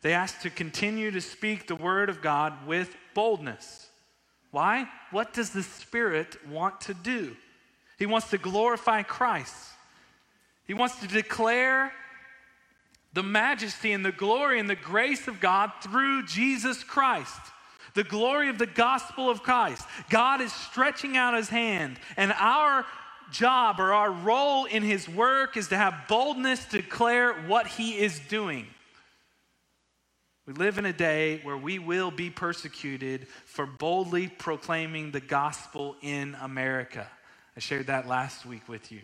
They 0.03 0.13
asked 0.13 0.43
to 0.43 0.51
continue 0.51 1.13
to 1.13 1.21
speak 1.21 1.69
the 1.69 1.77
word 1.77 2.09
of 2.09 2.21
God 2.21 2.67
with 2.67 2.97
boldness. 3.15 3.87
Why? 4.51 4.89
What 5.13 5.33
does 5.33 5.51
the 5.51 5.63
Spirit 5.63 6.37
want 6.49 6.81
to 6.81 6.95
do? 6.95 7.37
He 7.97 8.07
wants 8.07 8.31
to 8.31 8.39
glorify 8.39 9.05
Christ. 9.05 9.55
He 10.67 10.75
wants 10.75 10.99
to 10.99 11.07
declare 11.07 11.93
the 13.13 13.23
majesty 13.23 13.93
and 13.93 14.05
the 14.05 14.13
glory 14.13 14.61
and 14.61 14.71
the 14.71 14.77
grace 14.77 15.27
of 15.27 15.41
God 15.41 15.73
through 15.83 16.27
Jesus 16.27 16.85
Christ. 16.85 17.41
The 17.95 18.05
glory 18.05 18.49
of 18.49 18.59
the 18.59 18.67
gospel 18.67 19.29
of 19.29 19.43
Christ. 19.43 19.85
God 20.11 20.41
is 20.41 20.53
stretching 20.53 21.17
out 21.17 21.35
his 21.35 21.49
hand, 21.49 21.99
and 22.17 22.33
our 22.39 22.87
job 23.33 23.81
or 23.81 23.93
our 23.93 24.13
role 24.13 24.65
in 24.65 24.83
his 24.83 25.09
work 25.09 25.57
is 25.57 25.69
to 25.69 25.77
have 25.77 26.07
boldness 26.09 26.65
to 26.67 26.83
declare 26.83 27.33
what 27.47 27.67
he 27.67 27.99
is 27.99 28.21
doing. 28.29 28.67
We 30.47 30.53
live 30.55 30.79
in 30.79 30.87
a 30.87 30.93
day 30.93 31.41
where 31.43 31.57
we 31.57 31.79
will 31.79 32.11
be 32.11 32.31
persecuted 32.31 33.29
for 33.45 33.67
boldly 33.67 34.29
proclaiming 34.29 35.11
the 35.11 35.21
gospel 35.21 35.97
in 36.01 36.37
America. 36.41 37.09
I 37.57 37.61
shared 37.61 37.87
that 37.89 38.09
last 38.09 38.47
week 38.47 38.69
with 38.69 38.91
you. 38.91 39.03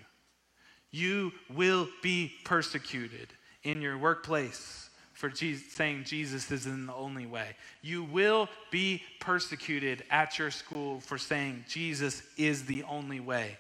You 0.91 1.33
will 1.55 1.89
be 2.03 2.33
persecuted 2.45 3.33
in 3.67 3.83
your 3.83 3.99
workplace 3.99 4.89
for 5.13 5.29
Jesus, 5.29 5.73
saying 5.73 6.05
Jesus 6.05 6.51
is 6.53 6.65
the 6.65 6.93
only 6.95 7.27
way. 7.27 7.57
You 7.83 8.05
will 8.05 8.49
be 8.71 9.03
persecuted 9.19 10.05
at 10.11 10.39
your 10.39 10.51
school 10.51 11.01
for 11.01 11.19
saying 11.19 11.65
Jesus 11.69 12.23
is 12.37 12.67
the 12.67 12.85
only 12.85 13.19
way. 13.19 13.57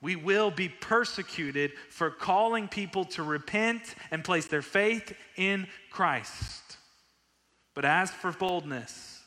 We 0.00 0.16
will 0.16 0.50
be 0.50 0.70
persecuted 0.70 1.72
for 1.90 2.10
calling 2.10 2.66
people 2.66 3.04
to 3.06 3.22
repent 3.22 3.94
and 4.10 4.24
place 4.24 4.46
their 4.46 4.62
faith 4.62 5.12
in 5.36 5.66
Christ. 5.90 6.78
But 7.74 7.84
as 7.84 8.10
for 8.10 8.32
boldness, 8.32 9.20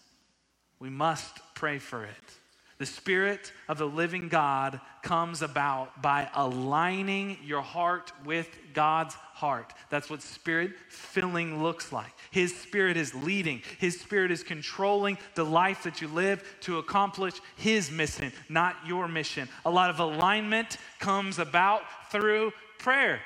we 0.79 0.89
must 0.89 1.39
pray 1.53 1.77
for 1.77 2.03
it. 2.03 2.42
The 2.83 2.87
Spirit 2.87 3.53
of 3.69 3.77
the 3.77 3.87
living 3.87 4.27
God 4.27 4.81
comes 5.03 5.41
about 5.41 6.01
by 6.01 6.27
aligning 6.33 7.37
your 7.41 7.61
heart 7.61 8.11
with 8.25 8.49
God's 8.73 9.15
heart. 9.15 9.71
That's 9.89 10.09
what 10.09 10.21
Spirit 10.21 10.71
filling 10.89 11.63
looks 11.63 11.93
like. 11.93 12.11
His 12.29 12.53
Spirit 12.53 12.97
is 12.97 13.15
leading, 13.15 13.61
His 13.79 13.97
Spirit 13.97 14.31
is 14.31 14.43
controlling 14.43 15.17
the 15.35 15.45
life 15.45 15.83
that 15.83 16.01
you 16.01 16.09
live 16.09 16.43
to 16.63 16.77
accomplish 16.79 17.35
His 17.55 17.89
mission, 17.89 18.33
not 18.49 18.75
your 18.85 19.07
mission. 19.07 19.47
A 19.65 19.71
lot 19.71 19.89
of 19.89 20.01
alignment 20.01 20.75
comes 20.99 21.39
about 21.39 21.83
through 22.11 22.51
prayer. 22.79 23.21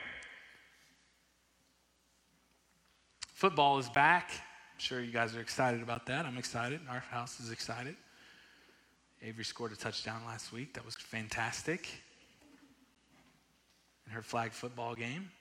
Football 3.34 3.80
is 3.80 3.90
back. 3.90 4.30
I'm 4.34 4.78
sure 4.78 5.02
you 5.02 5.12
guys 5.12 5.36
are 5.36 5.42
excited 5.42 5.82
about 5.82 6.06
that. 6.06 6.28
I'm 6.28 6.38
excited. 6.38 6.80
Our 6.88 7.00
house 7.00 7.40
is 7.40 7.50
excited. 7.50 7.96
Avery 9.22 9.44
scored 9.44 9.72
a 9.72 9.76
touchdown 9.76 10.22
last 10.26 10.54
week. 10.54 10.74
That 10.74 10.86
was 10.86 10.96
fantastic 10.96 11.90
in 14.06 14.12
her 14.12 14.22
flag 14.22 14.52
football 14.52 14.96
game. 14.96 15.32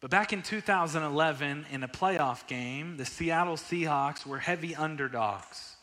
But 0.00 0.10
back 0.10 0.32
in 0.32 0.42
2011, 0.42 1.66
in 1.70 1.82
a 1.82 1.88
playoff 1.88 2.46
game, 2.46 2.96
the 2.96 3.04
Seattle 3.04 3.56
Seahawks 3.56 4.24
were 4.24 4.38
heavy 4.38 4.74
underdogs 4.74 5.76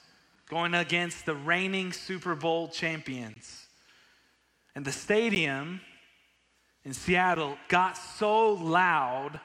going 0.49 0.73
against 0.73 1.25
the 1.25 1.35
reigning 1.35 1.91
Super 1.91 2.33
Bowl 2.33 2.69
champions. 2.69 3.67
And 4.75 4.85
the 4.85 4.91
stadium 4.91 5.81
in 6.83 6.93
Seattle 6.93 7.57
got 7.67 7.97
so 7.97 8.53
loud 8.53 9.39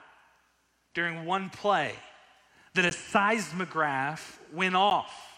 during 0.94 1.24
one 1.24 1.50
play 1.50 1.94
that 2.74 2.84
a 2.84 2.92
seismograph 2.92 4.38
went 4.52 4.76
off 4.76 5.32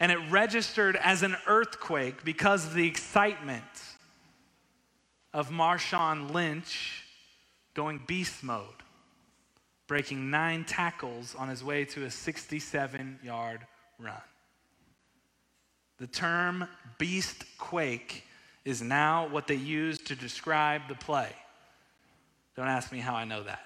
and 0.00 0.10
it 0.10 0.18
registered 0.30 0.96
as 0.96 1.22
an 1.22 1.36
earthquake 1.46 2.24
because 2.24 2.66
of 2.66 2.74
the 2.74 2.86
excitement 2.86 3.62
of 5.34 5.50
Marshawn 5.50 6.32
Lynch 6.32 7.04
going 7.74 8.00
beast 8.06 8.42
mode, 8.42 8.64
breaking 9.86 10.30
nine 10.30 10.64
tackles 10.64 11.34
on 11.34 11.48
his 11.48 11.62
way 11.62 11.84
to 11.84 12.04
a 12.04 12.10
67 12.10 13.20
yard 13.22 13.60
run. 13.98 14.14
The 15.98 16.06
term 16.06 16.66
beast 16.98 17.44
quake 17.58 18.24
is 18.64 18.80
now 18.80 19.28
what 19.28 19.46
they 19.46 19.54
use 19.54 19.98
to 19.98 20.16
describe 20.16 20.88
the 20.88 20.94
play. 20.94 21.28
Don't 22.56 22.68
ask 22.68 22.90
me 22.90 22.98
how 22.98 23.14
I 23.14 23.24
know 23.24 23.42
that. 23.42 23.60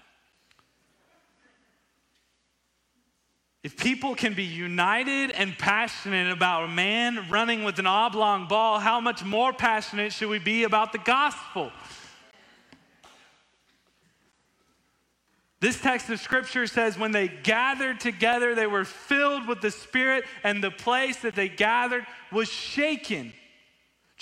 If 3.64 3.78
people 3.78 4.14
can 4.14 4.34
be 4.34 4.44
united 4.44 5.30
and 5.30 5.56
passionate 5.56 6.30
about 6.30 6.64
a 6.64 6.68
man 6.68 7.30
running 7.30 7.64
with 7.64 7.78
an 7.78 7.86
oblong 7.86 8.46
ball, 8.46 8.78
how 8.78 9.00
much 9.00 9.24
more 9.24 9.54
passionate 9.54 10.12
should 10.12 10.28
we 10.28 10.38
be 10.38 10.64
about 10.64 10.92
the 10.92 10.98
gospel? 10.98 11.72
This 15.60 15.80
text 15.80 16.10
of 16.10 16.20
scripture 16.20 16.66
says 16.66 16.98
when 16.98 17.12
they 17.12 17.26
gathered 17.26 18.00
together, 18.00 18.54
they 18.54 18.66
were 18.66 18.84
filled 18.84 19.48
with 19.48 19.62
the 19.62 19.70
Spirit, 19.70 20.24
and 20.42 20.62
the 20.62 20.70
place 20.70 21.16
that 21.22 21.34
they 21.34 21.48
gathered 21.48 22.04
was 22.30 22.50
shaken. 22.50 23.32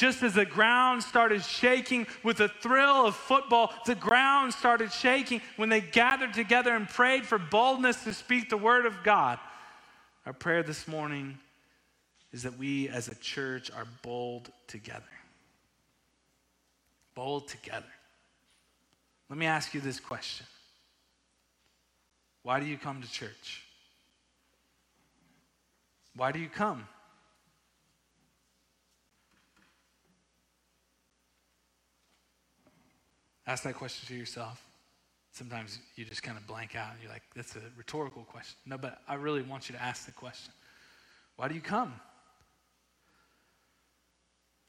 Just 0.03 0.25
as 0.25 0.35
the 0.35 0.45
ground 0.45 1.01
started 1.01 1.45
shaking 1.45 2.09
with 2.25 2.39
the 2.39 2.49
thrill 2.49 3.07
of 3.07 3.15
football, 3.15 3.73
the 3.87 3.95
ground 3.95 4.53
started 4.53 4.91
shaking 4.91 5.41
when 5.55 5.69
they 5.69 5.81
gathered 5.81 6.35
together 6.35 6.75
and 6.75 6.89
prayed 6.89 7.25
for 7.25 7.39
boldness 7.39 8.03
to 8.03 8.13
speak 8.13 8.51
the 8.51 8.57
word 8.57 8.85
of 8.85 9.05
God. 9.05 9.39
Our 10.27 10.33
prayer 10.33 10.65
this 10.65 10.89
morning 10.89 11.39
is 12.33 12.43
that 12.43 12.59
we 12.59 12.89
as 12.89 13.07
a 13.07 13.15
church 13.15 13.71
are 13.71 13.87
bold 14.03 14.51
together. 14.67 15.05
Bold 17.15 17.47
together. 17.47 17.87
Let 19.31 19.39
me 19.39 19.47
ask 19.47 19.73
you 19.73 19.81
this 19.81 20.01
question 20.01 20.47
Why 22.43 22.59
do 22.59 22.67
you 22.67 22.77
come 22.77 23.03
to 23.03 23.09
church? 23.09 23.63
Why 26.17 26.33
do 26.33 26.41
you 26.41 26.49
come? 26.49 26.89
Ask 33.47 33.65
that 33.65 33.75
question 33.75 34.09
to 34.09 34.15
yourself. 34.15 34.65
Sometimes 35.33 35.79
you 35.97 36.05
just 36.05 36.23
kind 36.23 36.37
of 36.37 36.47
blank 36.47 36.77
out 36.77 36.93
and 36.93 37.03
you're 37.03 37.11
like, 37.11 37.23
that's 37.35 37.57
a 37.57 37.61
rhetorical 37.77 38.23
question. 38.25 38.57
No, 38.67 38.77
but 38.77 38.99
I 39.09 39.15
really 39.15 39.43
want 39.43 39.69
you 39.69 39.75
to 39.75 39.83
ask 39.83 40.07
the 40.07 40.13
question 40.13 40.53
Why 41.37 41.49
do 41.49 41.55
you 41.55 41.61
come? 41.61 41.95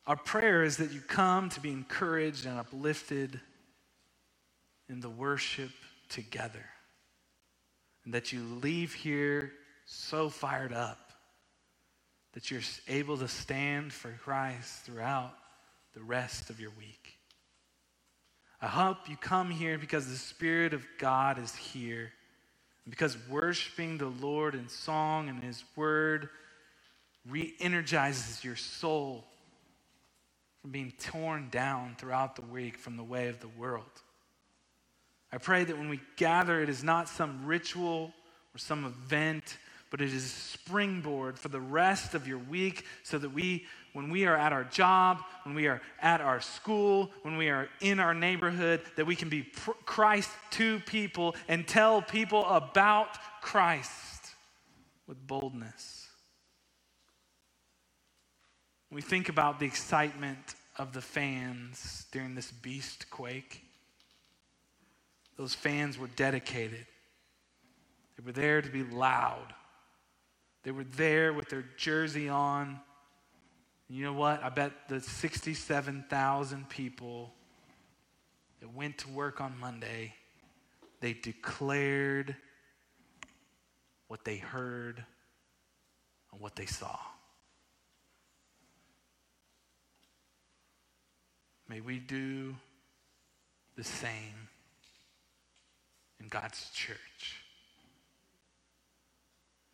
Our 0.05 0.17
prayer 0.17 0.63
is 0.63 0.77
that 0.77 0.91
you 0.91 0.99
come 0.99 1.49
to 1.49 1.61
be 1.61 1.71
encouraged 1.71 2.45
and 2.45 2.59
uplifted 2.59 3.39
in 4.89 4.99
the 4.99 5.09
worship 5.09 5.71
together. 6.09 6.65
And 8.03 8.13
that 8.13 8.33
you 8.33 8.43
leave 8.61 8.93
here 8.93 9.53
so 9.85 10.29
fired 10.29 10.73
up 10.73 11.11
that 12.33 12.51
you're 12.51 12.61
able 12.87 13.17
to 13.17 13.27
stand 13.27 13.93
for 13.93 14.11
Christ 14.23 14.83
throughout 14.85 15.33
the 15.93 16.01
rest 16.01 16.49
of 16.49 16.59
your 16.59 16.71
week. 16.77 17.17
I 18.63 18.67
hope 18.67 19.09
you 19.09 19.17
come 19.17 19.51
here 19.51 19.77
because 19.77 20.07
the 20.07 20.15
Spirit 20.15 20.73
of 20.73 20.85
God 20.97 21.37
is 21.37 21.53
here. 21.53 22.13
Because 22.89 23.17
worshiping 23.27 23.97
the 23.97 24.07
Lord 24.07 24.55
in 24.55 24.69
song 24.69 25.27
and 25.27 25.43
His 25.43 25.65
Word 25.75 26.29
re 27.29 27.53
energizes 27.59 28.41
your 28.41 28.55
soul 28.55 29.25
from 30.61 30.71
being 30.71 30.93
torn 30.97 31.49
down 31.49 31.97
throughout 31.97 32.37
the 32.37 32.41
week 32.41 32.77
from 32.77 32.95
the 32.95 33.03
way 33.03 33.27
of 33.27 33.41
the 33.41 33.49
world. 33.49 33.83
I 35.29 35.39
pray 35.39 35.65
that 35.65 35.77
when 35.77 35.89
we 35.89 35.99
gather, 36.15 36.61
it 36.61 36.69
is 36.69 36.85
not 36.85 37.09
some 37.09 37.45
ritual 37.45 38.13
or 38.55 38.59
some 38.59 38.85
event, 38.85 39.57
but 39.89 39.99
it 39.99 40.13
is 40.13 40.23
a 40.23 40.29
springboard 40.29 41.37
for 41.37 41.49
the 41.49 41.59
rest 41.59 42.15
of 42.15 42.29
your 42.29 42.37
week 42.37 42.85
so 43.03 43.17
that 43.17 43.33
we 43.33 43.65
when 43.93 44.09
we 44.09 44.25
are 44.25 44.35
at 44.35 44.51
our 44.51 44.63
job, 44.63 45.21
when 45.43 45.55
we 45.55 45.67
are 45.67 45.81
at 46.01 46.19
our 46.19 46.41
school, 46.41 47.11
when 47.21 47.37
we 47.37 47.49
are 47.49 47.69
in 47.79 47.99
our 47.99 48.13
neighborhood, 48.13 48.81
that 48.95 49.05
we 49.05 49.15
can 49.15 49.29
be 49.29 49.47
Christ 49.85 50.31
to 50.51 50.79
people 50.81 51.35
and 51.47 51.67
tell 51.67 52.01
people 52.01 52.45
about 52.45 53.17
Christ 53.41 54.31
with 55.07 55.25
boldness. 55.25 55.99
we 58.91 59.01
think 59.01 59.27
about 59.27 59.59
the 59.59 59.65
excitement 59.65 60.53
of 60.77 60.93
the 60.93 61.01
fans 61.01 62.05
during 62.11 62.35
this 62.35 62.51
beast 62.51 63.09
quake. 63.09 63.63
Those 65.35 65.55
fans 65.55 65.97
were 65.97 66.09
dedicated. 66.15 66.85
They 68.15 68.23
were 68.23 68.31
there 68.31 68.61
to 68.61 68.69
be 68.69 68.83
loud. 68.83 69.55
They 70.61 70.69
were 70.69 70.83
there 70.83 71.33
with 71.33 71.49
their 71.49 71.65
jersey 71.75 72.29
on 72.29 72.79
you 73.89 74.03
know 74.03 74.13
what? 74.13 74.43
I 74.43 74.49
bet 74.49 74.71
the 74.87 75.01
67,000 75.01 76.69
people 76.69 77.33
that 78.59 78.73
went 78.73 78.97
to 78.99 79.09
work 79.09 79.41
on 79.41 79.59
Monday, 79.59 80.13
they 81.01 81.13
declared 81.13 82.35
what 84.07 84.23
they 84.23 84.37
heard 84.37 85.03
and 86.31 86.41
what 86.41 86.55
they 86.55 86.65
saw. 86.65 86.97
May 91.67 91.81
we 91.81 91.99
do 91.99 92.55
the 93.75 93.83
same 93.83 94.47
in 96.19 96.27
God's 96.27 96.69
church. 96.73 97.43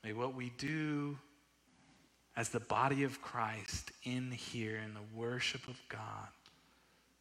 May 0.04 0.14
what 0.14 0.34
we 0.34 0.52
do 0.58 1.18
as 2.40 2.48
the 2.48 2.60
body 2.62 3.04
of 3.04 3.22
Christ 3.22 3.92
in 4.04 4.32
here 4.32 4.78
in 4.78 4.94
the 4.94 5.20
worship 5.20 5.68
of 5.68 5.78
God 5.90 6.30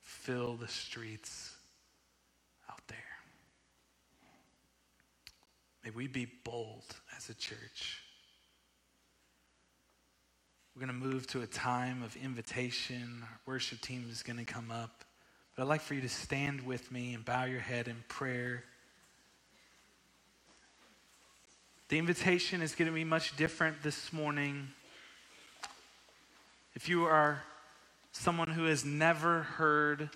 fill 0.01 0.55
the 0.55 0.69
streets 0.69 1.57
out 2.71 2.81
there. 2.87 2.97
May 5.85 5.91
we 5.91 6.07
be 6.07 6.29
bold 6.45 6.85
as 7.17 7.31
a 7.31 7.35
church. 7.35 8.01
We're 10.77 10.87
going 10.87 11.01
to 11.01 11.07
move 11.07 11.27
to 11.29 11.43
a 11.43 11.49
time 11.49 12.05
of 12.05 12.15
invitation. 12.15 13.25
Our 13.25 13.55
worship 13.55 13.81
team 13.81 14.07
is 14.13 14.23
going 14.23 14.39
to 14.39 14.45
come 14.45 14.71
up. 14.71 15.03
But 15.57 15.65
I'd 15.65 15.69
like 15.69 15.81
for 15.81 15.95
you 15.95 16.01
to 16.03 16.09
stand 16.09 16.65
with 16.65 16.93
me 16.93 17.15
and 17.15 17.25
bow 17.25 17.47
your 17.47 17.59
head 17.59 17.89
in 17.89 18.05
prayer. 18.07 18.63
The 21.89 21.99
invitation 21.99 22.63
is 22.63 22.77
going 22.77 22.87
to 22.87 22.95
be 22.95 23.03
much 23.03 23.37
different 23.37 23.83
this 23.83 24.13
morning. 24.13 24.69
If 26.79 26.89
you 26.89 27.07
are 27.07 27.43
someone 28.13 28.51
who 28.51 28.67
has 28.67 28.85
never 28.85 29.43
heard 29.43 30.11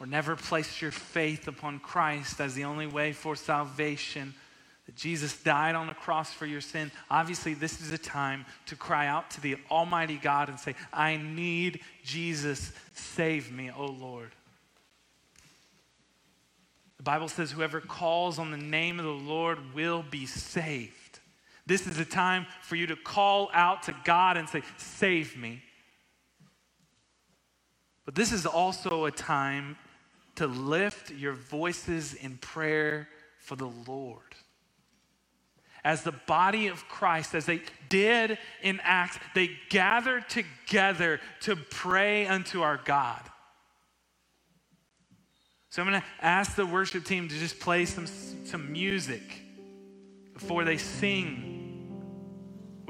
or 0.00 0.06
never 0.06 0.34
placed 0.34 0.82
your 0.82 0.90
faith 0.90 1.46
upon 1.46 1.78
Christ 1.78 2.40
as 2.40 2.56
the 2.56 2.64
only 2.64 2.88
way 2.88 3.12
for 3.12 3.36
salvation, 3.36 4.34
that 4.86 4.96
Jesus 4.96 5.40
died 5.40 5.76
on 5.76 5.86
the 5.86 5.94
cross 5.94 6.32
for 6.32 6.44
your 6.44 6.60
sin, 6.60 6.90
obviously 7.08 7.54
this 7.54 7.80
is 7.80 7.92
a 7.92 7.98
time 7.98 8.44
to 8.66 8.74
cry 8.74 9.06
out 9.06 9.30
to 9.30 9.40
the 9.40 9.58
Almighty 9.70 10.16
God 10.16 10.48
and 10.48 10.58
say, 10.58 10.74
I 10.92 11.18
need 11.18 11.82
Jesus. 12.02 12.72
Save 12.92 13.52
me, 13.52 13.70
O 13.70 13.86
Lord. 13.86 14.32
The 16.96 17.04
Bible 17.04 17.28
says, 17.28 17.52
whoever 17.52 17.80
calls 17.80 18.40
on 18.40 18.50
the 18.50 18.56
name 18.56 18.98
of 18.98 19.04
the 19.04 19.12
Lord 19.12 19.72
will 19.72 20.02
be 20.02 20.26
saved. 20.26 20.96
This 21.66 21.86
is 21.86 21.98
a 21.98 22.04
time 22.04 22.46
for 22.60 22.76
you 22.76 22.86
to 22.88 22.96
call 22.96 23.50
out 23.52 23.84
to 23.84 23.94
God 24.04 24.36
and 24.36 24.48
say, 24.48 24.62
Save 24.76 25.36
me. 25.36 25.62
But 28.04 28.14
this 28.14 28.32
is 28.32 28.46
also 28.46 29.04
a 29.04 29.12
time 29.12 29.76
to 30.34 30.46
lift 30.46 31.12
your 31.12 31.34
voices 31.34 32.14
in 32.14 32.38
prayer 32.38 33.08
for 33.38 33.54
the 33.54 33.70
Lord 33.86 34.34
as 35.84 36.02
the 36.02 36.12
body 36.12 36.68
of 36.68 36.86
Christ, 36.88 37.34
as 37.34 37.46
they 37.46 37.60
did 37.88 38.38
in 38.62 38.80
Acts, 38.82 39.18
they 39.34 39.50
gathered 39.68 40.28
together 40.28 41.20
to 41.40 41.56
pray 41.56 42.26
unto 42.26 42.62
our 42.62 42.80
God. 42.84 43.20
So 45.70 45.82
I'm 45.82 45.88
going 45.88 46.00
to 46.00 46.06
ask 46.20 46.54
the 46.54 46.66
worship 46.66 47.04
team 47.04 47.28
to 47.28 47.34
just 47.34 47.58
play 47.58 47.84
some, 47.86 48.06
some 48.06 48.70
music 48.70 49.22
before 50.34 50.64
they 50.64 50.76
sing. 50.76 51.51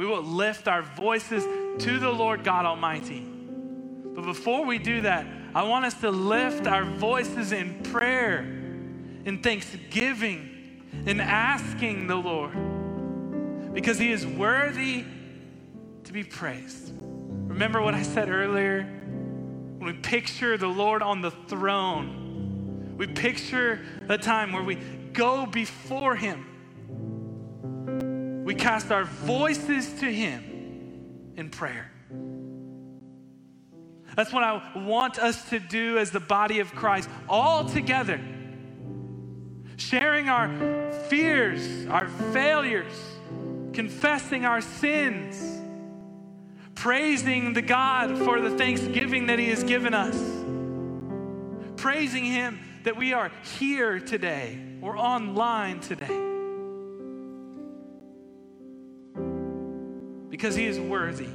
We 0.02 0.08
will 0.08 0.24
lift 0.24 0.66
our 0.66 0.82
voices 0.82 1.44
to 1.84 1.98
the 2.00 2.10
Lord 2.10 2.42
God 2.42 2.66
Almighty. 2.66 3.20
But 3.20 4.24
before 4.24 4.66
we 4.66 4.78
do 4.78 5.02
that, 5.02 5.24
I 5.54 5.62
want 5.62 5.84
us 5.84 5.94
to 6.00 6.10
lift 6.10 6.66
our 6.66 6.84
voices 6.84 7.52
in 7.52 7.84
prayer, 7.84 8.40
in 8.40 9.38
thanksgiving, 9.44 10.82
in 11.06 11.20
asking 11.20 12.08
the 12.08 12.16
Lord 12.16 12.52
because 13.72 13.96
he 13.96 14.10
is 14.10 14.26
worthy 14.26 15.04
to 16.02 16.12
be 16.12 16.24
praised. 16.24 16.92
Remember 17.00 17.80
what 17.80 17.94
I 17.94 18.02
said 18.02 18.28
earlier? 18.28 18.82
When 18.82 19.84
we 19.86 19.92
picture 19.92 20.58
the 20.58 20.66
Lord 20.66 21.02
on 21.02 21.22
the 21.22 21.30
throne, 21.30 22.96
we 22.98 23.06
picture 23.06 23.78
a 24.08 24.18
time 24.18 24.52
where 24.52 24.64
we 24.64 24.74
go 25.12 25.46
before 25.46 26.16
him. 26.16 26.51
We 28.44 28.54
cast 28.54 28.90
our 28.90 29.04
voices 29.04 29.92
to 30.00 30.06
him 30.06 31.32
in 31.36 31.50
prayer. 31.50 31.90
That's 34.16 34.32
what 34.32 34.44
I 34.44 34.78
want 34.86 35.18
us 35.18 35.48
to 35.50 35.58
do 35.58 35.98
as 35.98 36.10
the 36.10 36.20
body 36.20 36.60
of 36.60 36.74
Christ, 36.74 37.08
all 37.28 37.64
together, 37.64 38.20
sharing 39.76 40.28
our 40.28 40.92
fears, 41.08 41.86
our 41.86 42.08
failures 42.32 42.92
confessing 43.72 44.44
our 44.44 44.60
sins, 44.60 45.60
praising 46.74 47.52
the 47.52 47.62
God 47.62 48.18
for 48.18 48.40
the 48.40 48.56
thanksgiving 48.56 49.26
that 49.26 49.38
He 49.38 49.48
has 49.48 49.64
given 49.64 49.94
us, 49.94 50.16
praising 51.76 52.24
Him 52.24 52.60
that 52.84 52.96
we 52.96 53.12
are 53.12 53.30
here 53.58 53.98
today 54.00 54.60
or 54.80 54.96
online 54.96 55.80
today. 55.80 56.31
Because 60.32 60.56
He 60.56 60.64
is 60.64 60.80
worthy. 60.80 61.28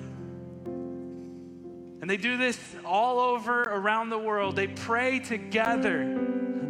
And 2.01 2.09
they 2.09 2.17
do 2.17 2.35
this 2.35 2.59
all 2.83 3.19
over 3.19 3.61
around 3.61 4.09
the 4.09 4.17
world. 4.17 4.55
They 4.55 4.65
pray 4.65 5.19
together, 5.19 6.17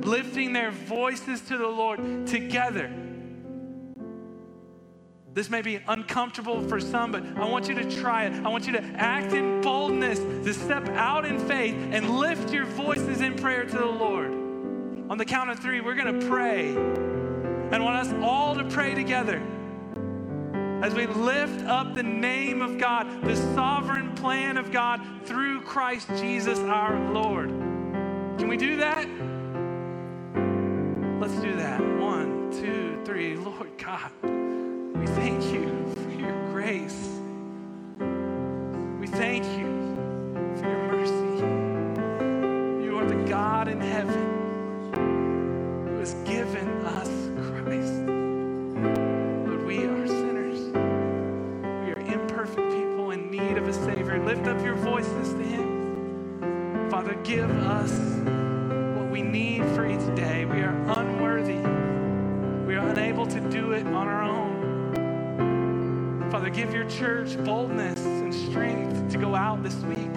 lifting 0.02 0.52
their 0.52 0.72
voices 0.72 1.40
to 1.44 1.58
the 1.58 1.68
Lord 1.68 2.28
together. 2.28 2.92
This 5.34 5.50
may 5.50 5.62
be 5.62 5.80
uncomfortable 5.88 6.68
for 6.68 6.82
some, 6.82 7.14
but 7.14 7.24
I 7.38 7.46
want 7.46 7.70
you 7.70 7.76
to 7.76 7.90
try 7.90 8.26
it. 8.26 8.34
I 8.44 8.50
want 8.50 8.68
you 8.68 8.74
to 8.74 8.84
act 8.84 9.32
in 9.32 9.62
boldness, 9.62 10.20
to 10.20 10.54
step 10.54 10.86
out 10.90 11.24
in 11.24 11.40
faith 11.40 11.76
and 11.92 12.20
lift 12.20 12.52
your 12.52 12.66
voices 12.66 13.22
in 13.22 13.36
prayer 13.36 13.64
to 13.64 13.78
the 13.78 13.86
Lord. 13.86 14.32
On 15.10 15.18
the 15.18 15.26
count 15.26 15.50
of 15.50 15.60
three, 15.60 15.80
we're 15.80 15.96
going 15.96 16.20
to 16.20 16.28
pray. 16.28 16.76
And 17.72 17.86
want 17.86 18.06
us 18.06 18.14
all 18.22 18.54
to 18.56 18.66
pray 18.66 18.96
together 18.96 19.42
as 20.82 20.94
we 20.94 21.08
lift 21.08 21.66
up 21.66 21.96
the 21.96 22.04
name 22.04 22.62
of 22.62 22.78
God, 22.78 23.24
the 23.24 23.36
sovereign 23.56 24.14
plan 24.16 24.58
of 24.58 24.72
God 24.72 25.02
through 25.26 25.62
Christ 25.62 26.08
Jesus 26.18 26.60
our 26.60 27.12
Lord. 27.12 27.50
Can 28.38 28.48
we 28.48 28.58
do 28.58 28.76
that? 28.78 29.08
Let's 31.20 31.42
do 31.42 31.56
that. 31.56 31.82
One, 32.00 32.52
two, 32.52 33.00
three. 33.04 33.36
Lord 33.36 33.76
God. 33.78 34.12
We 34.22 35.08
thank 35.08 35.44
you 35.52 35.94
for 35.96 36.12
your 36.12 36.50
grace. 36.52 37.10
We 39.00 39.08
thank 39.08 39.44
you 39.57 39.57
Lift 54.38 54.50
up 54.50 54.64
your 54.64 54.76
voices 54.76 55.34
to 55.34 55.42
Him. 55.42 56.90
Father, 56.92 57.16
give 57.24 57.50
us 57.50 57.92
what 58.96 59.10
we 59.10 59.24
need 59.24 59.64
for 59.74 59.90
each 59.90 60.16
day. 60.16 60.46
We 60.46 60.62
are 60.62 60.76
unworthy. 61.00 61.58
We 62.68 62.76
are 62.76 62.88
unable 62.88 63.26
to 63.26 63.40
do 63.50 63.72
it 63.72 63.88
on 63.88 64.08
our 64.08 64.22
own. 64.22 64.54
Father, 66.30 66.52
give 66.52 66.72
your 66.72 66.88
church 66.88 67.36
boldness 67.44 68.00
and 68.06 68.32
strength 68.32 69.12
to 69.12 69.18
go 69.18 69.34
out 69.34 69.64
this 69.64 69.76
week 69.78 70.16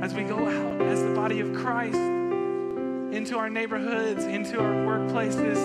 as 0.00 0.14
we 0.14 0.22
go 0.24 0.48
out 0.48 0.80
as 0.80 1.02
the 1.02 1.12
body 1.14 1.40
of 1.40 1.52
Christ 1.52 1.98
into 3.14 3.36
our 3.36 3.50
neighborhoods, 3.50 4.24
into 4.24 4.58
our 4.58 4.72
workplaces, 4.86 5.58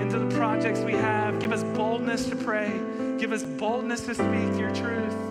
into 0.00 0.20
the 0.20 0.36
projects 0.36 0.78
we 0.80 0.92
have. 0.92 1.40
Give 1.40 1.50
us 1.50 1.64
boldness 1.76 2.28
to 2.28 2.36
pray. 2.36 2.70
Give 3.18 3.32
us 3.32 3.42
boldness 3.42 4.02
to 4.02 4.14
speak 4.14 4.56
your 4.56 4.72
truth. 4.72 5.25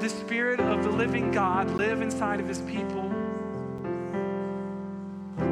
The 0.00 0.08
Spirit 0.08 0.60
of 0.60 0.82
the 0.82 0.88
living 0.88 1.30
God 1.30 1.70
live 1.72 2.00
inside 2.00 2.40
of 2.40 2.48
his 2.48 2.60
people. 2.62 3.02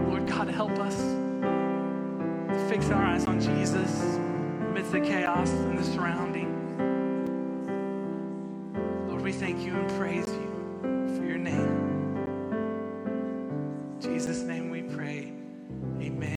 Lord 0.09 0.27
God, 0.27 0.49
help 0.49 0.71
us 0.79 0.97
to 0.97 2.67
fix 2.71 2.89
our 2.89 3.05
eyes 3.05 3.27
on 3.27 3.39
Jesus 3.41 4.17
amidst 4.71 4.93
the 4.93 5.01
chaos 5.01 5.51
and 5.51 5.79
the 5.79 5.85
surrounding. 5.85 6.49
Lord, 9.07 9.21
we 9.21 9.33
thank 9.33 9.67
you 9.67 9.75
and 9.75 9.87
praise. 9.99 10.28